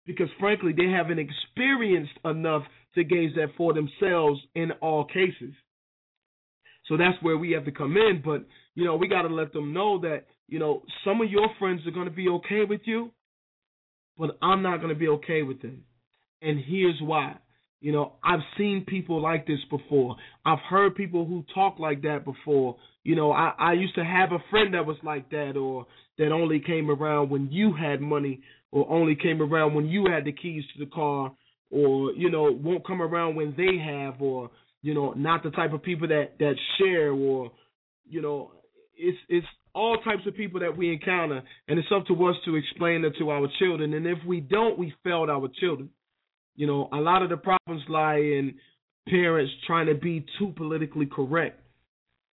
Because 0.05 0.29
frankly, 0.39 0.73
they 0.75 0.89
haven't 0.89 1.19
experienced 1.19 2.13
enough 2.25 2.63
to 2.95 3.03
gauge 3.03 3.35
that 3.35 3.49
for 3.55 3.73
themselves 3.73 4.39
in 4.55 4.71
all 4.81 5.05
cases. 5.05 5.53
So 6.87 6.97
that's 6.97 7.21
where 7.21 7.37
we 7.37 7.51
have 7.51 7.65
to 7.65 7.71
come 7.71 7.95
in. 7.97 8.21
But, 8.25 8.45
you 8.73 8.85
know, 8.85 8.95
we 8.95 9.07
got 9.07 9.23
to 9.23 9.27
let 9.27 9.53
them 9.53 9.73
know 9.73 9.99
that, 10.01 10.23
you 10.47 10.57
know, 10.57 10.81
some 11.05 11.21
of 11.21 11.29
your 11.29 11.47
friends 11.59 11.81
are 11.85 11.91
going 11.91 12.07
to 12.07 12.11
be 12.11 12.27
okay 12.29 12.63
with 12.67 12.81
you 12.85 13.11
but 14.19 14.37
I'm 14.41 14.61
not 14.61 14.81
going 14.81 14.93
to 14.93 14.99
be 14.99 15.07
okay 15.07 15.41
with 15.41 15.61
them. 15.61 15.83
And 16.41 16.59
here's 16.63 16.99
why. 17.01 17.37
You 17.81 17.93
know, 17.93 18.13
I've 18.23 18.41
seen 18.57 18.85
people 18.87 19.21
like 19.21 19.47
this 19.47 19.59
before. 19.69 20.17
I've 20.45 20.59
heard 20.69 20.95
people 20.95 21.25
who 21.25 21.45
talk 21.53 21.79
like 21.79 22.01
that 22.01 22.25
before. 22.25 22.75
You 23.03 23.15
know, 23.15 23.31
I, 23.31 23.53
I 23.57 23.73
used 23.73 23.95
to 23.95 24.03
have 24.03 24.31
a 24.31 24.43
friend 24.49 24.73
that 24.73 24.85
was 24.85 24.97
like 25.03 25.29
that 25.29 25.55
or 25.55 25.87
that 26.17 26.31
only 26.31 26.59
came 26.59 26.91
around 26.91 27.29
when 27.29 27.49
you 27.51 27.73
had 27.73 28.01
money 28.01 28.41
or 28.71 28.89
only 28.91 29.15
came 29.15 29.41
around 29.41 29.73
when 29.73 29.85
you 29.87 30.07
had 30.11 30.25
the 30.25 30.33
keys 30.33 30.63
to 30.73 30.83
the 30.83 30.91
car 30.91 31.31
or, 31.71 32.11
you 32.13 32.29
know, 32.29 32.51
won't 32.51 32.85
come 32.85 33.01
around 33.01 33.35
when 33.35 33.53
they 33.55 33.77
have 33.81 34.21
or, 34.21 34.51
you 34.81 34.93
know, 34.93 35.13
not 35.13 35.43
the 35.43 35.51
type 35.51 35.71
of 35.71 35.81
people 35.81 36.07
that, 36.09 36.37
that 36.39 36.55
share 36.77 37.11
or, 37.11 37.51
you 38.07 38.21
know, 38.21 38.51
it's 38.97 39.17
it's 39.29 39.47
all 39.73 39.97
types 40.03 40.23
of 40.27 40.35
people 40.35 40.59
that 40.59 40.75
we 40.75 40.91
encounter, 40.91 41.41
and 41.67 41.79
it's 41.79 41.87
up 41.95 42.05
to 42.07 42.25
us 42.25 42.35
to 42.43 42.55
explain 42.55 43.05
it 43.05 43.13
to 43.19 43.29
our 43.29 43.47
children. 43.59 43.93
And 43.93 44.05
if 44.05 44.17
we 44.27 44.41
don't, 44.41 44.77
we 44.77 44.93
failed 45.03 45.29
our 45.29 45.47
children. 45.59 45.89
You 46.59 46.67
know, 46.67 46.89
a 46.91 46.97
lot 46.97 47.23
of 47.23 47.29
the 47.29 47.37
problems 47.37 47.83
lie 47.87 48.17
in 48.17 48.55
parents 49.07 49.49
trying 49.65 49.85
to 49.85 49.95
be 49.95 50.25
too 50.37 50.51
politically 50.57 51.05
correct. 51.05 51.61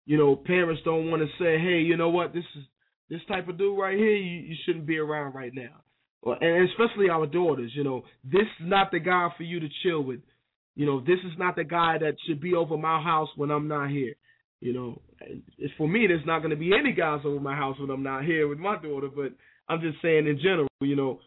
You 0.05 0.17
know, 0.17 0.37
parents 0.37 0.81
don't 0.85 1.11
want 1.11 1.23
to 1.23 1.27
say, 1.37 1.59
"Hey, 1.59 1.81
you 1.81 1.97
know 1.97 2.07
what? 2.07 2.33
This 2.33 2.45
is 2.55 2.63
this 3.09 3.19
type 3.27 3.49
of 3.49 3.57
dude 3.57 3.77
right 3.77 3.97
here. 3.97 4.15
You, 4.15 4.39
you 4.47 4.55
shouldn't 4.65 4.85
be 4.85 4.97
around 4.97 5.35
right 5.35 5.51
now." 5.53 5.81
And 6.39 6.69
especially 6.69 7.09
our 7.09 7.27
daughters. 7.27 7.73
You 7.75 7.83
know, 7.83 8.03
this 8.23 8.47
is 8.61 8.65
not 8.65 8.91
the 8.91 8.99
guy 8.99 9.27
for 9.35 9.43
you 9.43 9.59
to 9.59 9.67
chill 9.83 10.01
with. 10.01 10.21
You 10.77 10.85
know, 10.85 11.01
this 11.01 11.19
is 11.25 11.37
not 11.37 11.57
the 11.57 11.65
guy 11.65 11.97
that 11.97 12.15
should 12.25 12.39
be 12.39 12.53
over 12.53 12.77
my 12.77 13.03
house 13.03 13.27
when 13.35 13.51
I'm 13.51 13.67
not 13.67 13.89
here. 13.89 14.15
You 14.61 14.71
know, 14.71 15.01
for 15.77 15.85
me. 15.85 16.07
There's 16.07 16.25
not 16.25 16.39
going 16.39 16.51
to 16.51 16.55
be 16.55 16.71
any 16.73 16.93
guys 16.93 17.19
over 17.25 17.41
my 17.41 17.57
house 17.57 17.77
when 17.77 17.89
I'm 17.89 18.03
not 18.03 18.23
here 18.23 18.47
with 18.47 18.57
my 18.57 18.81
daughter. 18.81 19.09
But 19.13 19.33
I'm 19.67 19.81
just 19.81 20.01
saying 20.01 20.27
in 20.27 20.37
general. 20.37 20.69
You 20.79 20.95
know, 20.95 21.19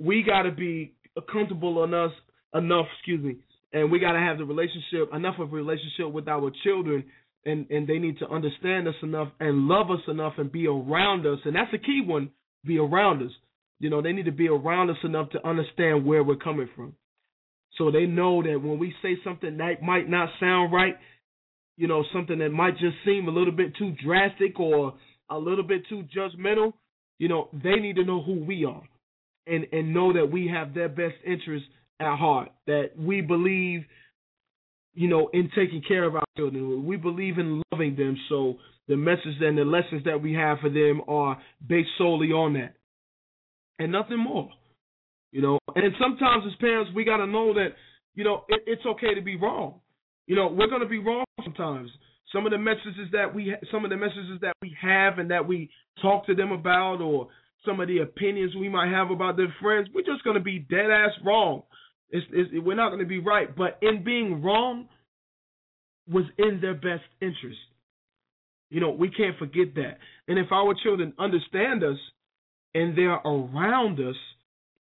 we 0.00 0.22
got 0.22 0.42
to 0.42 0.52
be 0.52 0.94
comfortable 1.32 1.82
enough, 1.82 2.12
enough. 2.54 2.86
Excuse 2.98 3.22
me, 3.22 3.36
and 3.72 3.90
we 3.90 3.98
got 3.98 4.12
to 4.12 4.18
have 4.18 4.38
the 4.38 4.44
relationship 4.44 5.12
enough 5.12 5.36
of 5.38 5.52
a 5.52 5.56
relationship 5.56 6.10
with 6.12 6.28
our 6.28 6.50
children, 6.64 7.04
and 7.44 7.70
and 7.70 7.86
they 7.86 7.98
need 7.98 8.18
to 8.18 8.28
understand 8.28 8.88
us 8.88 8.94
enough 9.02 9.28
and 9.40 9.68
love 9.68 9.90
us 9.90 10.00
enough 10.08 10.34
and 10.38 10.50
be 10.50 10.66
around 10.66 11.26
us. 11.26 11.38
And 11.44 11.54
that's 11.54 11.72
a 11.74 11.78
key 11.78 12.02
one. 12.04 12.30
Be 12.64 12.78
around 12.78 13.22
us. 13.22 13.32
You 13.78 13.90
know, 13.90 14.00
they 14.00 14.12
need 14.12 14.24
to 14.24 14.32
be 14.32 14.48
around 14.48 14.90
us 14.90 14.96
enough 15.04 15.30
to 15.30 15.46
understand 15.46 16.06
where 16.06 16.24
we're 16.24 16.36
coming 16.36 16.68
from. 16.74 16.94
So 17.76 17.90
they 17.90 18.06
know 18.06 18.42
that 18.42 18.60
when 18.62 18.78
we 18.78 18.94
say 19.02 19.16
something 19.22 19.58
that 19.58 19.82
might 19.82 20.08
not 20.08 20.30
sound 20.40 20.72
right, 20.72 20.96
you 21.76 21.86
know, 21.86 22.04
something 22.12 22.38
that 22.38 22.50
might 22.50 22.78
just 22.78 22.96
seem 23.04 23.28
a 23.28 23.30
little 23.30 23.52
bit 23.52 23.76
too 23.76 23.94
drastic 24.02 24.58
or 24.58 24.94
a 25.28 25.38
little 25.38 25.64
bit 25.64 25.82
too 25.88 26.04
judgmental, 26.16 26.72
you 27.18 27.28
know, 27.28 27.48
they 27.52 27.76
need 27.76 27.96
to 27.96 28.04
know 28.04 28.22
who 28.22 28.44
we 28.44 28.64
are 28.64 28.82
and 29.46 29.66
and 29.72 29.92
know 29.92 30.12
that 30.12 30.30
we 30.30 30.48
have 30.48 30.74
their 30.74 30.88
best 30.88 31.14
interests 31.24 31.68
at 32.00 32.16
heart, 32.16 32.50
that 32.66 32.90
we 32.98 33.20
believe 33.20 33.84
you 34.96 35.08
know, 35.08 35.28
in 35.34 35.50
taking 35.54 35.82
care 35.86 36.04
of 36.04 36.16
our 36.16 36.24
children. 36.36 36.86
We 36.86 36.96
believe 36.96 37.38
in 37.38 37.62
loving 37.70 37.96
them. 37.96 38.16
So 38.30 38.56
the 38.88 38.96
message 38.96 39.36
and 39.40 39.56
the 39.56 39.64
lessons 39.64 40.02
that 40.06 40.20
we 40.20 40.32
have 40.32 40.58
for 40.60 40.70
them 40.70 41.02
are 41.06 41.38
based 41.68 41.90
solely 41.98 42.28
on 42.28 42.54
that. 42.54 42.74
And 43.78 43.92
nothing 43.92 44.18
more. 44.18 44.48
You 45.32 45.42
know, 45.42 45.58
and 45.74 45.92
sometimes 46.00 46.44
as 46.46 46.56
parents 46.60 46.90
we 46.96 47.04
gotta 47.04 47.26
know 47.26 47.52
that, 47.52 47.70
you 48.14 48.24
know, 48.24 48.44
it, 48.48 48.62
it's 48.66 48.86
okay 48.86 49.14
to 49.14 49.20
be 49.20 49.36
wrong. 49.36 49.80
You 50.26 50.34
know, 50.34 50.48
we're 50.48 50.70
gonna 50.70 50.88
be 50.88 50.98
wrong 50.98 51.26
sometimes. 51.44 51.90
Some 52.32 52.46
of 52.46 52.52
the 52.52 52.58
messages 52.58 53.10
that 53.12 53.34
we 53.34 53.54
some 53.70 53.84
of 53.84 53.90
the 53.90 53.98
messages 53.98 54.40
that 54.40 54.54
we 54.62 54.74
have 54.80 55.18
and 55.18 55.30
that 55.30 55.46
we 55.46 55.68
talk 56.00 56.26
to 56.26 56.34
them 56.34 56.52
about 56.52 57.02
or 57.02 57.28
some 57.66 57.80
of 57.80 57.88
the 57.88 57.98
opinions 57.98 58.54
we 58.56 58.70
might 58.70 58.90
have 58.90 59.10
about 59.10 59.36
their 59.36 59.54
friends, 59.60 59.88
we're 59.94 60.06
just 60.06 60.24
gonna 60.24 60.40
be 60.40 60.58
dead 60.58 60.90
ass 60.90 61.12
wrong. 61.22 61.64
It's, 62.10 62.26
it's, 62.32 62.50
we're 62.64 62.76
not 62.76 62.90
going 62.90 63.00
to 63.00 63.06
be 63.06 63.18
right, 63.18 63.54
but 63.54 63.78
in 63.82 64.04
being 64.04 64.42
wrong 64.42 64.88
was 66.08 66.24
in 66.38 66.60
their 66.60 66.74
best 66.74 67.04
interest. 67.20 67.58
You 68.70 68.80
know, 68.80 68.90
we 68.90 69.10
can't 69.10 69.38
forget 69.38 69.74
that. 69.74 69.98
And 70.28 70.38
if 70.38 70.50
our 70.52 70.74
children 70.82 71.12
understand 71.18 71.82
us 71.84 71.98
and 72.74 72.96
they're 72.96 73.14
around 73.14 73.98
us 74.00 74.16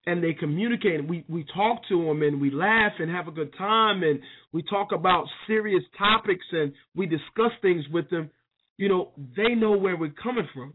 and 0.05 0.23
they 0.23 0.33
communicate, 0.33 1.07
we, 1.07 1.23
we 1.27 1.45
talk 1.53 1.81
to 1.89 2.05
them 2.05 2.21
and 2.21 2.39
we 2.39 2.51
laugh 2.51 2.93
and 2.99 3.09
have 3.09 3.27
a 3.27 3.31
good 3.31 3.55
time 3.57 4.03
and 4.03 4.19
we 4.53 4.61
talk 4.63 4.91
about 4.91 5.25
serious 5.47 5.83
topics 5.97 6.45
and 6.51 6.73
we 6.95 7.05
discuss 7.05 7.51
things 7.61 7.83
with 7.91 8.09
them, 8.09 8.29
you 8.77 8.89
know, 8.89 9.11
they 9.35 9.55
know 9.55 9.77
where 9.77 9.97
we're 9.97 10.13
coming 10.21 10.47
from. 10.53 10.73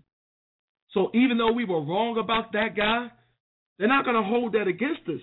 So 0.92 1.10
even 1.14 1.38
though 1.38 1.52
we 1.52 1.64
were 1.64 1.84
wrong 1.84 2.18
about 2.18 2.52
that 2.52 2.76
guy, 2.76 3.08
they're 3.78 3.88
not 3.88 4.04
going 4.04 4.16
to 4.16 4.28
hold 4.28 4.52
that 4.54 4.66
against 4.66 5.02
us 5.08 5.20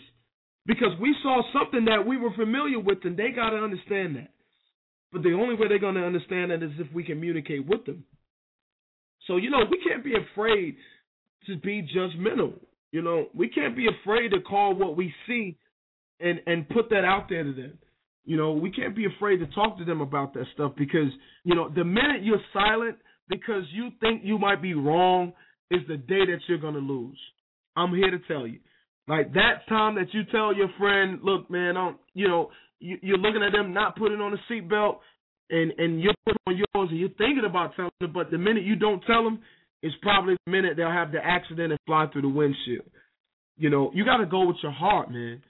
because 0.68 0.91
we 0.99 1.15
saw 1.24 1.41
something 1.53 1.86
that 1.86 2.05
we 2.05 2.18
were 2.18 2.34
familiar 2.36 2.80
with 2.80 2.99
and 3.05 3.18
they 3.18 3.32
got 3.32 3.51
to 3.51 3.57
understand 3.57 4.18
that. 4.18 4.30
But 5.11 5.24
the 5.24 5.34
only 5.34 5.55
way 5.55 5.70
they're 5.70 5.80
going 5.80 5.95
to 5.95 6.05
understand 6.05 6.51
that 6.51 6.61
is 6.61 6.72
if 6.78 6.93
we 6.93 7.03
communicate 7.03 7.65
with 7.65 7.86
them. 7.86 8.03
So, 9.26 9.38
you 9.38 9.49
know, 9.49 9.59
we 9.70 9.80
can't 9.88 10.03
be 10.03 10.13
afraid 10.13 10.76
to 11.47 11.57
be 11.57 11.88
judgmental. 11.95 12.53
You 12.91 13.01
know, 13.01 13.28
we 13.34 13.49
can't 13.49 13.76
be 13.76 13.88
afraid 13.88 14.30
to 14.30 14.41
call 14.41 14.76
what 14.76 14.97
we 14.97 15.13
see 15.26 15.57
and 16.20 16.39
and 16.45 16.68
put 16.70 16.89
that 16.89 17.05
out 17.05 17.28
there 17.30 17.43
to 17.43 17.53
them. 17.53 17.78
You 18.26 18.36
know, 18.36 18.51
we 18.51 18.72
can't 18.72 18.95
be 18.95 19.05
afraid 19.05 19.38
to 19.38 19.47
talk 19.47 19.78
to 19.78 19.86
them 19.86 20.01
about 20.01 20.34
that 20.34 20.45
stuff 20.53 20.74
because, 20.78 21.09
you 21.43 21.55
know, 21.55 21.70
the 21.70 21.86
minute 21.86 22.24
you're 22.24 22.41
silent 22.51 22.97
because 23.30 23.63
you 23.72 23.89
think 24.01 24.22
you 24.24 24.38
might 24.38 24.61
be 24.61 24.74
wrong 24.74 25.32
is 25.72 25.82
the 25.88 25.97
day 25.97 26.26
that 26.26 26.39
you're 26.47 26.57
going 26.57 26.74
to 26.74 26.80
lose. 26.80 27.20
I'm 27.78 27.93
here 27.93 28.11
to 28.11 28.20
tell 28.28 28.45
you. 28.47 28.59
Like 29.07 29.33
that 29.33 29.67
time 29.69 29.95
that 29.95 30.13
you 30.13 30.23
tell 30.31 30.53
your 30.53 30.69
friend, 30.77 31.19
look, 31.23 31.49
man, 31.49 31.75
you 32.13 32.27
know, 32.27 32.49
you, 32.79 32.97
you're 33.01 33.17
looking 33.17 33.41
at 33.41 33.53
them 33.53 33.73
not 33.73 33.95
putting 33.95 34.19
on 34.19 34.33
a 34.33 34.51
seatbelt, 34.51 34.97
and 35.49 35.71
and 35.77 36.01
you're 36.01 36.13
putting 36.25 36.41
on 36.47 36.57
yours, 36.57 36.89
and 36.91 36.99
you're 36.99 37.09
thinking 37.17 37.45
about 37.47 37.75
telling 37.75 37.91
them, 38.01 38.11
but 38.13 38.31
the 38.31 38.37
minute 38.37 38.63
you 38.63 38.75
don't 38.75 39.01
tell 39.07 39.23
them, 39.23 39.39
it's 39.81 39.95
probably 40.01 40.35
the 40.45 40.51
minute 40.51 40.73
they'll 40.75 40.91
have 40.91 41.11
the 41.11 41.19
accident 41.23 41.71
and 41.71 41.79
fly 41.85 42.07
through 42.11 42.23
the 42.23 42.29
windshield. 42.29 42.85
You 43.57 43.69
know, 43.69 43.91
you 43.93 44.03
got 44.03 44.17
to 44.17 44.25
go 44.25 44.45
with 44.45 44.57
your 44.61 44.73
heart, 44.73 45.09
man. 45.09 45.41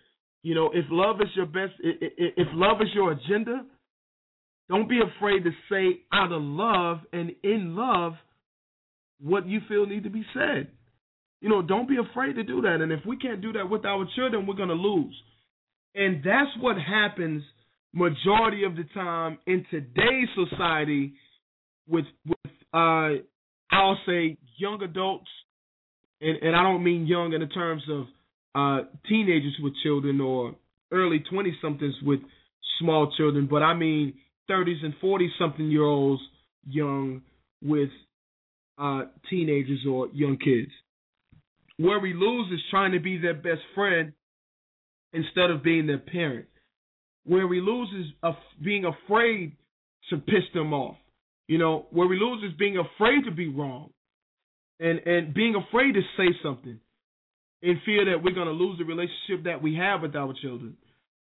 You 0.43 0.55
know, 0.55 0.71
if 0.73 0.85
love 0.89 1.17
is 1.21 1.27
your 1.35 1.47
best, 1.47 1.73
if 1.81 2.47
love 2.53 2.77
is 2.81 2.89
your 2.93 3.11
agenda, 3.11 3.65
don't 4.69 4.87
be 4.87 4.99
afraid 4.99 5.43
to 5.43 5.51
say 5.69 6.01
out 6.13 6.31
of 6.31 6.41
love 6.41 6.99
and 7.11 7.31
in 7.43 7.75
love 7.75 8.13
what 9.19 9.47
you 9.47 9.59
feel 9.67 9.85
need 9.85 10.03
to 10.03 10.09
be 10.09 10.23
said. 10.33 10.67
You 11.41 11.49
know, 11.49 11.61
don't 11.61 11.87
be 11.87 11.97
afraid 11.97 12.33
to 12.33 12.43
do 12.43 12.61
that. 12.61 12.79
And 12.81 12.91
if 12.91 13.05
we 13.05 13.17
can't 13.17 13.41
do 13.41 13.53
that 13.53 13.69
with 13.69 13.85
our 13.85 14.07
children, 14.15 14.47
we're 14.47 14.55
going 14.55 14.69
to 14.69 14.75
lose. 14.75 15.15
And 15.95 16.23
that's 16.23 16.49
what 16.59 16.77
happens 16.77 17.43
majority 17.93 18.63
of 18.63 18.75
the 18.75 18.83
time 18.93 19.39
in 19.47 19.65
today's 19.71 20.27
society 20.35 21.13
with 21.87 22.05
with 22.25 22.51
uh 22.73 23.09
I'll 23.71 23.97
say 24.05 24.37
young 24.57 24.81
adults 24.83 25.29
and, 26.21 26.37
and 26.41 26.55
I 26.55 26.63
don't 26.63 26.83
mean 26.83 27.07
young 27.07 27.33
in 27.33 27.41
the 27.41 27.47
terms 27.47 27.81
of 27.89 28.05
uh 28.53 28.85
teenagers 29.07 29.55
with 29.61 29.73
children 29.83 30.21
or 30.21 30.55
early 30.91 31.23
twenty 31.31 31.57
somethings 31.61 31.95
with 32.03 32.19
small 32.79 33.11
children, 33.17 33.47
but 33.49 33.63
I 33.63 33.73
mean 33.73 34.13
thirties 34.47 34.79
and 34.83 34.93
forty 35.01 35.31
something 35.39 35.71
year 35.71 35.83
olds 35.83 36.21
young 36.67 37.21
with 37.63 37.89
uh 38.77 39.03
teenagers 39.29 39.85
or 39.89 40.09
young 40.13 40.37
kids. 40.37 40.71
Where 41.77 41.99
we 41.99 42.13
lose 42.13 42.51
is 42.51 42.59
trying 42.69 42.93
to 42.93 42.99
be 42.99 43.17
their 43.17 43.35
best 43.35 43.61
friend 43.75 44.13
instead 45.13 45.51
of 45.51 45.63
being 45.63 45.87
their 45.87 45.99
parent. 45.99 46.47
Where 47.25 47.47
we 47.47 47.61
lose 47.61 47.89
is 47.97 48.33
being 48.63 48.85
afraid 48.85 49.55
to 50.09 50.17
piss 50.17 50.43
them 50.53 50.73
off. 50.73 50.97
You 51.47 51.57
know, 51.57 51.85
where 51.91 52.07
we 52.07 52.19
lose 52.19 52.43
is 52.43 52.57
being 52.57 52.77
afraid 52.77 53.25
to 53.25 53.31
be 53.31 53.47
wrong, 53.47 53.91
and 54.79 54.99
and 55.05 55.33
being 55.33 55.55
afraid 55.55 55.93
to 55.93 56.01
say 56.17 56.35
something, 56.43 56.79
in 57.61 57.81
fear 57.85 58.05
that 58.05 58.23
we're 58.23 58.35
going 58.35 58.47
to 58.47 58.53
lose 58.53 58.77
the 58.77 58.85
relationship 58.85 59.45
that 59.45 59.61
we 59.61 59.75
have 59.75 60.01
with 60.01 60.15
our 60.15 60.33
children. 60.41 60.75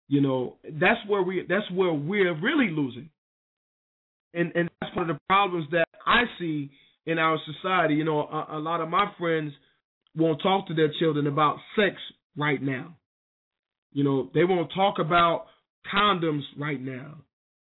You 0.08 0.20
know, 0.20 0.56
that's 0.64 1.00
where 1.06 1.22
we 1.22 1.44
that's 1.48 1.70
where 1.72 1.92
we're 1.92 2.34
really 2.34 2.70
losing, 2.70 3.10
and 4.34 4.52
and 4.54 4.70
that's 4.80 4.94
one 4.96 5.08
of 5.08 5.16
the 5.16 5.20
problems 5.28 5.66
that 5.72 5.86
I 6.06 6.22
see 6.38 6.70
in 7.06 7.18
our 7.18 7.38
society. 7.44 7.94
You 7.94 8.04
know, 8.04 8.20
a, 8.20 8.56
a 8.56 8.58
lot 8.58 8.80
of 8.80 8.88
my 8.88 9.06
friends 9.18 9.52
won't 10.18 10.42
talk 10.42 10.66
to 10.68 10.74
their 10.74 10.92
children 10.98 11.26
about 11.26 11.56
sex 11.76 11.96
right 12.36 12.60
now. 12.60 12.96
You 13.92 14.04
know, 14.04 14.30
they 14.34 14.44
won't 14.44 14.70
talk 14.74 14.96
about 14.98 15.46
condoms 15.92 16.42
right 16.58 16.80
now 16.80 17.14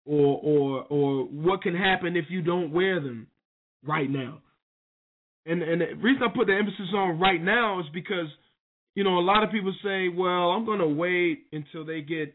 or 0.05 0.39
or 0.43 0.85
or 0.89 1.23
what 1.25 1.61
can 1.61 1.75
happen 1.75 2.15
if 2.15 2.25
you 2.29 2.41
don't 2.41 2.71
wear 2.71 2.99
them 2.99 3.27
right 3.85 4.09
now. 4.09 4.39
And 5.45 5.61
and 5.61 5.81
the 5.81 5.85
reason 6.01 6.23
I 6.23 6.35
put 6.35 6.47
the 6.47 6.53
emphasis 6.53 6.93
on 6.93 7.19
right 7.19 7.41
now 7.41 7.79
is 7.79 7.85
because 7.93 8.27
you 8.95 9.03
know 9.03 9.17
a 9.17 9.25
lot 9.25 9.43
of 9.43 9.51
people 9.51 9.73
say, 9.83 10.09
well, 10.09 10.51
I'm 10.51 10.65
going 10.65 10.79
to 10.79 10.87
wait 10.87 11.45
until 11.51 11.85
they 11.85 12.01
get 12.01 12.33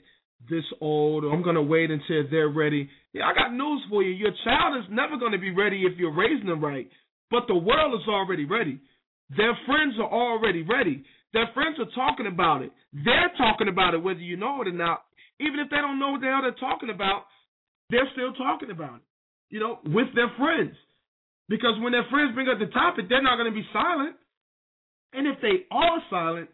this 0.48 0.64
old 0.80 1.24
or 1.24 1.32
I'm 1.32 1.42
going 1.42 1.56
to 1.56 1.62
wait 1.62 1.90
until 1.90 2.22
they're 2.30 2.48
ready. 2.48 2.88
Yeah, 3.12 3.24
I 3.26 3.34
got 3.34 3.52
news 3.52 3.82
for 3.90 4.02
you. 4.02 4.10
Your 4.12 4.32
child 4.44 4.78
is 4.78 4.88
never 4.90 5.16
going 5.18 5.32
to 5.32 5.38
be 5.38 5.50
ready 5.50 5.82
if 5.82 5.98
you're 5.98 6.14
raising 6.14 6.46
them 6.46 6.62
right, 6.62 6.88
but 7.30 7.44
the 7.48 7.56
world 7.56 8.00
is 8.00 8.08
already 8.08 8.44
ready. 8.44 8.80
Their 9.36 9.56
friends 9.66 9.94
are 9.98 10.10
already 10.10 10.62
ready. 10.62 11.04
Their 11.32 11.48
friends 11.52 11.76
are 11.78 11.90
talking 11.94 12.26
about 12.26 12.62
it. 12.62 12.72
They're 12.92 13.32
talking 13.36 13.68
about 13.68 13.94
it 13.94 14.02
whether 14.02 14.20
you 14.20 14.36
know 14.36 14.62
it 14.62 14.68
or 14.68 14.72
not. 14.72 15.04
Even 15.40 15.60
if 15.60 15.70
they 15.70 15.76
don't 15.76 15.98
know 15.98 16.12
what 16.12 16.20
the 16.20 16.26
hell 16.26 16.42
they're 16.42 16.56
talking 16.56 16.90
about, 16.90 17.24
they're 17.90 18.08
still 18.12 18.32
talking 18.34 18.70
about 18.70 18.96
it, 18.96 19.06
you 19.50 19.60
know, 19.60 19.78
with 19.84 20.08
their 20.14 20.32
friends. 20.36 20.74
Because 21.48 21.80
when 21.80 21.92
their 21.92 22.06
friends 22.10 22.34
bring 22.34 22.48
up 22.48 22.58
the 22.58 22.66
topic, 22.72 23.08
they're 23.08 23.22
not 23.22 23.36
going 23.36 23.48
to 23.48 23.54
be 23.54 23.64
silent. 23.72 24.16
And 25.12 25.26
if 25.26 25.40
they 25.40 25.64
are 25.70 26.02
silent, 26.10 26.48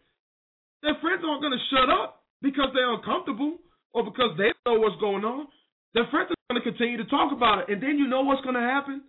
their 0.83 0.95
friends 1.01 1.23
aren't 1.27 1.43
going 1.43 1.57
to 1.57 1.65
shut 1.71 1.91
up 1.91 2.23
because 2.43 2.71
they're 2.75 2.93
uncomfortable 2.93 3.59
or 3.93 4.05
because 4.05 4.37
they 4.39 4.53
know 4.67 4.79
what's 4.79 5.01
going 5.01 5.25
on. 5.25 5.47
Their 5.95 6.07
friends 6.11 6.31
are 6.31 6.39
going 6.51 6.63
to 6.63 6.71
continue 6.71 6.99
to 6.99 7.09
talk 7.11 7.33
about 7.33 7.61
it. 7.61 7.73
And 7.73 7.83
then 7.83 7.99
you 7.99 8.07
know 8.07 8.23
what's 8.23 8.43
going 8.43 8.55
to 8.55 8.61
happen? 8.61 9.03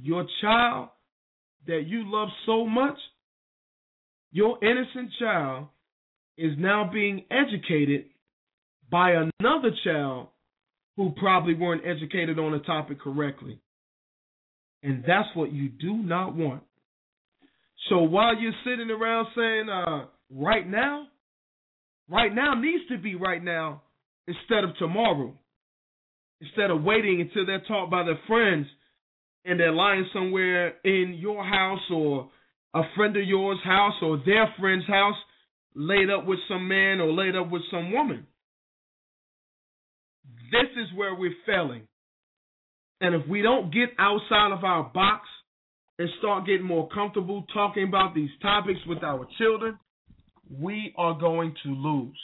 Your 0.00 0.26
child 0.40 0.88
that 1.68 1.84
you 1.86 2.02
love 2.04 2.28
so 2.46 2.66
much, 2.66 2.98
your 4.32 4.62
innocent 4.62 5.10
child 5.18 5.68
is 6.36 6.52
now 6.58 6.90
being 6.92 7.24
educated 7.30 8.06
by 8.90 9.12
another 9.12 9.70
child 9.84 10.28
who 10.96 11.12
probably 11.16 11.54
weren't 11.54 11.86
educated 11.86 12.38
on 12.38 12.52
the 12.52 12.58
topic 12.60 13.00
correctly. 13.00 13.60
And 14.82 15.04
that's 15.06 15.28
what 15.34 15.52
you 15.52 15.68
do 15.68 15.96
not 15.96 16.34
want. 16.34 16.62
So 17.88 17.98
while 17.98 18.36
you're 18.36 18.52
sitting 18.64 18.90
around 18.90 19.28
saying, 19.36 19.68
uh, 19.68 20.06
right 20.34 20.68
now, 20.68 21.06
right 22.08 22.34
now 22.34 22.54
needs 22.54 22.84
to 22.90 22.98
be 22.98 23.14
right 23.14 23.42
now 23.42 23.82
instead 24.26 24.64
of 24.64 24.76
tomorrow. 24.78 25.34
Instead 26.40 26.70
of 26.70 26.82
waiting 26.82 27.20
until 27.20 27.46
they're 27.46 27.64
taught 27.66 27.90
by 27.90 28.04
their 28.04 28.18
friends 28.26 28.66
and 29.48 29.58
they're 29.58 29.72
lying 29.72 30.06
somewhere 30.12 30.74
in 30.84 31.16
your 31.18 31.42
house 31.42 31.80
or 31.90 32.28
a 32.74 32.82
friend 32.94 33.16
of 33.16 33.24
yours' 33.24 33.58
house 33.64 33.94
or 34.02 34.20
their 34.26 34.52
friend's 34.60 34.86
house, 34.86 35.16
laid 35.74 36.10
up 36.10 36.26
with 36.26 36.38
some 36.48 36.68
man 36.68 37.00
or 37.00 37.12
laid 37.12 37.34
up 37.34 37.50
with 37.50 37.62
some 37.70 37.92
woman. 37.92 38.26
This 40.52 40.70
is 40.76 40.96
where 40.96 41.14
we're 41.14 41.34
failing. 41.46 41.82
And 43.00 43.14
if 43.14 43.26
we 43.28 43.42
don't 43.42 43.72
get 43.72 43.90
outside 43.98 44.52
of 44.52 44.64
our 44.64 44.90
box 44.92 45.22
and 45.98 46.08
start 46.18 46.46
getting 46.46 46.66
more 46.66 46.88
comfortable 46.88 47.44
talking 47.54 47.84
about 47.84 48.14
these 48.14 48.30
topics 48.42 48.80
with 48.86 49.02
our 49.02 49.26
children, 49.38 49.78
we 50.50 50.92
are 50.98 51.18
going 51.18 51.54
to 51.62 51.70
lose. 51.70 52.18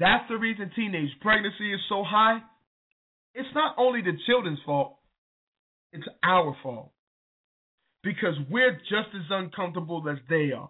That's 0.00 0.24
the 0.28 0.36
reason 0.36 0.70
teenage 0.74 1.10
pregnancy 1.20 1.72
is 1.72 1.80
so 1.88 2.02
high. 2.04 2.38
It's 3.34 3.48
not 3.54 3.74
only 3.78 4.00
the 4.00 4.16
children's 4.26 4.60
fault, 4.64 4.96
it's 5.94 6.08
our 6.22 6.56
fault. 6.62 6.90
Because 8.02 8.34
we're 8.50 8.74
just 8.90 9.14
as 9.14 9.30
uncomfortable 9.30 10.04
as 10.10 10.18
they 10.28 10.52
are. 10.52 10.68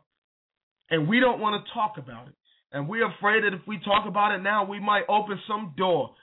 And 0.91 1.09
we 1.09 1.19
don't 1.19 1.41
want 1.41 1.65
to 1.65 1.73
talk 1.73 1.95
about 1.99 2.29
it. 2.29 2.35
And 2.71 2.89
we're 2.89 3.11
afraid 3.11 3.43
that 3.43 3.55
if 3.55 3.67
we 3.67 3.79
talk 3.79 4.07
about 4.07 4.35
it 4.35 4.43
now, 4.43 4.65
we 4.65 4.79
might 4.79 5.09
open 5.09 5.41
some 5.49 5.75
door. 5.77 6.15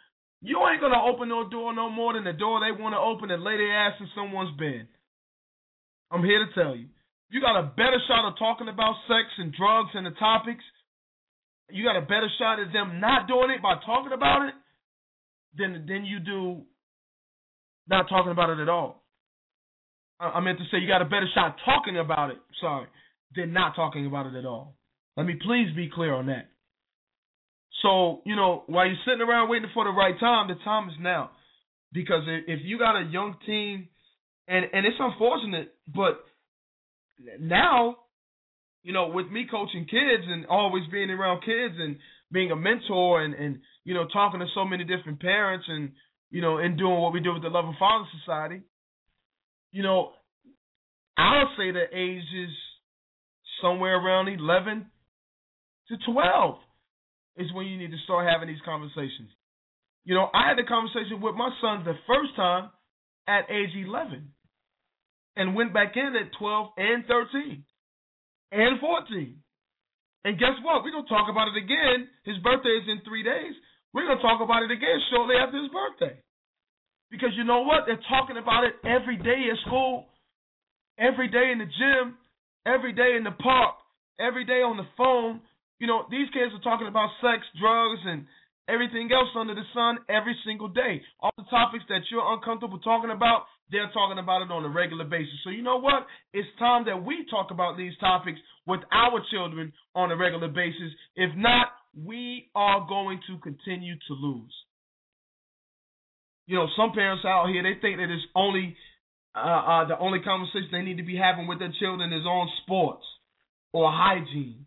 You 0.41 0.61
ain't 0.67 0.79
going 0.79 0.93
to 0.93 0.99
open 0.99 1.27
no 1.27 1.49
door 1.49 1.73
no 1.73 1.89
more 1.89 2.13
than 2.13 2.23
the 2.23 2.33
door 2.33 2.61
they 2.61 2.71
want 2.71 2.93
to 2.93 2.99
open 2.99 3.31
and 3.31 3.43
lay 3.43 3.57
their 3.57 3.87
ass 3.87 3.93
in 3.99 4.07
someone's 4.15 4.57
bed. 4.57 4.87
I'm 6.11 6.23
here 6.23 6.45
to 6.45 6.53
tell 6.53 6.75
you. 6.75 6.87
You 7.29 7.41
got 7.41 7.59
a 7.59 7.63
better 7.63 7.99
shot 8.07 8.27
of 8.27 8.37
talking 8.37 8.67
about 8.67 8.95
sex 9.07 9.31
and 9.37 9.53
drugs 9.53 9.91
and 9.93 10.05
the 10.05 10.11
topics. 10.11 10.63
You 11.69 11.83
got 11.83 11.95
a 11.95 12.01
better 12.01 12.27
shot 12.37 12.59
at 12.59 12.73
them 12.73 12.99
not 12.99 13.27
doing 13.27 13.51
it 13.51 13.61
by 13.63 13.75
talking 13.85 14.11
about 14.11 14.49
it 14.49 14.55
than 15.57 15.85
than 15.87 16.03
you 16.05 16.19
do 16.19 16.63
not 17.91 18.09
talking 18.09 18.31
about 18.31 18.49
it 18.49 18.59
at 18.59 18.69
all. 18.69 19.03
I, 20.19 20.29
I 20.29 20.39
meant 20.39 20.57
to 20.57 20.65
say 20.71 20.79
you 20.79 20.87
got 20.87 21.01
a 21.01 21.05
better 21.05 21.27
shot 21.35 21.57
talking 21.65 21.99
about 21.99 22.31
it, 22.31 22.37
sorry, 22.59 22.87
than 23.35 23.53
not 23.53 23.75
talking 23.75 24.07
about 24.07 24.25
it 24.25 24.35
at 24.35 24.45
all. 24.45 24.75
Let 25.17 25.27
me 25.27 25.35
please 25.45 25.75
be 25.75 25.91
clear 25.93 26.13
on 26.13 26.27
that. 26.27 26.49
So, 27.81 28.21
you 28.25 28.35
know, 28.35 28.63
while 28.67 28.87
you're 28.87 28.95
sitting 29.05 29.21
around 29.21 29.49
waiting 29.49 29.69
for 29.73 29.83
the 29.83 29.91
right 29.91 30.17
time, 30.19 30.47
the 30.47 30.55
time 30.63 30.89
is 30.89 30.95
now. 30.99 31.31
Because 31.93 32.23
if 32.27 32.59
you 32.63 32.79
got 32.79 32.95
a 32.95 33.03
young 33.03 33.35
team, 33.45 33.89
and 34.47 34.65
and 34.73 34.85
it's 34.85 34.95
unfortunate, 34.99 35.73
but 35.93 36.23
now, 37.39 37.97
you 38.83 38.93
know, 38.93 39.07
with 39.09 39.27
me 39.29 39.45
coaching 39.49 39.85
kids 39.85 40.23
and 40.25 40.45
always 40.45 40.83
being 40.91 41.09
around 41.09 41.41
kids 41.41 41.75
and 41.77 41.97
being 42.31 42.51
a 42.51 42.55
mentor 42.55 43.23
and 43.23 43.33
and 43.33 43.59
you 43.83 43.93
know 43.93 44.07
talking 44.11 44.39
to 44.39 44.45
so 44.55 44.63
many 44.63 44.83
different 44.83 45.19
parents 45.19 45.65
and 45.67 45.91
you 46.31 46.41
know 46.41 46.57
and 46.57 46.77
doing 46.77 46.99
what 46.99 47.13
we 47.13 47.19
do 47.19 47.33
with 47.33 47.43
the 47.43 47.49
Loving 47.49 47.75
Father 47.77 48.05
Society, 48.19 48.61
you 49.71 49.83
know, 49.83 50.11
I'll 51.17 51.53
say 51.57 51.71
the 51.71 51.85
age 51.93 52.23
is 52.23 52.49
somewhere 53.61 53.97
around 53.97 54.27
eleven 54.27 54.87
to 55.89 55.95
twelve 56.11 56.55
is 57.37 57.51
when 57.53 57.67
you 57.67 57.77
need 57.77 57.91
to 57.91 57.97
start 58.03 58.27
having 58.27 58.47
these 58.47 58.63
conversations. 58.65 59.29
You 60.03 60.15
know, 60.15 60.29
I 60.33 60.49
had 60.49 60.57
the 60.57 60.67
conversation 60.67 61.21
with 61.21 61.35
my 61.35 61.49
son 61.61 61.83
the 61.85 61.93
first 62.07 62.35
time 62.35 62.71
at 63.27 63.49
age 63.49 63.69
11 63.75 64.27
and 65.35 65.55
went 65.55 65.73
back 65.73 65.93
in 65.95 66.13
at 66.17 66.33
12 66.37 66.67
and 66.77 67.05
13 67.05 67.63
and 68.51 68.79
14. 68.79 69.37
And 70.23 70.37
guess 70.37 70.57
what? 70.61 70.83
We're 70.83 70.91
going 70.91 71.05
to 71.05 71.09
talk 71.09 71.29
about 71.29 71.49
it 71.49 71.57
again. 71.57 72.09
His 72.25 72.37
birthday 72.43 72.77
is 72.77 72.89
in 72.89 73.01
three 73.07 73.23
days. 73.23 73.53
We're 73.93 74.07
going 74.07 74.17
to 74.17 74.23
talk 74.23 74.39
about 74.39 74.63
it 74.63 74.71
again 74.71 74.99
shortly 75.11 75.35
after 75.35 75.59
his 75.59 75.71
birthday. 75.71 76.15
Because 77.11 77.35
you 77.35 77.43
know 77.43 77.61
what? 77.67 77.83
They're 77.85 77.99
talking 78.07 78.37
about 78.39 78.63
it 78.63 78.79
every 78.87 79.17
day 79.17 79.51
at 79.51 79.59
school, 79.67 80.07
every 80.97 81.27
day 81.27 81.51
in 81.51 81.59
the 81.59 81.67
gym, 81.67 82.15
every 82.65 82.93
day 82.93 83.19
in 83.19 83.23
the 83.23 83.35
park, 83.35 83.75
every 84.19 84.45
day 84.45 84.63
on 84.63 84.77
the 84.77 84.87
phone. 84.95 85.41
You 85.79 85.87
know, 85.87 86.07
these 86.09 86.31
kids 86.31 86.55
are 86.55 86.63
talking 86.63 86.87
about 86.87 87.09
sex, 87.19 87.43
drugs, 87.59 87.99
and 88.05 88.23
everything 88.71 89.11
else 89.11 89.27
under 89.35 89.55
the 89.55 89.67
sun 89.73 89.99
every 90.07 90.37
single 90.45 90.69
day. 90.69 91.01
All 91.19 91.35
the 91.35 91.43
topics 91.51 91.83
that 91.89 92.07
you're 92.09 92.23
uncomfortable 92.31 92.79
talking 92.79 93.11
about, 93.11 93.43
they're 93.71 93.91
talking 93.91 94.19
about 94.19 94.41
it 94.43 94.51
on 94.51 94.63
a 94.63 94.69
regular 94.69 95.03
basis. 95.03 95.35
So 95.43 95.49
you 95.49 95.63
know 95.63 95.79
what? 95.79 96.07
It's 96.31 96.47
time 96.59 96.85
that 96.85 97.03
we 97.03 97.25
talk 97.29 97.51
about 97.51 97.75
these 97.75 97.97
topics 97.99 98.39
with 98.67 98.81
our 98.93 99.19
children 99.31 99.73
on 99.95 100.11
a 100.11 100.15
regular 100.15 100.47
basis. 100.47 100.95
If 101.15 101.35
not, 101.35 101.75
we 101.95 102.49
are 102.55 102.85
going 102.87 103.19
to 103.27 103.37
continue 103.39 103.95
to 104.07 104.13
lose. 104.13 104.53
You 106.47 106.57
know, 106.57 106.67
some 106.75 106.91
parents 106.93 107.23
out 107.25 107.47
here 107.49 107.63
they 107.63 107.79
think 107.79 107.97
that 107.97 108.09
it's 108.11 108.25
only 108.35 108.75
uh, 109.35 109.39
uh, 109.39 109.87
the 109.87 109.97
only 109.99 110.19
conversation 110.19 110.69
they 110.71 110.81
need 110.81 110.97
to 110.97 111.03
be 111.03 111.15
having 111.15 111.47
with 111.47 111.59
their 111.59 111.73
children 111.79 112.11
is 112.11 112.25
on 112.25 112.49
sports 112.63 113.05
or 113.73 113.91
hygiene 113.91 114.65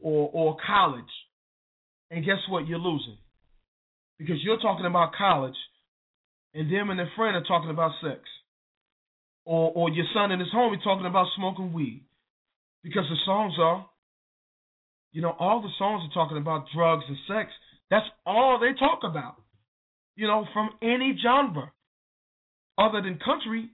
or 0.00 0.30
or 0.32 0.56
college. 0.66 1.04
And 2.10 2.24
guess 2.24 2.38
what? 2.48 2.66
You're 2.66 2.78
losing. 2.78 3.18
Because 4.18 4.36
you're 4.42 4.60
talking 4.60 4.86
about 4.86 5.14
college 5.14 5.56
and 6.54 6.72
them 6.72 6.90
and 6.90 6.98
their 6.98 7.10
friend 7.16 7.36
are 7.36 7.44
talking 7.44 7.70
about 7.70 7.92
sex. 8.02 8.20
Or 9.44 9.72
or 9.74 9.90
your 9.90 10.06
son 10.14 10.30
and 10.30 10.40
his 10.40 10.52
homie 10.54 10.82
talking 10.82 11.06
about 11.06 11.26
smoking 11.36 11.72
weed. 11.72 12.04
Because 12.82 13.04
the 13.08 13.16
songs 13.24 13.54
are, 13.60 13.86
you 15.12 15.20
know, 15.22 15.34
all 15.38 15.60
the 15.60 15.68
songs 15.78 16.02
are 16.08 16.14
talking 16.14 16.38
about 16.38 16.66
drugs 16.74 17.04
and 17.06 17.16
sex. 17.28 17.50
That's 17.90 18.06
all 18.24 18.58
they 18.58 18.72
talk 18.78 19.00
about. 19.04 19.36
You 20.16 20.26
know, 20.26 20.46
from 20.52 20.70
any 20.82 21.16
genre. 21.22 21.72
Other 22.78 23.02
than 23.02 23.18
country, 23.22 23.70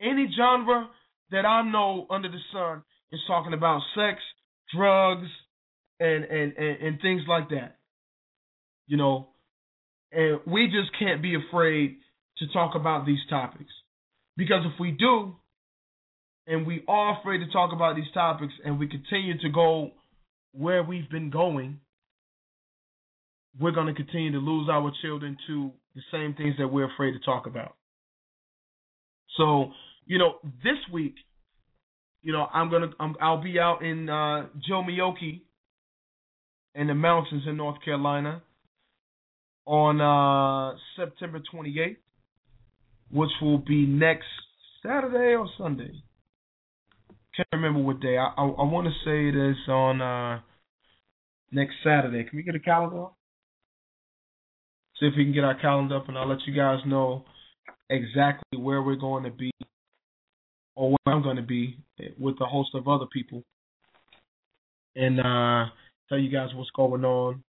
any 0.00 0.30
genre 0.36 0.88
that 1.30 1.46
I 1.46 1.62
know 1.62 2.06
under 2.10 2.28
the 2.28 2.38
sun 2.52 2.82
is 3.10 3.20
talking 3.26 3.54
about 3.54 3.80
sex, 3.94 4.20
drugs, 4.74 5.28
and 5.98 6.24
and, 6.24 6.52
and, 6.56 6.82
and 6.82 7.00
things 7.00 7.22
like 7.26 7.48
that. 7.50 7.78
You 8.86 8.98
know, 8.98 9.28
and 10.12 10.40
we 10.46 10.66
just 10.66 10.90
can't 10.98 11.22
be 11.22 11.34
afraid 11.34 11.96
to 12.38 12.46
talk 12.52 12.74
about 12.74 13.06
these 13.06 13.20
topics. 13.30 13.72
Because 14.36 14.64
if 14.64 14.78
we 14.78 14.90
do, 14.90 15.34
and 16.46 16.66
we 16.66 16.82
are 16.88 17.18
afraid 17.18 17.38
to 17.38 17.50
talk 17.50 17.72
about 17.72 17.96
these 17.96 18.10
topics, 18.12 18.52
and 18.64 18.78
we 18.78 18.88
continue 18.88 19.38
to 19.40 19.48
go 19.48 19.92
where 20.52 20.82
we've 20.82 21.08
been 21.10 21.30
going, 21.30 21.80
we're 23.60 23.72
going 23.72 23.86
to 23.86 23.94
continue 23.94 24.32
to 24.32 24.38
lose 24.38 24.68
our 24.70 24.92
children 25.02 25.36
to 25.46 25.72
the 25.94 26.02
same 26.10 26.34
things 26.34 26.54
that 26.58 26.68
we're 26.68 26.90
afraid 26.92 27.12
to 27.12 27.18
talk 27.20 27.46
about. 27.46 27.76
So, 29.36 29.72
you 30.06 30.18
know, 30.18 30.34
this 30.62 30.78
week, 30.92 31.14
you 32.22 32.32
know, 32.32 32.46
I'm 32.52 32.70
gonna, 32.70 32.90
I'm, 33.00 33.16
I'll 33.20 33.42
be 33.42 33.58
out 33.58 33.82
in 33.82 34.08
uh, 34.08 34.46
Jomeokee 34.70 35.40
in 36.74 36.86
the 36.86 36.94
mountains 36.94 37.42
in 37.46 37.56
North 37.56 37.82
Carolina 37.84 38.42
on 39.66 40.00
uh, 40.00 40.76
September 40.96 41.40
28th, 41.52 41.96
which 43.10 43.30
will 43.40 43.58
be 43.58 43.86
next 43.86 44.26
Saturday 44.82 45.34
or 45.34 45.48
Sunday. 45.58 45.92
Can't 47.36 47.48
remember 47.52 47.80
what 47.80 48.00
day. 48.00 48.18
I 48.18 48.26
I, 48.36 48.44
I 48.44 48.64
want 48.64 48.86
to 48.86 48.92
say 49.04 49.28
it 49.28 49.36
is 49.36 49.56
on 49.68 50.02
uh, 50.02 50.40
next 51.50 51.74
Saturday. 51.82 52.24
Can 52.24 52.36
we 52.36 52.42
get 52.42 52.54
a 52.54 52.60
calendar? 52.60 53.06
See 55.00 55.06
if 55.06 55.14
we 55.16 55.24
can 55.24 55.32
get 55.32 55.44
our 55.44 55.58
calendar 55.58 55.96
up, 55.96 56.08
and 56.08 56.18
I'll 56.18 56.28
let 56.28 56.46
you 56.46 56.54
guys 56.54 56.80
know 56.86 57.24
exactly 57.88 58.58
where 58.58 58.82
we're 58.82 58.96
going 58.96 59.24
to 59.24 59.30
be, 59.30 59.50
or 60.76 60.90
where 60.90 61.14
I'm 61.14 61.22
going 61.22 61.36
to 61.36 61.42
be 61.42 61.78
with 62.18 62.36
a 62.40 62.46
host 62.46 62.70
of 62.74 62.86
other 62.86 63.06
people, 63.10 63.42
and 64.94 65.18
uh, 65.18 65.70
tell 66.08 66.18
you 66.18 66.30
guys 66.30 66.50
what's 66.54 66.70
going 66.70 67.04
on 67.04 67.42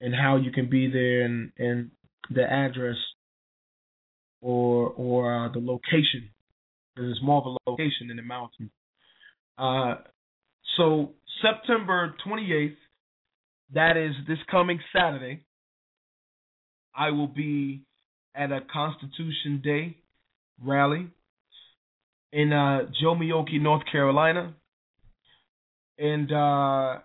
and 0.00 0.14
how 0.14 0.36
you 0.36 0.50
can 0.50 0.70
be 0.70 0.90
there 0.90 1.22
and 1.22 1.52
and 1.58 1.90
the 2.30 2.42
address 2.42 2.96
or 4.40 4.88
or 4.88 5.46
uh, 5.46 5.52
the 5.52 5.58
location 5.58 6.30
it's 6.96 7.22
more 7.22 7.38
of 7.38 7.46
a 7.46 7.70
location 7.70 8.10
in 8.10 8.16
the 8.16 8.22
mountain. 8.22 8.70
Uh, 9.58 9.96
so 10.76 11.12
September 11.42 12.14
28th, 12.26 12.74
that 13.74 13.96
is 13.96 14.12
this 14.26 14.38
coming 14.50 14.80
Saturday. 14.94 15.44
I 16.94 17.10
will 17.10 17.28
be 17.28 17.82
at 18.34 18.50
a 18.52 18.60
Constitution 18.72 19.60
Day 19.62 19.96
rally 20.62 21.08
in 22.32 22.52
uh, 22.52 22.90
Jomeokee, 23.02 23.60
North 23.60 23.82
Carolina, 23.90 24.54
and 25.98 26.32
uh, 26.32 26.98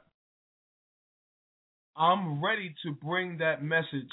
I'm 1.98 2.44
ready 2.44 2.74
to 2.86 2.92
bring 2.92 3.40
that 3.40 3.64
message 3.64 4.12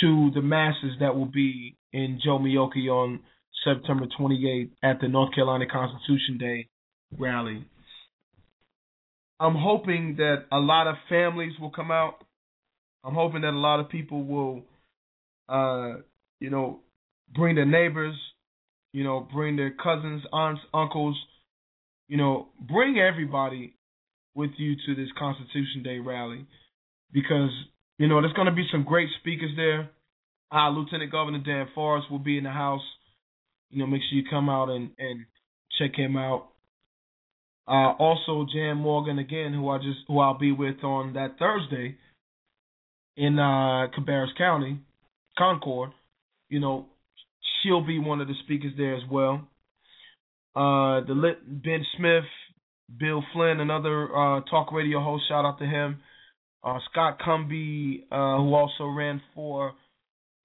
to 0.00 0.30
the 0.34 0.42
masses 0.42 0.92
that 1.00 1.14
will 1.14 1.26
be 1.26 1.76
in 1.92 2.20
Jomeokee 2.26 2.88
on 2.88 3.20
September 3.64 4.06
28th 4.18 4.70
at 4.82 5.00
the 5.00 5.08
North 5.08 5.34
Carolina 5.34 5.66
Constitution 5.70 6.38
Day 6.38 6.68
rally. 7.18 7.64
I'm 9.38 9.54
hoping 9.54 10.16
that 10.18 10.44
a 10.52 10.58
lot 10.58 10.86
of 10.86 10.96
families 11.08 11.52
will 11.60 11.70
come 11.70 11.90
out. 11.90 12.24
I'm 13.02 13.14
hoping 13.14 13.42
that 13.42 13.50
a 13.50 13.58
lot 13.58 13.80
of 13.80 13.88
people 13.88 14.22
will, 14.24 14.62
uh, 15.48 16.00
you 16.40 16.50
know, 16.50 16.80
bring 17.34 17.54
their 17.54 17.64
neighbors, 17.64 18.14
you 18.92 19.04
know, 19.04 19.26
bring 19.32 19.56
their 19.56 19.70
cousins, 19.70 20.22
aunts, 20.32 20.60
uncles, 20.74 21.16
you 22.08 22.16
know, 22.16 22.48
bring 22.60 22.98
everybody 22.98 23.74
with 24.34 24.50
you 24.58 24.74
to 24.86 24.94
this 24.94 25.08
Constitution 25.18 25.82
Day 25.82 25.98
rally 25.98 26.46
because 27.12 27.50
you 27.98 28.08
know 28.08 28.20
there's 28.20 28.32
going 28.34 28.46
to 28.46 28.54
be 28.54 28.66
some 28.70 28.84
great 28.84 29.08
speakers 29.20 29.50
there. 29.56 29.90
Uh, 30.52 30.70
Lieutenant 30.70 31.12
Governor 31.12 31.38
Dan 31.44 31.68
Forest 31.74 32.10
will 32.10 32.18
be 32.18 32.38
in 32.38 32.44
the 32.44 32.50
house. 32.50 32.82
You 33.70 33.78
know, 33.78 33.86
make 33.86 34.02
sure 34.08 34.18
you 34.18 34.24
come 34.28 34.48
out 34.48 34.68
and 34.68 34.90
and 34.98 35.26
check 35.78 35.96
him 35.96 36.16
out. 36.16 36.48
Uh, 37.68 37.92
also, 37.98 38.46
Jan 38.52 38.78
Morgan 38.78 39.18
again, 39.18 39.52
who 39.52 39.68
I 39.68 39.78
just 39.78 40.00
who 40.08 40.18
I'll 40.18 40.38
be 40.38 40.52
with 40.52 40.82
on 40.82 41.12
that 41.14 41.38
Thursday 41.38 41.96
in 43.16 43.38
uh, 43.38 43.86
Cabarrus 43.96 44.36
County, 44.36 44.80
Concord. 45.38 45.90
You 46.48 46.58
know, 46.58 46.86
she'll 47.62 47.86
be 47.86 47.98
one 47.98 48.20
of 48.20 48.28
the 48.28 48.34
speakers 48.44 48.72
there 48.76 48.96
as 48.96 49.02
well. 49.10 49.46
Uh, 50.56 51.06
the 51.06 51.14
lit 51.14 51.62
Ben 51.62 51.84
Smith, 51.96 52.24
Bill 52.98 53.22
Flynn, 53.32 53.60
another 53.60 54.04
uh, 54.04 54.40
talk 54.50 54.72
radio 54.72 55.00
host. 55.00 55.24
Shout 55.28 55.44
out 55.44 55.58
to 55.60 55.66
him. 55.66 56.00
Uh, 56.64 56.78
Scott 56.90 57.18
Cumby, 57.20 58.02
uh, 58.10 58.36
who 58.38 58.52
also 58.54 58.86
ran 58.86 59.22
for 59.34 59.74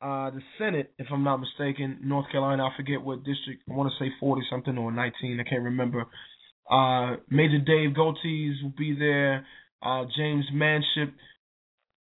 uh, 0.06 0.30
the 0.30 0.42
Senate, 0.60 0.92
if 1.00 1.08
I'm 1.12 1.24
not 1.24 1.38
mistaken, 1.38 1.98
North 2.04 2.28
Carolina. 2.32 2.66
I 2.66 2.70
forget 2.78 3.02
what 3.02 3.24
district. 3.24 3.64
I 3.68 3.74
want 3.74 3.92
to 3.92 4.04
say 4.04 4.12
40 4.20 4.44
something 4.52 4.78
or 4.78 4.92
19. 4.92 5.40
I 5.40 5.50
can't 5.50 5.64
remember. 5.64 6.06
Uh, 6.70 7.16
Major 7.32 7.58
Dave 7.58 7.96
Goatees 7.96 8.62
will 8.62 8.74
be 8.78 8.96
there. 8.98 9.48
Uh, 9.82 10.04
James 10.16 10.46
Manship. 10.54 11.12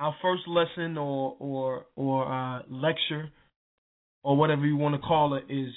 our 0.00 0.16
first 0.20 0.42
lesson 0.48 0.98
or 0.98 1.36
or 1.38 1.86
or 1.94 2.26
uh, 2.26 2.62
lecture 2.68 3.28
or 4.24 4.36
whatever 4.36 4.66
you 4.66 4.76
want 4.76 4.96
to 4.96 5.00
call 5.00 5.34
it 5.34 5.44
is 5.48 5.68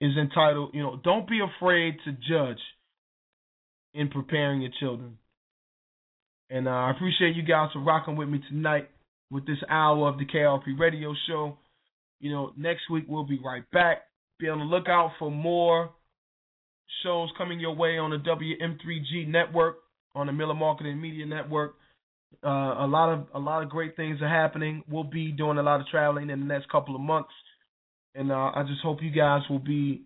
is 0.00 0.12
entitled, 0.20 0.70
you 0.74 0.82
know, 0.82 1.00
don't 1.02 1.26
be 1.26 1.40
afraid 1.40 1.94
to 2.04 2.12
judge 2.12 2.60
in 3.94 4.08
preparing 4.08 4.60
your 4.60 4.72
children. 4.78 5.16
And 6.50 6.68
uh, 6.68 6.72
I 6.72 6.90
appreciate 6.90 7.34
you 7.34 7.42
guys 7.42 7.70
for 7.72 7.80
rocking 7.80 8.16
with 8.16 8.28
me 8.28 8.40
tonight 8.50 8.90
with 9.30 9.46
this 9.46 9.56
hour 9.70 10.08
of 10.08 10.18
the 10.18 10.26
KRP 10.26 10.78
Radio 10.78 11.14
Show. 11.26 11.56
You 12.20 12.30
know, 12.30 12.52
next 12.56 12.90
week 12.90 13.04
we'll 13.08 13.24
be 13.24 13.40
right 13.42 13.68
back. 13.72 14.02
Be 14.38 14.48
on 14.48 14.58
the 14.58 14.64
lookout 14.64 15.12
for 15.18 15.30
more 15.30 15.90
shows 17.02 17.30
coming 17.38 17.58
your 17.58 17.74
way 17.74 17.98
on 17.98 18.10
the 18.10 18.18
WM3G 18.18 19.28
network, 19.28 19.76
on 20.16 20.26
the 20.26 20.32
Miller 20.32 20.54
Marketing 20.54 21.00
Media 21.00 21.26
Network. 21.26 21.74
Uh, 22.44 22.48
a 22.84 22.88
lot 22.88 23.12
of 23.12 23.26
a 23.34 23.38
lot 23.38 23.62
of 23.62 23.68
great 23.68 23.94
things 23.96 24.20
are 24.20 24.28
happening. 24.28 24.82
We'll 24.88 25.04
be 25.04 25.30
doing 25.30 25.58
a 25.58 25.62
lot 25.62 25.80
of 25.80 25.86
traveling 25.86 26.30
in 26.30 26.40
the 26.40 26.46
next 26.46 26.68
couple 26.70 26.94
of 26.94 27.00
months, 27.00 27.30
and 28.14 28.32
uh, 28.32 28.50
I 28.54 28.64
just 28.66 28.82
hope 28.82 28.98
you 29.02 29.10
guys 29.10 29.42
will 29.48 29.60
be, 29.60 30.02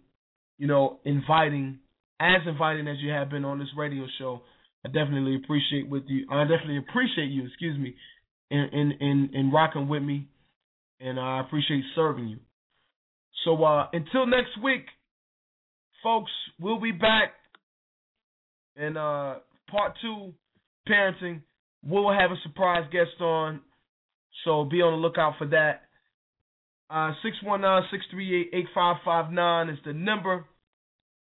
you 0.58 0.66
know, 0.66 0.98
inviting 1.04 1.78
as 2.20 2.42
inviting 2.46 2.88
as 2.88 2.98
you 3.00 3.10
have 3.10 3.30
been 3.30 3.44
on 3.44 3.58
this 3.58 3.68
radio 3.76 4.04
show. 4.18 4.42
I 4.84 4.88
definitely 4.88 5.36
appreciate 5.42 5.88
with 5.88 6.04
you. 6.08 6.26
I 6.30 6.42
definitely 6.42 6.78
appreciate 6.78 7.30
you. 7.30 7.46
Excuse 7.46 7.78
me, 7.78 7.94
in 8.50 8.68
in 8.72 8.92
in, 9.00 9.30
in 9.32 9.50
rocking 9.50 9.88
with 9.88 10.02
me, 10.02 10.28
and 11.00 11.18
I 11.18 11.40
appreciate 11.40 11.82
serving 11.94 12.28
you. 12.28 12.38
So 13.44 13.64
uh, 13.64 13.86
until 13.92 14.26
next 14.26 14.62
week, 14.62 14.84
folks, 16.02 16.32
we'll 16.60 16.80
be 16.80 16.92
back 16.92 17.32
and. 18.76 18.98
uh, 18.98 19.34
part 19.70 19.92
two, 20.00 20.32
parenting. 20.88 21.42
We'll 21.82 22.12
have 22.12 22.30
a 22.30 22.36
surprise 22.42 22.84
guest 22.92 23.20
on, 23.20 23.60
so 24.44 24.64
be 24.64 24.82
on 24.82 24.92
the 24.92 24.98
lookout 24.98 25.34
for 25.38 25.46
that. 25.48 25.82
Uh, 26.90 27.12
619-638-8559 27.44 29.72
is 29.72 29.78
the 29.86 29.92
number. 29.92 30.44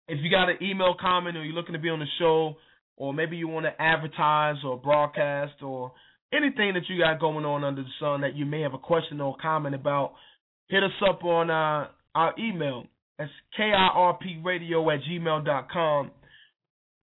If 0.09 0.19
you 0.23 0.31
got 0.31 0.51
an 0.51 0.57
email 0.61 0.95
comment 1.01 1.37
or 1.37 1.45
you're 1.45 1.55
looking 1.55 1.75
to 1.75 1.79
be 1.79 1.89
on 1.89 2.01
the 2.01 2.07
show, 2.19 2.57
or 2.97 3.15
maybe 3.15 3.37
you 3.37 3.49
want 3.49 3.67
to 3.67 3.83
advertise 3.83 4.57
or 4.65 4.77
broadcast 4.77 5.63
or 5.63 5.93
anything 6.33 6.75
that 6.75 6.83
you 6.89 7.01
got 7.01 7.21
going 7.21 7.45
on 7.45 7.65
under 7.65 7.83
the 7.83 7.89
sun 8.01 8.21
that 8.23 8.37
you 8.37 8.45
may 8.45 8.61
have 8.61 8.75
a 8.75 8.79
question 8.79 9.21
or 9.21 9.37
comment 9.41 9.75
about, 9.75 10.13
hit 10.69 10.83
us 10.83 10.91
up 11.09 11.25
on 11.25 11.51
uh, 11.51 11.89
our 12.15 12.35
email. 12.39 12.85
That's 13.19 13.31
KIRPradio 13.59 14.95
at 14.95 15.01
gmail.com. 15.09 16.11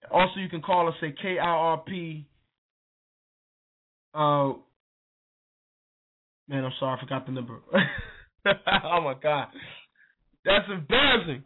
Also, 0.10 0.39
you 0.39 0.49
can 0.49 0.62
call 0.62 0.88
us 0.88 0.95
at 1.02 1.18
KIRP. 1.24 2.26
Uh, 4.14 4.54
man, 6.47 6.66
I'm 6.66 6.72
sorry, 6.80 6.97
I 6.97 7.04
forgot 7.04 7.26
the 7.26 7.32
number. 7.32 7.60
oh 8.45 9.02
my 9.02 9.16
God. 9.22 9.47
That's 10.43 10.66
embarrassing. 10.72 11.43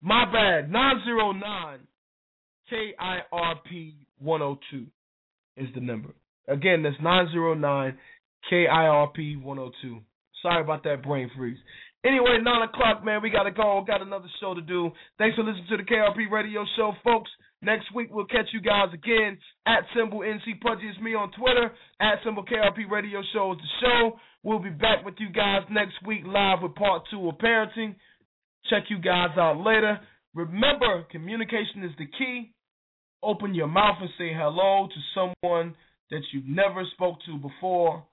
My 0.00 0.24
bad. 0.32 0.70
909 0.70 1.80
KIRP 2.72 3.94
102 4.18 4.86
is 5.56 5.68
the 5.74 5.80
number. 5.80 6.10
Again, 6.48 6.82
that's 6.82 6.96
909 7.02 7.98
KIRP 8.50 9.42
102. 9.42 10.00
Sorry 10.42 10.62
about 10.62 10.84
that 10.84 11.02
brain 11.02 11.30
freeze. 11.36 11.58
Anyway, 12.04 12.38
9 12.40 12.62
o'clock, 12.68 13.04
man. 13.04 13.22
We 13.22 13.30
got 13.30 13.44
to 13.44 13.50
go. 13.50 13.82
Got 13.86 14.02
another 14.02 14.28
show 14.40 14.54
to 14.54 14.60
do. 14.60 14.90
Thanks 15.18 15.36
for 15.36 15.42
listening 15.42 15.66
to 15.70 15.76
the 15.78 15.82
KRP 15.82 16.30
radio 16.30 16.64
show, 16.76 16.92
folks. 17.02 17.30
Next 17.62 17.92
week, 17.94 18.08
we'll 18.12 18.26
catch 18.26 18.48
you 18.52 18.60
guys 18.60 18.92
again 18.92 19.38
at 19.66 19.84
symbol 19.96 20.20
NC 20.20 20.60
Pudgy 20.60 20.86
is 20.88 21.02
me 21.02 21.14
on 21.14 21.30
Twitter. 21.32 21.72
At 22.00 22.18
symbol 22.24 22.44
KRP 22.44 22.90
radio 22.90 23.22
show 23.32 23.52
is 23.52 23.58
the 23.58 23.86
show. 23.86 24.18
We'll 24.42 24.58
be 24.58 24.70
back 24.70 25.04
with 25.04 25.14
you 25.18 25.30
guys 25.30 25.62
next 25.70 25.94
week 26.06 26.22
live 26.24 26.58
with 26.62 26.74
part 26.74 27.02
two 27.10 27.28
of 27.28 27.38
parenting. 27.38 27.96
Check 28.70 28.84
you 28.90 28.98
guys 28.98 29.36
out 29.38 29.58
later. 29.64 29.98
Remember, 30.34 31.04
communication 31.10 31.82
is 31.82 31.92
the 31.98 32.06
key. 32.18 32.52
Open 33.22 33.54
your 33.54 33.68
mouth 33.68 33.96
and 34.00 34.10
say 34.18 34.32
hello 34.34 34.86
to 34.86 35.32
someone 35.42 35.74
that 36.10 36.20
you've 36.32 36.46
never 36.46 36.84
spoke 36.92 37.16
to 37.26 37.38
before, 37.38 38.04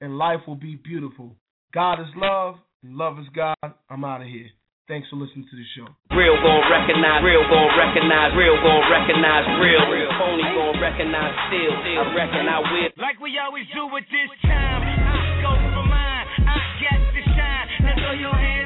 and 0.00 0.16
life 0.16 0.40
will 0.46 0.54
be 0.54 0.76
beautiful. 0.76 1.36
God 1.74 2.00
is 2.00 2.06
love, 2.16 2.54
and 2.82 2.96
love 2.96 3.18
is 3.18 3.26
God. 3.34 3.56
I'm 3.90 4.04
out 4.04 4.22
of 4.22 4.28
here. 4.28 4.48
Thanks 4.86 5.10
for 5.10 5.18
listening 5.18 5.50
to 5.50 5.56
the 5.58 5.66
show. 5.74 5.90
Real 6.14 6.38
gon' 6.46 6.62
recognize, 6.70 7.18
real 7.26 7.42
gon' 7.50 7.74
recognize, 7.74 8.30
real 8.38 8.54
gon' 8.62 8.86
recognize, 8.86 9.42
real. 9.58 9.82
real. 9.90 10.06
Phony 10.14 10.46
gon' 10.54 10.78
recognize 10.78 11.34
still. 11.50 11.74
I 11.74 12.14
reckon 12.14 12.46
I 12.46 12.62
will. 12.62 12.90
Like 12.94 13.18
we 13.18 13.34
always 13.34 13.66
do 13.74 13.82
at 13.82 14.06
this 14.06 14.30
time, 14.46 14.86
I 14.86 15.42
go 15.42 15.58
for 15.74 15.86
mine. 15.90 16.26
I 16.38 16.58
got 16.78 17.02
to 17.02 17.22
shine. 17.34 17.66
Now 17.82 17.98
throw 17.98 18.14
your 18.14 18.30
hands 18.30 18.46
up 18.46 18.62
and 18.62 18.65